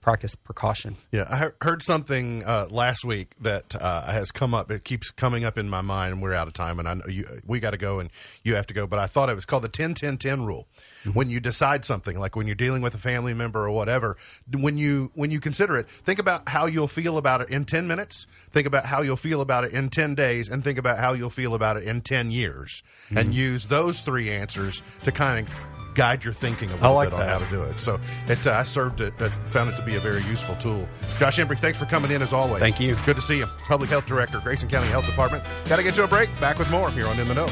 practice 0.00 0.34
precaution. 0.34 0.96
Yeah, 1.12 1.24
I 1.28 1.64
heard 1.64 1.82
something 1.82 2.44
uh, 2.44 2.66
last 2.70 3.04
week 3.04 3.34
that 3.40 3.74
uh, 3.74 4.10
has 4.10 4.30
come 4.30 4.54
up. 4.54 4.70
It 4.70 4.84
keeps 4.84 5.10
coming 5.10 5.44
up 5.44 5.58
in 5.58 5.68
my 5.68 5.80
mind, 5.80 6.12
and 6.12 6.22
we're 6.22 6.34
out 6.34 6.48
of 6.48 6.54
time, 6.54 6.78
and 6.78 6.88
I 6.88 6.94
know 6.94 7.06
you, 7.06 7.40
we 7.44 7.60
got 7.60 7.70
to 7.70 7.76
go, 7.76 8.00
and 8.00 8.10
you 8.42 8.54
have 8.54 8.66
to 8.68 8.74
go. 8.74 8.86
But 8.86 8.98
I 8.98 9.06
thought 9.06 9.28
it 9.28 9.34
was 9.34 9.44
called 9.44 9.64
the 9.64 9.68
10 9.68 9.94
10 9.94 10.18
10 10.18 10.44
rule. 10.44 10.66
Mm-hmm. 11.00 11.10
When 11.12 11.30
you 11.30 11.40
decide 11.40 11.84
something, 11.84 12.18
like 12.18 12.36
when 12.36 12.46
you're 12.46 12.56
dealing 12.56 12.82
with 12.82 12.94
a 12.94 12.98
family 12.98 13.34
member 13.34 13.64
or 13.64 13.70
whatever, 13.70 14.16
when 14.52 14.78
you 14.78 15.10
when 15.14 15.30
you 15.30 15.40
consider 15.40 15.76
it, 15.76 15.88
think 15.88 16.18
about 16.18 16.48
how 16.48 16.66
you'll 16.66 16.88
feel 16.88 17.18
about 17.18 17.40
it 17.42 17.50
in 17.50 17.64
10 17.64 17.86
minutes. 17.86 18.26
Think 18.50 18.66
about 18.66 18.86
how 18.86 19.02
you'll 19.02 19.16
feel 19.16 19.40
about 19.40 19.64
it 19.64 19.72
in 19.72 19.90
10 19.90 20.14
days, 20.14 20.48
and 20.48 20.64
think 20.64 20.78
about 20.78 20.98
how 20.98 21.12
you'll 21.12 21.30
feel 21.30 21.54
about 21.54 21.76
it 21.76 21.84
in 21.84 22.00
10 22.00 22.30
years, 22.30 22.82
mm-hmm. 23.06 23.18
and 23.18 23.34
use 23.34 23.66
those 23.66 24.00
three 24.00 24.30
answers 24.30 24.82
to 25.04 25.12
kind 25.12 25.46
of 25.46 25.89
guide 25.94 26.24
your 26.24 26.34
thinking 26.34 26.70
a 26.70 26.74
little 26.74 26.94
like 26.94 27.10
bit 27.10 27.18
on 27.18 27.26
how 27.26 27.38
to 27.38 27.50
do 27.50 27.62
it. 27.62 27.80
So 27.80 28.00
it, 28.28 28.46
uh, 28.46 28.52
I 28.52 28.62
served 28.62 29.00
it, 29.00 29.14
uh, 29.20 29.28
found 29.50 29.70
it 29.70 29.76
to 29.76 29.82
be 29.82 29.96
a 29.96 30.00
very 30.00 30.22
useful 30.24 30.56
tool. 30.56 30.88
Josh 31.18 31.38
Embry, 31.38 31.58
thanks 31.58 31.78
for 31.78 31.86
coming 31.86 32.10
in 32.10 32.22
as 32.22 32.32
always. 32.32 32.60
Thank 32.60 32.80
you. 32.80 32.96
Good 33.06 33.16
to 33.16 33.22
see 33.22 33.38
you. 33.38 33.46
Public 33.66 33.90
Health 33.90 34.06
Director, 34.06 34.40
Grayson 34.40 34.68
County 34.68 34.88
Health 34.88 35.06
Department. 35.06 35.44
Got 35.66 35.76
to 35.76 35.82
get 35.82 35.94
to 35.94 36.04
a 36.04 36.08
break. 36.08 36.28
Back 36.40 36.58
with 36.58 36.70
more 36.70 36.90
here 36.90 37.06
on 37.06 37.18
In 37.18 37.28
the 37.28 37.34
Know. 37.34 37.46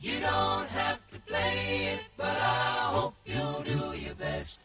You 0.00 0.20
don't 0.20 0.68
have 0.68 1.10
to 1.10 1.18
play 1.20 1.94
it, 1.94 2.00
but 2.16 2.26
I 2.26 2.90
hope 2.92 3.14
you'll 3.26 3.62
do 3.62 3.98
your 3.98 4.14
best. 4.14 4.60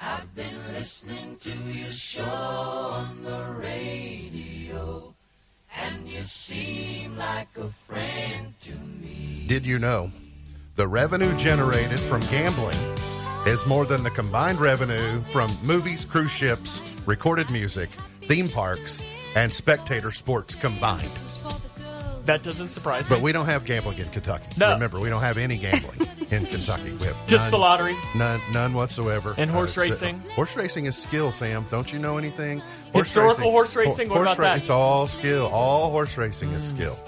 I've 0.00 0.34
been 0.34 0.72
listening 0.72 1.36
to 1.40 1.50
your 1.50 1.90
show 1.90 2.22
on 2.22 3.24
the 3.24 3.42
radio, 3.60 5.14
and 5.76 6.08
you 6.08 6.22
seem 6.24 7.16
like 7.16 7.48
a 7.58 7.68
friend 7.68 8.54
to 8.60 8.74
me. 8.74 9.44
Did 9.48 9.66
you 9.66 9.78
know 9.78 10.12
the 10.76 10.86
revenue 10.86 11.36
generated 11.36 11.98
from 11.98 12.20
gambling 12.22 12.78
is 13.46 13.66
more 13.66 13.84
than 13.86 14.04
the 14.04 14.10
combined 14.10 14.60
revenue 14.60 15.20
from 15.24 15.50
movies, 15.64 16.04
cruise 16.04 16.30
ships, 16.30 16.80
recorded 17.06 17.50
music, 17.50 17.88
theme 18.22 18.48
parks, 18.48 19.02
and 19.34 19.50
spectator 19.50 20.12
sports 20.12 20.54
combined? 20.54 21.10
That 22.28 22.42
doesn't 22.42 22.68
surprise 22.68 23.08
me. 23.08 23.16
But 23.16 23.22
we 23.22 23.32
don't 23.32 23.46
have 23.46 23.64
gambling 23.64 23.96
in 23.96 24.08
Kentucky. 24.10 24.48
No. 24.58 24.74
Remember, 24.74 25.00
we 25.00 25.08
don't 25.08 25.22
have 25.22 25.38
any 25.38 25.56
gambling 25.56 26.06
in 26.30 26.44
Kentucky. 26.44 26.92
We 26.92 27.06
have 27.06 27.26
just 27.26 27.44
none, 27.44 27.50
the 27.50 27.56
lottery, 27.56 27.96
none, 28.14 28.38
none 28.52 28.74
whatsoever. 28.74 29.34
And 29.38 29.50
horse 29.50 29.78
uh, 29.78 29.80
racing. 29.80 30.20
horse 30.34 30.54
racing 30.54 30.84
is 30.84 30.94
skill, 30.94 31.32
Sam. 31.32 31.64
Don't 31.70 31.90
you 31.90 31.98
know 31.98 32.18
anything? 32.18 32.60
Horse 32.92 33.06
Historical 33.06 33.44
racing, 33.44 33.50
horse 33.50 33.76
racing. 33.76 34.08
Ho- 34.08 34.14
horse 34.16 34.34
about 34.34 34.38
ra- 34.38 34.44
that? 34.44 34.58
It's 34.58 34.68
all 34.68 35.06
skill. 35.06 35.46
All 35.46 35.90
horse 35.90 36.18
racing 36.18 36.50
mm. 36.50 36.56
is 36.56 36.68
skill 36.68 36.98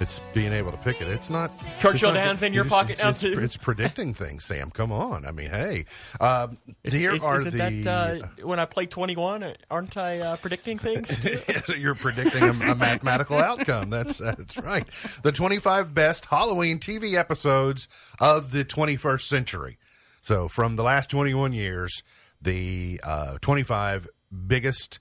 it's 0.00 0.18
being 0.34 0.52
able 0.52 0.70
to 0.70 0.78
pick 0.78 1.00
it. 1.00 1.08
It's 1.08 1.30
not 1.30 1.50
Churchill 1.80 2.12
Downs 2.12 2.42
in 2.42 2.52
your 2.52 2.64
pocket 2.64 2.98
now 2.98 3.10
it's, 3.10 3.20
too. 3.20 3.38
It's 3.38 3.56
predicting 3.56 4.14
things, 4.14 4.44
Sam. 4.44 4.70
Come 4.70 4.92
on. 4.92 5.26
I 5.26 5.32
mean, 5.32 5.50
hey, 5.50 5.84
uh, 6.20 6.48
is, 6.84 6.92
here 6.92 7.12
is, 7.12 7.22
are 7.22 7.42
the. 7.42 7.50
That, 7.50 7.86
uh, 7.86 8.44
when 8.44 8.58
I 8.58 8.64
play 8.64 8.86
twenty 8.86 9.16
one, 9.16 9.54
aren't 9.70 9.96
I 9.96 10.20
uh, 10.20 10.36
predicting 10.36 10.78
things? 10.78 11.20
You're 11.78 11.94
predicting 11.94 12.42
a, 12.42 12.50
a 12.50 12.74
mathematical 12.74 13.38
outcome. 13.38 13.90
That's 13.90 14.18
that's 14.18 14.56
right. 14.58 14.86
The 15.22 15.32
twenty 15.32 15.58
five 15.58 15.94
best 15.94 16.26
Halloween 16.26 16.78
TV 16.78 17.14
episodes 17.14 17.88
of 18.18 18.52
the 18.52 18.64
twenty 18.64 18.96
first 18.96 19.28
century. 19.28 19.78
So 20.22 20.48
from 20.48 20.76
the 20.76 20.82
last 20.82 21.10
twenty 21.10 21.34
one 21.34 21.52
years, 21.52 22.02
the 22.40 23.00
uh, 23.02 23.38
twenty 23.40 23.62
five 23.62 24.08
biggest 24.46 24.98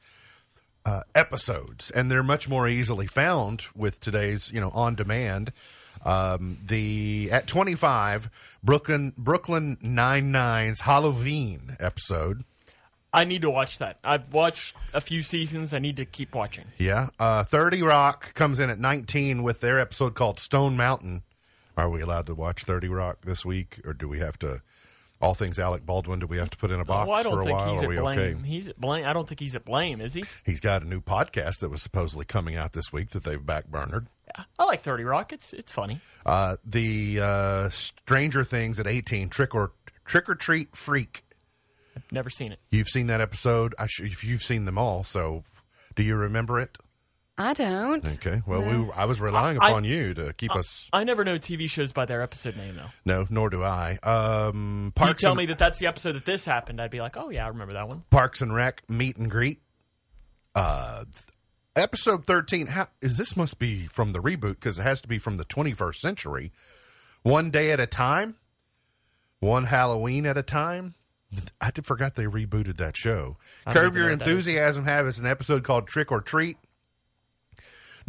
uh, 0.86 1.04
episodes, 1.16 1.92
and 1.92 2.10
they're 2.10 2.24
much 2.24 2.48
more 2.50 2.68
easily 2.68 3.08
found 3.08 3.66
with 3.76 4.00
today's 4.00 4.52
you 4.52 4.60
know 4.60 4.70
on 4.72 4.96
demand. 4.96 5.52
Um, 6.06 6.60
the 6.66 7.30
at 7.32 7.46
25 7.48 8.30
Brooklyn 8.64 9.14
Brooklyn 9.18 9.78
Nine 9.82 10.32
Nine's 10.32 10.82
Halloween 10.82 11.76
episode. 11.80 12.44
I 13.12 13.26
need 13.26 13.42
to 13.42 13.50
watch 13.50 13.80
that. 13.80 13.98
I've 14.04 14.32
watched 14.32 14.76
a 14.94 15.02
few 15.02 15.24
seasons. 15.24 15.74
I 15.74 15.80
need 15.80 15.98
to 15.98 16.06
keep 16.06 16.36
watching. 16.36 16.66
Yeah, 16.78 17.10
uh, 17.20 17.44
30 17.44 17.82
Rock 17.82 18.34
comes 18.36 18.60
in 18.60 18.70
at 18.70 18.80
19 18.80 19.42
with 19.42 19.62
their 19.62 19.80
episode 19.80 20.14
called 20.14 20.40
Stone 20.40 20.78
Mountain. 20.78 21.24
Are 21.76 21.90
we 21.90 22.02
allowed 22.02 22.28
to 22.28 22.36
watch 22.36 22.66
30 22.66 22.88
Rock 22.88 23.26
this 23.26 23.44
week, 23.44 23.80
or 23.84 23.94
do 23.94 24.08
we 24.08 24.20
have 24.20 24.38
to? 24.40 24.62
All 25.22 25.34
things 25.34 25.60
Alec 25.60 25.86
Baldwin 25.86 26.20
do 26.20 26.28
we 26.28 26.38
have 26.38 26.50
to 26.50 26.58
put 26.58 26.72
in 26.72 26.80
a 26.80 26.86
box 26.86 27.08
well, 27.10 27.20
I 27.20 27.24
don't 27.24 27.34
for 27.34 27.42
a 27.42 27.46
think 27.46 27.58
while? 27.58 27.70
He's 27.74 27.82
Are 27.82 27.86
at 27.86 27.90
we 27.90 27.98
blame. 27.98 28.20
okay? 28.20 28.48
He's 28.48 28.68
at 28.70 28.80
blame. 28.80 29.06
I 29.06 29.14
don't 29.14 29.28
think 29.28 29.40
he's 29.40 29.56
at 29.56 29.66
blame, 29.66 30.00
is 30.02 30.14
he? 30.14 30.24
He's 30.46 30.60
got 30.60 30.82
a 30.82 30.88
new 30.88 31.02
podcast 31.02 31.60
that 31.60 31.70
was 31.70 31.82
supposedly 31.82 32.26
coming 32.26 32.56
out 32.56 32.74
this 32.74 32.94
week 32.94 33.10
that 33.10 33.24
they've 33.24 33.40
backburnered. 33.42 34.08
Yeah, 34.28 34.44
I 34.58 34.64
like 34.66 34.84
Thirty 34.84 35.04
Rock. 35.04 35.34
It's 35.34 35.54
it's 35.54 35.72
funny. 35.72 36.00
Uh, 36.26 36.58
the 36.64 37.20
uh, 37.20 37.70
Stranger 37.70 38.44
Things 38.44 38.80
at 38.80 38.88
eighteen, 38.88 39.30
Trick 39.30 39.54
or 39.56 39.72
Trick 40.06 40.30
or 40.30 40.36
Treat 40.36 40.76
Freak. 40.76 41.24
I've 41.96 42.12
never 42.12 42.30
seen 42.30 42.52
it. 42.52 42.60
You've 42.72 42.88
seen 42.88 43.08
that 43.08 43.20
episode. 43.22 43.76
I 43.78 43.88
sh- 43.88 44.24
you've 44.24 44.44
seen 44.44 44.66
them 44.66 44.78
all. 44.78 45.04
So, 45.04 45.44
do 45.96 46.04
you 46.04 46.16
remember 46.16 46.60
it? 46.60 46.78
I 47.40 47.54
don't. 47.54 48.06
Okay. 48.06 48.42
Well, 48.46 48.62
no. 48.62 48.84
we 48.84 48.92
I 48.92 49.06
was 49.06 49.22
relying 49.22 49.58
I, 49.62 49.70
upon 49.70 49.86
I, 49.86 49.88
you 49.88 50.14
to 50.14 50.34
keep 50.34 50.52
I, 50.52 50.60
us. 50.60 50.90
I 50.92 51.06
never 51.06 51.24
know 51.24 51.40
TV 51.40 51.70
shows 51.70 51.94
by 51.94 52.06
their 52.06 52.22
episode 52.22 52.58
name, 52.58 52.76
though. 52.76 52.92
No, 53.06 53.28
nor 53.30 53.50
do 53.50 53.64
I. 53.64 53.98
Um, 54.04 54.92
Parks 54.94 55.22
you 55.22 55.26
tell 55.26 55.32
and, 55.32 55.38
me 55.38 55.46
that 55.46 55.58
that's 55.58 55.80
the 55.80 55.88
episode 55.88 56.14
that 56.14 56.26
this 56.26 56.46
happened, 56.46 56.82
I'd 56.82 56.92
be 56.92 57.00
like, 57.00 57.16
oh 57.16 57.30
yeah, 57.30 57.46
I 57.46 57.48
remember 57.48 57.74
that 57.74 57.88
one. 57.88 58.04
Parks 58.10 58.42
and 58.42 58.54
Rec 58.54 58.84
meet 58.90 59.16
and 59.16 59.32
greet. 59.32 59.62
Uh, 60.54 61.06
episode 61.78 62.26
thirteen. 62.26 62.68
How 62.68 62.90
is 63.02 63.16
this? 63.16 63.38
Must 63.38 63.58
be 63.58 63.88
from 63.88 64.12
the 64.12 64.20
reboot 64.20 64.56
because 64.56 64.78
it 64.78 64.84
has 64.84 65.00
to 65.02 65.08
be 65.08 65.18
from 65.18 65.38
the 65.38 65.46
21st 65.46 65.96
century. 65.96 66.52
One 67.24 67.52
day 67.52 67.72
at 67.72 67.80
a 67.80 67.88
time. 67.88 68.36
One 69.40 69.64
Halloween 69.64 70.26
at 70.26 70.38
a 70.38 70.44
time. 70.44 70.96
I 71.62 71.72
forgot 71.84 72.16
they 72.16 72.26
rebooted 72.26 72.78
that 72.78 72.98
show. 72.98 73.38
Curb 73.66 73.96
Your 73.96 74.10
Enthusiasm 74.10 74.84
have 74.84 75.06
has 75.06 75.20
an 75.20 75.28
episode 75.28 75.64
called 75.64 75.88
Trick 75.88 76.12
or 76.12 76.20
Treat. 76.20 76.58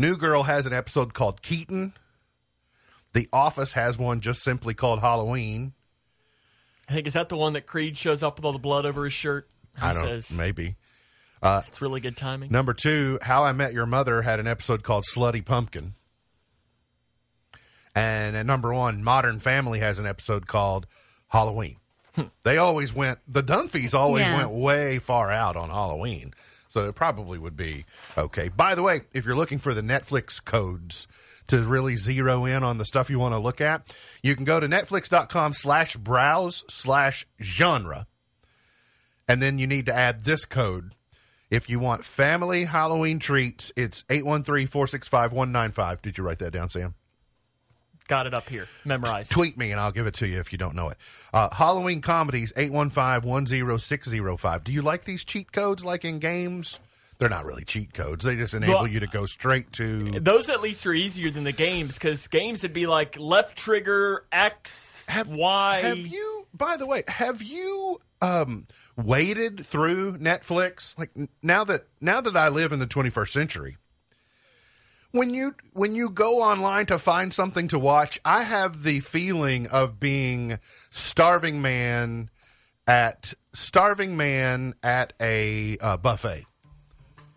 New 0.01 0.17
Girl 0.17 0.45
has 0.45 0.65
an 0.65 0.73
episode 0.73 1.13
called 1.13 1.43
Keaton. 1.43 1.93
The 3.13 3.29
Office 3.33 3.75
has 3.75 3.99
one 3.99 4.21
just 4.21 4.43
simply 4.43 4.73
called 4.73 5.01
Halloween. 5.01 5.75
I 6.89 6.95
think 6.95 7.07
is 7.07 7.13
that 7.13 7.29
the 7.29 7.37
one 7.37 7.53
that 7.53 7.67
Creed 7.67 7.99
shows 7.99 8.23
up 8.23 8.39
with 8.39 8.45
all 8.47 8.53
the 8.53 8.59
blood 8.59 8.87
over 8.87 9.05
his 9.05 9.13
shirt. 9.13 9.49
He 9.77 9.83
I 9.83 9.93
don't 9.93 10.03
says, 10.03 10.33
maybe. 10.33 10.77
Uh, 11.43 11.63
it's 11.67 11.83
really 11.83 12.01
good 12.01 12.17
timing. 12.17 12.51
Number 12.51 12.73
two, 12.73 13.19
How 13.23 13.45
I 13.45 13.53
Met 13.53 13.73
Your 13.73 13.87
Mother 13.87 14.23
had 14.23 14.41
an 14.41 14.47
episode 14.47 14.83
called 14.83 15.05
Slutty 15.05 15.45
Pumpkin. 15.45 15.95
And 17.95 18.37
at 18.37 18.47
number 18.47 18.73
one, 18.73 19.05
Modern 19.05 19.39
Family 19.39 19.81
has 19.81 19.99
an 19.99 20.07
episode 20.07 20.47
called 20.47 20.87
Halloween. 21.29 21.77
Hmm. 22.15 22.23
they 22.43 22.57
always 22.57 22.93
went, 22.93 23.21
the 23.29 23.43
Dunphys 23.43 23.95
always 23.95 24.23
yeah. 24.23 24.37
went 24.39 24.51
way 24.51 24.99
far 24.99 25.31
out 25.31 25.57
on 25.57 25.69
Halloween. 25.69 26.35
So 26.71 26.89
it 26.89 26.95
probably 26.95 27.39
would 27.39 27.57
be 27.57 27.85
okay. 28.16 28.49
By 28.49 28.75
the 28.75 28.83
way, 28.83 29.03
if 29.12 29.27
you're 29.27 29.37
looking 29.37 29.59
for 29.59 29.75
the 29.75 29.83
Netflix 29.83 30.43
codes 30.43 31.07
to 31.49 31.62
really 31.62 31.97
zero 31.97 32.45
in 32.45 32.62
on 32.62 32.79
the 32.79 32.85
stuff 32.85 33.11
you 33.11 33.18
want 33.18 33.35
to 33.35 33.39
look 33.39 33.61
at, 33.61 33.93
you 34.23 34.37
can 34.37 34.45
go 34.45 34.61
to 34.61 34.68
netflix.com 34.68 35.53
slash 35.53 35.97
browse 35.97 36.64
slash 36.68 37.27
genre. 37.43 38.07
And 39.29 39.43
then 39.43 39.59
you 39.59 39.66
need 39.66 39.87
to 39.87 39.95
add 39.95 40.25
this 40.25 40.45
code. 40.45 40.95
If 41.51 41.68
you 41.68 41.81
want 41.81 42.05
family 42.05 42.64
Halloween 42.64 43.18
treats, 43.18 43.73
it's 43.77 44.05
813 44.09 44.68
465 44.68 45.33
195. 45.33 46.03
Did 46.03 46.18
you 46.18 46.25
write 46.25 46.39
that 46.39 46.53
down, 46.53 46.71
Sam? 46.71 46.95
Got 48.11 48.27
it 48.27 48.35
up 48.35 48.49
here, 48.49 48.67
memorized. 48.85 49.31
Tweet 49.31 49.57
me 49.57 49.71
and 49.71 49.81
I'll 49.81 49.93
give 49.93 50.09
it 50.09 50.15
to 50.15 50.27
you 50.27 50.41
if 50.41 50.51
you 50.51 50.59
don't 50.59 50.75
know 50.75 50.89
it. 50.89 50.97
Uh, 51.33 51.49
Halloween 51.55 52.01
comedies 52.01 52.53
815-10605. 52.55 54.65
Do 54.65 54.73
you 54.73 54.83
like 54.83 55.05
these 55.05 55.23
cheat 55.23 55.53
codes 55.53 55.85
like 55.85 56.05
in 56.05 56.19
games? 56.19 56.81
They're 57.19 57.29
not 57.29 57.45
really 57.45 57.65
cheat 57.65 57.95
codes. 57.95 58.25
They 58.25 58.35
just 58.35 58.53
enable 58.53 58.75
Well- 58.75 58.89
you 58.89 58.99
to 58.99 59.07
go 59.07 59.27
straight 59.27 59.71
to 59.75 60.19
Those 60.19 60.51
at 60.51 60.61
least 60.61 60.85
are 60.89 60.93
easier 60.93 61.31
than 61.31 61.45
the 61.45 61.53
games 61.53 61.95
because 61.95 62.27
games 62.27 62.65
would 62.65 62.73
be 62.73 62.89
like 62.89 63.17
left 63.17 63.57
trigger 63.57 64.25
X 64.33 65.07
Y. 65.29 65.81
Have 65.81 65.99
you 65.99 66.49
by 66.53 66.77
the 66.77 66.87
way, 66.87 67.05
have 67.07 67.45
you 67.45 68.01
um 68.21 68.67
waded 68.97 69.65
through 69.65 70.19
Netflix 70.19 70.99
like 70.99 71.11
now 71.43 71.63
that 71.63 71.87
now 72.01 72.21
that 72.21 72.37
I 72.37 72.49
live 72.49 72.73
in 72.73 72.81
the 72.81 72.89
21st 72.89 73.29
century? 73.29 73.77
When 75.13 75.31
you 75.35 75.55
when 75.73 75.95
you 75.97 76.11
go 76.11 76.41
online 76.43 76.87
to 76.87 76.99
find 76.99 77.35
something 77.35 77.69
to 77.69 77.79
watch, 77.79 78.21
I 78.25 78.45
have 78.45 78.83
the 78.85 79.01
feeling 79.01 79.67
of 79.67 79.99
being 79.99 80.59
starving 80.91 81.61
man 81.61 82.31
at 82.87 83.35
starving 83.53 84.17
man 84.17 84.75
at 84.85 85.13
a 85.21 85.79
uh, 85.79 85.97
buffet. 85.97 86.47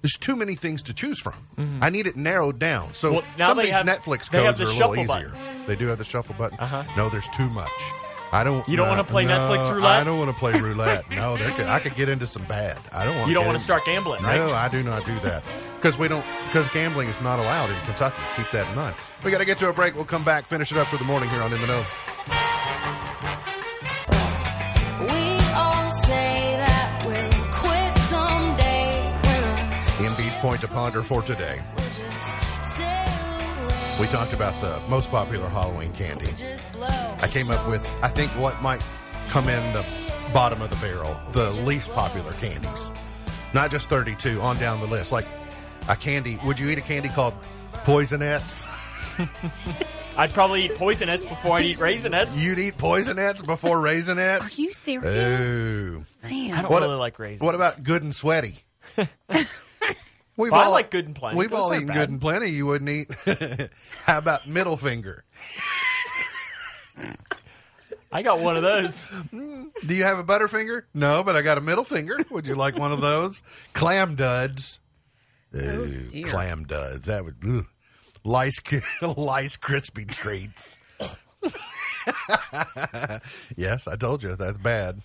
There's 0.04 0.18
too 0.20 0.36
many 0.36 0.56
things 0.56 0.82
to 0.84 0.94
choose 0.94 1.20
from. 1.20 1.34
I 1.82 1.90
need 1.90 2.08
it 2.08 2.16
narrowed 2.18 2.60
down. 2.60 2.94
So 2.94 3.08
Mm-hmm. 3.08 3.16
Well, 3.16 3.26
now 3.38 3.48
some 3.50 3.60
of 3.60 3.66
these 3.66 3.74
have- 3.74 3.86
Netflix 3.86 4.30
codes 4.30 4.60
the 4.60 4.66
are 4.66 4.70
a 4.70 4.74
little 4.74 4.96
easier. 4.96 5.30
button. 5.30 5.66
They 5.66 5.76
do 5.76 5.88
have 5.88 5.98
the 5.98 6.04
shuffle 6.04 6.36
button. 6.38 6.60
Uh-huh. 6.60 6.84
No, 6.98 7.10
there's 7.10 7.28
too 7.30 7.50
much. 7.50 7.72
I 8.34 8.44
don't. 8.44 8.68
You 8.68 8.76
don't 8.76 8.88
no, 8.88 8.94
wanna 8.94 9.04
play 9.04 9.26
no, 9.26 9.38
Netflix 9.38 9.72
roulette? 9.72 10.02
I 10.02 10.04
don't 10.04 10.18
want 10.18 10.32
to 10.32 10.38
play 10.40 10.60
roulette. 10.60 11.08
No, 11.12 11.38
could, 11.38 11.68
I 11.68 11.80
could 11.80 11.94
get 11.94 12.10
into 12.10 12.26
some 12.26 12.44
bad. 12.46 12.80
I 12.92 13.06
don't 13.06 13.16
want. 13.16 13.28
You 13.28 13.36
don't 13.36 13.46
want 13.46 13.60
to 13.60 13.64
start 13.64 13.84
gambling, 13.86 14.24
right? 14.24 14.38
No, 14.38 14.52
I 14.52 14.70
do 14.70 14.82
not 14.82 15.06
do 15.06 15.20
that 15.20 15.44
because 15.76 16.00
we 16.00 16.08
don't. 16.08 16.26
Because 16.48 16.68
gambling 16.72 17.10
is 17.10 17.22
not 17.22 17.38
allowed 17.38 17.70
in 17.70 17.76
Kentucky. 17.86 18.20
Keep 18.36 18.50
that 18.50 18.68
in 18.68 18.76
mind. 18.76 18.96
We 19.24 19.30
got 19.30 19.38
to 19.38 19.46
get 19.46 19.60
to 19.60 19.70
a 19.70 19.74
break. 19.74 19.94
We'll 19.94 20.06
come 20.06 20.24
back, 20.24 20.46
finish 20.46 20.72
it 20.72 20.80
up 20.80 20.88
for 20.88 20.98
the 20.98 21.04
morning 21.04 21.30
here 21.30 21.44
on 21.44 21.54
In 21.54 21.62
the 21.62 21.68
Know. 21.68 21.86
We 25.00 25.38
all 25.54 25.92
say 25.92 26.58
that 26.58 27.04
we'll 27.06 27.52
quit 27.52 27.98
someday 28.10 29.14
when 30.00 30.10
MB's 30.10 30.36
point 30.38 30.62
to 30.62 30.68
ponder 30.68 31.04
for 31.04 31.22
today. 31.22 31.62
We 34.00 34.08
talked 34.08 34.34
about 34.34 34.60
the 34.60 34.80
most 34.90 35.12
popular 35.12 35.48
Halloween 35.48 35.94
candy. 35.94 36.26
Just 36.34 36.72
blow. 36.72 36.88
I 37.22 37.28
came 37.28 37.50
up 37.52 37.68
with, 37.70 37.88
I 38.02 38.08
think, 38.10 38.32
what 38.32 38.60
might 38.62 38.84
come 39.30 39.48
in 39.48 39.74
the 39.74 39.86
bottom 40.34 40.62
of 40.62 40.70
the 40.72 40.76
barrel, 40.78 41.16
the 41.32 41.52
least 41.52 41.90
popular 41.92 42.32
candies. 42.34 42.92
Not 43.54 43.70
just 43.72 43.90
32, 43.90 44.42
on 44.42 44.58
down 44.58 44.80
the 44.82 44.88
list. 44.88 45.12
Like 45.12 45.26
a 45.88 45.96
candy, 45.96 46.40
would 46.44 46.60
you 46.60 46.70
eat 46.70 46.78
a 46.80 46.82
candy 46.82 47.10
called 47.10 47.36
Poisonettes? 47.86 48.68
I'd 50.18 50.32
probably 50.34 50.66
eat 50.66 50.76
poisonets 50.76 51.24
before 51.26 51.58
I'd 51.58 51.66
eat 51.66 51.78
raisinets. 51.80 52.38
You'd 52.38 52.60
eat 52.60 52.78
Poisonettes 52.78 53.46
before 53.46 53.78
raisinets? 53.78 54.42
Are 54.58 54.62
you 54.62 54.74
serious? 54.74 55.40
Ooh. 55.40 56.06
Sam. 56.22 56.54
I 56.58 56.62
don't 56.64 56.72
What- 56.72 56.82
really 56.82 56.96
like 56.96 57.20
raisins. 57.20 57.42
What 57.42 57.54
about 57.56 57.84
Good 57.84 58.02
and 58.04 58.14
Sweaty? 58.14 58.64
We've 60.36 60.52
Well, 60.52 60.62
I 60.62 60.68
like 60.68 60.90
Good 60.90 61.06
and 61.06 61.16
Plenty. 61.16 61.38
We've 61.38 61.50
Those 61.50 61.60
all 61.60 61.76
eaten 61.76 61.88
bad. 61.88 61.94
Good 61.96 62.10
and 62.10 62.22
Plenty. 62.22 62.50
You 62.50 62.66
wouldn't 62.66 62.90
eat. 62.90 63.12
How 64.06 64.18
about 64.18 64.48
Middle 64.48 64.78
Finger? 64.78 65.24
I 68.12 68.22
got 68.22 68.40
one 68.40 68.56
of 68.56 68.62
those. 68.62 69.10
Do 69.32 69.94
you 69.94 70.04
have 70.04 70.20
a 70.20 70.24
Butterfinger? 70.24 70.84
No, 70.94 71.24
but 71.24 71.36
I 71.36 71.42
got 71.42 71.58
a 71.58 71.62
middle 71.62 71.84
finger. 71.84 72.20
Would 72.30 72.46
you 72.46 72.54
like 72.54 72.78
one 72.78 72.92
of 72.92 73.02
those? 73.02 73.42
Clam 73.74 74.16
duds. 74.16 74.80
Oh, 75.56 75.60
ooh, 75.60 76.08
dear. 76.10 76.28
clam 76.28 76.64
duds. 76.66 77.08
That 77.08 77.26
would 77.26 77.38
ugh. 77.44 77.66
lice 78.24 78.62
lice 79.02 79.56
crispy 79.58 80.06
treats. 80.06 80.78
yes, 83.56 83.88
I 83.88 83.96
told 83.96 84.22
you 84.24 84.36
that's 84.36 84.60
bad. 84.60 85.02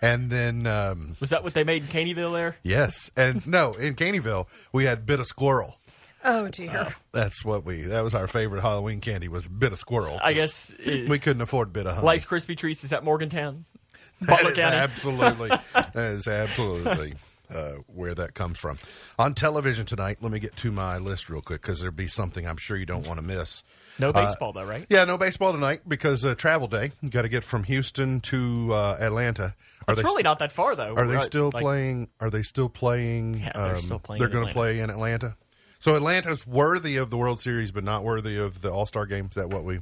And 0.00 0.30
then 0.30 0.66
um, 0.66 1.16
Was 1.20 1.30
that 1.30 1.42
what 1.42 1.54
they 1.54 1.64
made 1.64 1.82
in 1.82 1.88
Caneyville 1.88 2.32
there? 2.32 2.56
yes, 2.62 3.10
and 3.16 3.44
no, 3.46 3.74
in 3.74 3.94
Caneyville 3.94 4.46
we 4.72 4.84
had 4.84 5.04
bit 5.06 5.18
of 5.20 5.26
squirrel. 5.26 5.76
Oh 6.24 6.48
dear. 6.48 6.94
That's 7.12 7.44
what 7.44 7.64
we. 7.64 7.82
That 7.82 8.02
was 8.02 8.14
our 8.14 8.26
favorite 8.26 8.60
Halloween 8.62 9.00
candy 9.00 9.28
was 9.28 9.46
bit 9.48 9.72
of 9.72 9.78
squirrel. 9.78 10.18
I 10.22 10.32
guess 10.32 10.72
uh, 10.84 11.04
we 11.08 11.18
couldn't 11.18 11.42
afford 11.42 11.72
bit 11.72 11.86
of 11.86 11.94
honey. 11.94 12.06
Lice 12.06 12.24
Krispy 12.26 12.56
Treats 12.56 12.82
is 12.84 12.90
that 12.90 13.04
Morgantown? 13.04 13.64
That 14.20 14.28
Butler 14.28 14.52
County. 14.54 14.76
absolutely, 14.76 15.48
that 15.74 15.94
is 15.96 16.26
absolutely 16.26 17.14
uh, 17.54 17.74
where 17.86 18.16
that 18.16 18.34
comes 18.34 18.58
from. 18.58 18.78
On 19.16 19.32
television 19.32 19.86
tonight, 19.86 20.18
let 20.20 20.32
me 20.32 20.40
get 20.40 20.56
to 20.56 20.72
my 20.72 20.98
list 20.98 21.30
real 21.30 21.40
quick 21.40 21.62
because 21.62 21.78
there'll 21.78 21.94
be 21.94 22.08
something 22.08 22.44
I'm 22.44 22.56
sure 22.56 22.76
you 22.76 22.84
don't 22.86 23.06
want 23.06 23.20
to 23.20 23.24
miss. 23.24 23.62
No 23.98 24.12
baseball 24.12 24.52
though, 24.52 24.64
right? 24.64 24.86
Yeah, 24.88 25.04
no 25.04 25.18
baseball 25.18 25.52
tonight 25.52 25.80
because 25.86 26.24
uh, 26.24 26.34
travel 26.34 26.68
day. 26.68 26.92
Got 27.08 27.22
to 27.22 27.28
get 27.28 27.44
from 27.44 27.64
Houston 27.64 28.20
to 28.22 28.72
uh, 28.72 28.96
Atlanta. 29.00 29.54
Are 29.86 29.92
It's 29.92 30.02
really 30.02 30.22
not 30.22 30.38
that 30.38 30.52
far 30.52 30.76
though. 30.76 30.94
are 30.94 31.06
they 31.06 31.20
still 31.20 31.50
like- 31.52 31.62
playing? 31.62 32.08
Are 32.20 32.30
they 32.30 32.42
still 32.42 32.68
playing? 32.68 33.34
um, 33.36 33.40
Yeah, 33.40 33.52
they're 33.54 33.80
still 33.80 33.98
playing 33.98 34.20
They're 34.20 34.28
going 34.28 34.46
to 34.46 34.52
play 34.52 34.80
in 34.80 34.90
Atlanta. 34.90 35.36
So 35.80 35.94
Atlanta's 35.94 36.46
worthy 36.46 36.96
of 36.96 37.10
the 37.10 37.16
World 37.16 37.40
Series, 37.40 37.70
but 37.70 37.84
not 37.84 38.02
worthy 38.04 38.36
of 38.36 38.62
the 38.62 38.70
All 38.72 38.86
Star 38.86 39.06
game. 39.06 39.26
Is 39.26 39.36
that 39.36 39.50
what 39.50 39.64
we 39.64 39.80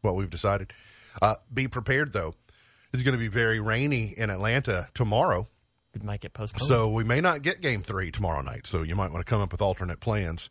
what 0.00 0.16
we've 0.16 0.30
decided? 0.30 0.72
Uh, 1.20 1.36
be 1.52 1.68
prepared 1.68 2.12
though. 2.12 2.34
It's 2.92 3.02
going 3.02 3.12
to 3.14 3.18
be 3.18 3.28
very 3.28 3.58
rainy 3.60 4.14
in 4.16 4.28
Atlanta 4.30 4.88
tomorrow. 4.94 5.48
It 5.94 6.02
might 6.02 6.20
get 6.20 6.32
postponed. 6.32 6.68
So 6.68 6.88
we 6.88 7.04
may 7.04 7.20
not 7.20 7.42
get 7.42 7.60
game 7.60 7.82
three 7.82 8.10
tomorrow 8.10 8.42
night. 8.42 8.66
So 8.66 8.82
you 8.82 8.94
might 8.94 9.12
want 9.12 9.24
to 9.24 9.28
come 9.28 9.40
up 9.40 9.52
with 9.52 9.60
alternate 9.60 10.00
plans. 10.00 10.48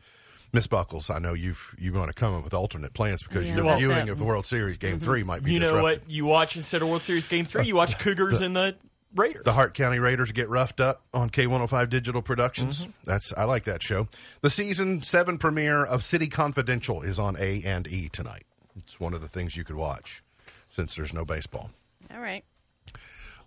Miss 0.54 0.68
Buckles, 0.68 1.10
I 1.10 1.20
know 1.20 1.34
you've 1.34 1.76
you're 1.80 1.93
going 1.93 2.08
to 2.08 2.14
come 2.14 2.36
up 2.36 2.43
with 2.43 2.54
alternate 2.54 2.93
plans 2.93 3.24
because 3.24 3.47
Yeah, 3.47 3.56
your 3.56 3.64
that's 3.66 3.80
viewing 3.80 4.08
it. 4.08 4.10
of 4.10 4.18
the 4.18 4.24
World 4.26 4.45
Series 4.45 4.78
game 4.78 4.99
three 4.99 5.24
might 5.24 5.43
be 5.43 5.54
you 5.54 5.60
know 5.60 5.68
disrupted. 5.68 6.02
what 6.02 6.10
you 6.10 6.26
watch 6.26 6.56
instead 6.58 6.82
of 6.82 6.89
World 6.89 7.04
Series 7.04 7.28
Game 7.28 7.45
Three? 7.45 7.66
You 7.66 7.76
watch 7.76 7.97
Cougars 7.99 8.41
and 8.41 8.56
the 8.56 8.76
Raiders. 9.16 9.43
The 9.45 9.54
Hart 9.54 9.74
County 9.74 9.99
Raiders 9.99 10.32
get 10.32 10.47
roughed 10.49 10.80
up 10.80 11.02
on 11.14 11.30
K105 11.30 11.89
Digital 11.89 12.22
Productions. 12.22 12.88
That's 13.06 13.32
I 13.34 13.43
like 13.45 13.64
that 13.66 13.82
show. 13.84 14.08
The 14.41 14.49
season 14.49 15.04
seven 15.04 15.38
premiere 15.38 15.84
of 15.86 16.04
City 16.04 16.28
Confidential 16.28 17.02
is 17.02 17.18
on 17.20 17.36
A 17.39 17.62
and 17.64 17.88
E 17.88 18.10
tonight. 18.10 18.45
It's 18.78 18.99
one 18.99 19.14
of 19.14 19.22
the 19.22 19.28
things 19.28 19.56
you 19.58 19.64
could 19.64 19.76
watch 19.76 20.24
since 20.70 20.95
there's 20.95 21.14
no 21.14 21.26
baseball. 21.26 21.72
All 22.14 22.20
right. 22.22 22.43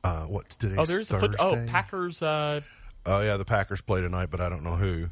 Uh, 0.02 0.24
what's 0.24 0.56
today's 0.56 0.78
oh, 0.78 0.84
there's 0.84 1.10
a 1.10 1.18
foot. 1.18 1.34
Oh, 1.38 1.62
Packers. 1.66 2.22
Uh, 2.22 2.60
Oh 3.06 3.20
yeah, 3.20 3.36
the 3.36 3.44
Packers 3.44 3.82
play 3.82 4.00
tonight, 4.00 4.30
but 4.30 4.40
I 4.40 4.48
don't 4.48 4.62
know 4.64 4.76
who. 4.76 5.08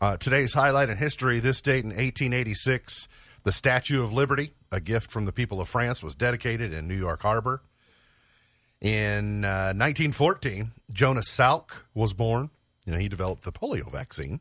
Uh, 0.00 0.16
today's 0.16 0.52
highlight 0.54 0.88
in 0.90 0.96
history: 0.96 1.40
this 1.40 1.60
date 1.60 1.84
in 1.84 1.90
1886, 1.90 3.08
the 3.42 3.52
Statue 3.52 4.02
of 4.02 4.12
Liberty, 4.12 4.52
a 4.70 4.80
gift 4.80 5.10
from 5.10 5.24
the 5.24 5.32
people 5.32 5.60
of 5.60 5.68
France, 5.68 6.02
was 6.02 6.14
dedicated 6.14 6.72
in 6.72 6.86
New 6.86 6.96
York 6.96 7.22
Harbor. 7.22 7.62
In 8.80 9.44
uh, 9.44 9.74
1914, 9.74 10.70
Jonas 10.92 11.28
Salk 11.28 11.70
was 11.94 12.12
born. 12.14 12.50
You 12.84 12.92
know, 12.92 12.98
he 12.98 13.08
developed 13.08 13.42
the 13.42 13.50
polio 13.52 13.90
vaccine. 13.90 14.38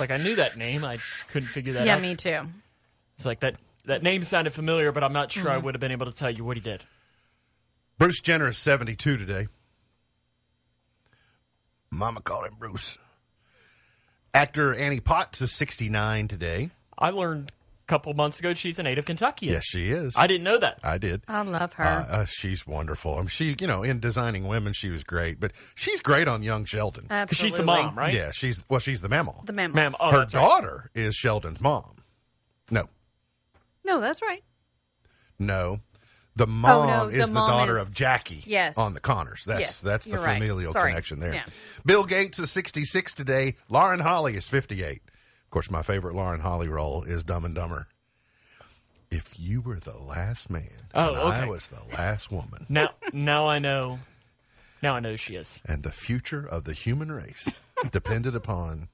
like 0.00 0.10
I 0.10 0.16
knew 0.16 0.34
that 0.36 0.56
name, 0.56 0.84
I 0.84 0.98
couldn't 1.28 1.48
figure 1.48 1.74
that 1.74 1.86
Yeah, 1.86 1.94
out. 1.94 2.02
Yeah, 2.02 2.08
me 2.08 2.16
too. 2.16 2.40
It's 3.16 3.26
like 3.26 3.40
that. 3.40 3.54
That 3.86 4.02
name 4.02 4.24
sounded 4.24 4.54
familiar, 4.54 4.92
but 4.92 5.04
I'm 5.04 5.12
not 5.12 5.30
sure 5.30 5.44
Mm-hmm. 5.44 5.52
I 5.52 5.58
would 5.58 5.74
have 5.74 5.80
been 5.80 5.92
able 5.92 6.06
to 6.06 6.12
tell 6.12 6.30
you 6.30 6.42
what 6.42 6.56
he 6.56 6.62
did. 6.62 6.82
Bruce 7.98 8.20
Jenner 8.20 8.48
is 8.48 8.56
72 8.58 9.18
today. 9.18 9.46
Mama 11.94 12.20
called 12.20 12.46
him 12.46 12.54
Bruce. 12.58 12.98
Actor 14.32 14.74
Annie 14.74 15.00
Potts 15.00 15.40
is 15.40 15.52
69 15.52 16.28
today. 16.28 16.70
I 16.98 17.10
learned 17.10 17.52
a 17.82 17.86
couple 17.86 18.12
months 18.14 18.40
ago 18.40 18.52
she's 18.54 18.78
a 18.78 18.82
native 18.82 19.04
Kentuckian. 19.04 19.52
Yes, 19.52 19.64
she 19.64 19.90
is. 19.90 20.14
I 20.16 20.26
didn't 20.26 20.42
know 20.44 20.58
that. 20.58 20.80
I 20.82 20.98
did. 20.98 21.22
I 21.28 21.42
love 21.42 21.72
her. 21.74 21.84
Uh, 21.84 22.06
uh, 22.06 22.24
she's 22.24 22.66
wonderful. 22.66 23.14
I 23.14 23.18
mean, 23.20 23.28
she, 23.28 23.54
you 23.60 23.66
know, 23.66 23.82
in 23.84 24.00
designing 24.00 24.48
women, 24.48 24.72
she 24.72 24.90
was 24.90 25.04
great, 25.04 25.38
but 25.38 25.52
she's 25.76 26.00
great 26.00 26.26
on 26.26 26.42
young 26.42 26.64
Sheldon. 26.64 27.06
Absolutely. 27.10 27.48
She's 27.50 27.56
the 27.56 27.64
mom, 27.64 27.96
right? 27.96 28.12
Yeah, 28.12 28.32
she's 28.32 28.60
well, 28.68 28.80
she's 28.80 29.00
the 29.00 29.08
mammal. 29.08 29.42
The 29.46 29.52
mammal. 29.52 29.76
Ma'am, 29.76 29.94
oh, 30.00 30.10
Her 30.10 30.18
that's 30.18 30.34
right. 30.34 30.40
daughter 30.40 30.90
is 30.94 31.14
Sheldon's 31.14 31.60
mom. 31.60 31.96
No, 32.70 32.88
No, 33.84 34.00
that's 34.00 34.20
right. 34.22 34.42
no, 35.38 35.80
the 36.36 36.44
oh, 36.44 36.46
mom 36.46 36.88
Oh, 36.88 37.04
no, 37.06 37.08
is 37.10 37.28
the 37.28 37.34
mom 37.34 37.50
daughter 37.50 37.78
is- 37.78 37.82
of 37.86 37.92
Jackie. 37.92 38.42
Yes. 38.46 38.76
on 38.78 38.94
the 38.94 39.00
Conners. 39.00 39.44
That's 39.44 39.60
Yes, 39.60 39.80
that's 39.80 40.04
the 40.04 40.12
you're 40.12 40.20
right. 40.20 40.34
familial 40.34 40.72
Sorry. 40.72 40.90
connection 40.90 41.20
there. 41.20 41.34
Yeah. 41.34 41.44
Bill 41.86 42.04
Gates 42.04 42.38
is 42.38 42.50
sixty 42.50 42.84
six 42.84 43.12
today. 43.14 43.54
Lauren 43.68 44.00
Holly 44.00 44.36
is 44.36 44.48
fifty 44.48 44.82
eight. 44.82 45.02
Of 45.44 45.50
course, 45.50 45.70
my 45.70 45.82
favorite 45.82 46.14
Lauren 46.14 46.40
Holly 46.40 46.68
role 46.68 47.04
is 47.04 47.22
Dumb 47.22 47.44
and 47.44 47.54
Dumber. 47.54 47.86
If 49.10 49.38
you 49.38 49.60
were 49.60 49.78
the 49.78 49.96
last 49.96 50.50
man, 50.50 50.88
Oh, 50.92 51.10
and 51.10 51.18
I 51.18 51.46
was 51.46 51.68
the 51.68 51.82
last 51.96 52.32
woman, 52.32 52.66
Now, 52.68 52.90
now 53.12 53.46
I 53.46 53.60
know. 53.60 54.00
Now 54.82 54.94
I 54.94 55.00
know 55.00 55.12
who 55.12 55.16
she 55.16 55.36
is. 55.36 55.60
and 55.64 55.82
the 55.84 55.92
future 55.92 56.44
of 56.44 56.64
the 56.64 56.72
human 56.72 57.12
race 57.12 57.48
depended 57.92 58.34
upon 58.34 58.88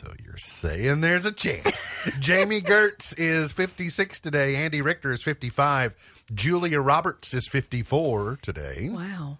So 0.00 0.12
you're 0.24 0.38
saying 0.38 1.00
there's 1.02 1.26
a 1.26 1.32
chance. 1.32 1.86
Jami 2.20 2.62
Gertz 2.62 3.12
is 3.18 3.52
56 3.52 4.20
today. 4.20 4.56
Andy 4.56 4.80
Richter 4.80 5.12
is 5.12 5.22
55. 5.22 5.94
Julia 6.32 6.80
Roberts 6.80 7.34
is 7.34 7.46
54 7.46 8.38
today. 8.40 8.88
Wow. 8.90 9.38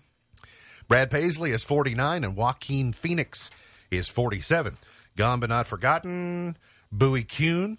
Brad 0.86 1.11
Paisley 1.11 1.52
is 1.52 1.62
49, 1.62 2.24
and 2.24 2.36
Joaquin 2.36 2.92
Phoenix 2.92 3.50
is 3.90 4.08
47. 4.08 4.76
Gone 5.16 5.40
but 5.40 5.48
not 5.48 5.66
forgotten. 5.66 6.58
Bowie 6.92 7.24
Kuhn. 7.24 7.78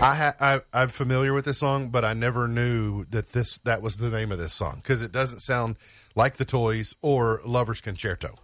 I, 0.00 0.14
ha- 0.14 0.34
I 0.40 0.62
I'm 0.72 0.88
familiar 0.88 1.34
with 1.34 1.44
this 1.44 1.58
song, 1.58 1.90
but 1.90 2.02
I 2.02 2.14
never 2.14 2.48
knew 2.48 3.04
that 3.10 3.32
this 3.32 3.58
that 3.64 3.82
was 3.82 3.98
the 3.98 4.08
name 4.08 4.32
of 4.32 4.38
this 4.38 4.54
song 4.54 4.76
because 4.82 5.02
it 5.02 5.12
doesn't 5.12 5.40
sound 5.40 5.76
like 6.14 6.38
the 6.38 6.46
Toys 6.46 6.94
or 7.02 7.42
Lover's 7.44 7.82
Concerto. 7.82 8.36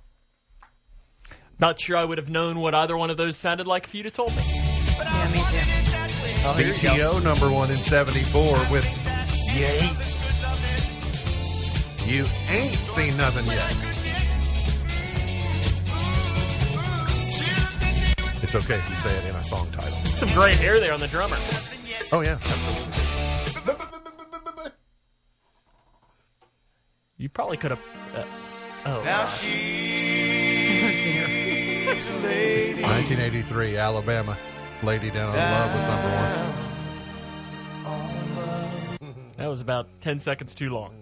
Not 1.58 1.80
sure 1.80 1.96
I 1.96 2.04
would 2.04 2.18
have 2.18 2.28
known 2.28 2.58
what 2.60 2.74
either 2.74 2.98
one 2.98 3.08
of 3.08 3.16
those 3.16 3.38
sounded 3.38 3.66
like 3.66 3.84
if 3.84 3.94
you'd 3.94 4.04
have 4.04 4.12
told 4.14 4.36
me. 4.36 4.42
Yeah, 4.46 5.30
me 5.32 5.42
too. 5.50 6.09
Oh, 6.44 6.52
here 6.54 6.74
you 6.74 6.82
go. 6.82 6.88
BTO 7.20 7.24
number 7.24 7.50
one 7.50 7.70
in 7.70 7.78
'74 7.78 8.58
with 8.70 8.84
"You 9.54 9.66
Ain't 9.66 9.96
You 12.06 12.26
Ain't 12.48 12.74
Seen 12.74 13.16
Nothing 13.16 13.46
Yet." 13.46 13.76
It's 18.42 18.54
okay 18.54 18.76
if 18.78 18.88
you 18.90 18.96
say 18.96 19.14
it 19.16 19.24
in 19.26 19.34
a 19.34 19.42
song 19.42 19.70
title. 19.70 19.98
Some 20.04 20.30
great 20.30 20.56
hair 20.56 20.80
there 20.80 20.92
on 20.94 21.00
the 21.00 21.08
drummer. 21.08 21.36
Oh 22.12 22.22
yeah, 22.22 22.38
You 27.16 27.28
probably 27.28 27.56
could 27.58 27.70
have. 27.72 27.80
Uh, 28.14 28.24
oh, 28.86 29.02
Now 29.04 29.24
gosh. 29.24 29.40
she's 29.42 29.50
a 32.08 32.12
lady. 32.24 32.82
1983, 32.82 33.76
Alabama. 33.76 34.36
"Lady 34.82 35.10
Down 35.10 35.28
on 35.30 35.36
Love" 35.36 35.74
was 35.74 35.82
number 35.84 36.08
one. 36.16 36.26
that 39.36 39.46
was 39.48 39.60
about 39.60 39.86
ten 40.00 40.18
seconds 40.20 40.54
too 40.54 40.70
long. 40.70 40.94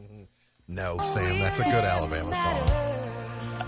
No, 0.66 0.98
Sam, 0.98 1.38
that's 1.38 1.60
a 1.60 1.64
good 1.64 1.84
Alabama 1.84 2.32
song. 2.32 2.66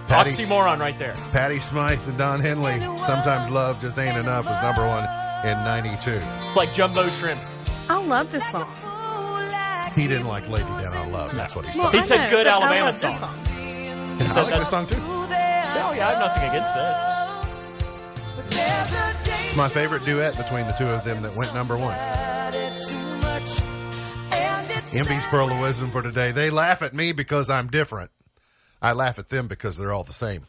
Patty, 0.06 0.30
Oxymoron 0.32 0.80
right 0.80 0.98
there. 0.98 1.12
Patty 1.32 1.60
Smyth 1.60 2.04
and 2.06 2.18
Don 2.18 2.40
Henley. 2.40 2.78
Sometimes 2.98 3.50
love 3.52 3.80
just 3.80 3.96
ain't 3.98 4.16
enough 4.18 4.44
was 4.44 4.60
number 4.62 4.86
one 4.86 5.04
in 5.48 5.56
'92. 5.64 6.10
It's 6.10 6.56
like 6.56 6.74
jumbo 6.74 7.08
shrimp. 7.10 7.40
I 7.88 7.96
love 8.04 8.30
this 8.32 8.44
song. 8.50 8.66
He 9.96 10.06
didn't 10.08 10.26
like 10.26 10.46
"Lady 10.48 10.64
Down 10.64 10.96
on 10.96 11.12
Love." 11.12 11.32
That's 11.34 11.54
what 11.56 11.64
he's 11.66 11.76
Well, 11.76 11.86
talking. 11.86 12.00
He 12.00 12.06
said 12.06 12.28
good 12.30 12.44
but 12.44 12.52
I 12.52 12.60
Alabama 12.60 12.84
love 12.86 12.94
song. 12.96 13.16
about. 13.16 13.30
I 13.30 13.32
like 14.42 14.52
that- 14.52 14.58
this 14.58 14.68
song 14.70 14.86
too. 14.86 14.96
Oh 15.00 15.92
yeah, 15.96 16.08
I 16.08 16.10
have 16.12 16.18
nothing 16.18 16.48
against 16.50 16.74
this. 16.74 16.96
It's 19.50 19.56
my 19.56 19.68
favorite 19.68 20.04
duet 20.04 20.36
between 20.36 20.68
the 20.68 20.72
two 20.74 20.86
of 20.86 21.02
them 21.02 21.22
that 21.24 21.34
went 21.36 21.52
number 21.52 21.76
one. 21.76 21.96
MB's 24.94 25.26
Pearl 25.26 25.50
of 25.50 25.60
Wisdom 25.60 25.90
for 25.90 26.02
today. 26.02 26.30
They 26.30 26.50
laugh 26.50 26.82
at 26.82 26.94
me 26.94 27.10
because 27.10 27.50
I'm 27.50 27.66
different. 27.66 28.12
I 28.80 28.92
laugh 28.92 29.18
at 29.18 29.28
them 29.28 29.48
because 29.48 29.76
they're 29.76 29.92
all 29.92 30.04
the 30.04 30.12
same. 30.12 30.46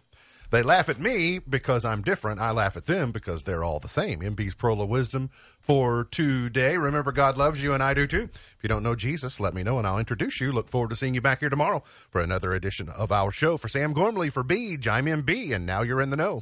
They 0.51 0.61
laugh 0.61 0.87
at 0.87 0.99
me 0.99 1.39
because 1.39 1.83
I'm 1.83 2.03
different. 2.03 2.41
I 2.41 2.51
laugh 2.51 2.77
at 2.77 2.85
them 2.85 3.11
because 3.11 3.43
they're 3.43 3.63
all 3.63 3.79
the 3.79 3.87
same. 3.87 4.19
MB's 4.19 4.53
Pearl 4.53 4.79
of 4.79 4.89
Wisdom 4.89 5.31
for 5.61 6.07
today. 6.11 6.77
Remember, 6.77 7.11
God 7.11 7.39
loves 7.39 7.63
you 7.63 7.73
and 7.73 7.81
I 7.81 7.95
do 7.95 8.05
too. 8.05 8.29
If 8.33 8.57
you 8.61 8.69
don't 8.69 8.83
know 8.83 8.93
Jesus, 8.93 9.39
let 9.39 9.55
me 9.55 9.63
know 9.63 9.79
and 9.79 9.87
I'll 9.87 9.97
introduce 9.97 10.39
you. 10.39 10.51
Look 10.51 10.69
forward 10.69 10.91
to 10.91 10.95
seeing 10.95 11.15
you 11.15 11.21
back 11.21 11.39
here 11.39 11.49
tomorrow 11.49 11.83
for 12.11 12.21
another 12.21 12.53
edition 12.53 12.87
of 12.87 13.11
our 13.11 13.31
show. 13.31 13.57
For 13.57 13.67
Sam 13.67 13.93
Gormley, 13.93 14.29
for 14.29 14.43
Beej, 14.43 14.87
I'm 14.87 15.07
MB, 15.07 15.55
and 15.55 15.65
now 15.65 15.81
you're 15.81 16.01
in 16.01 16.11
the 16.11 16.17
know. 16.17 16.39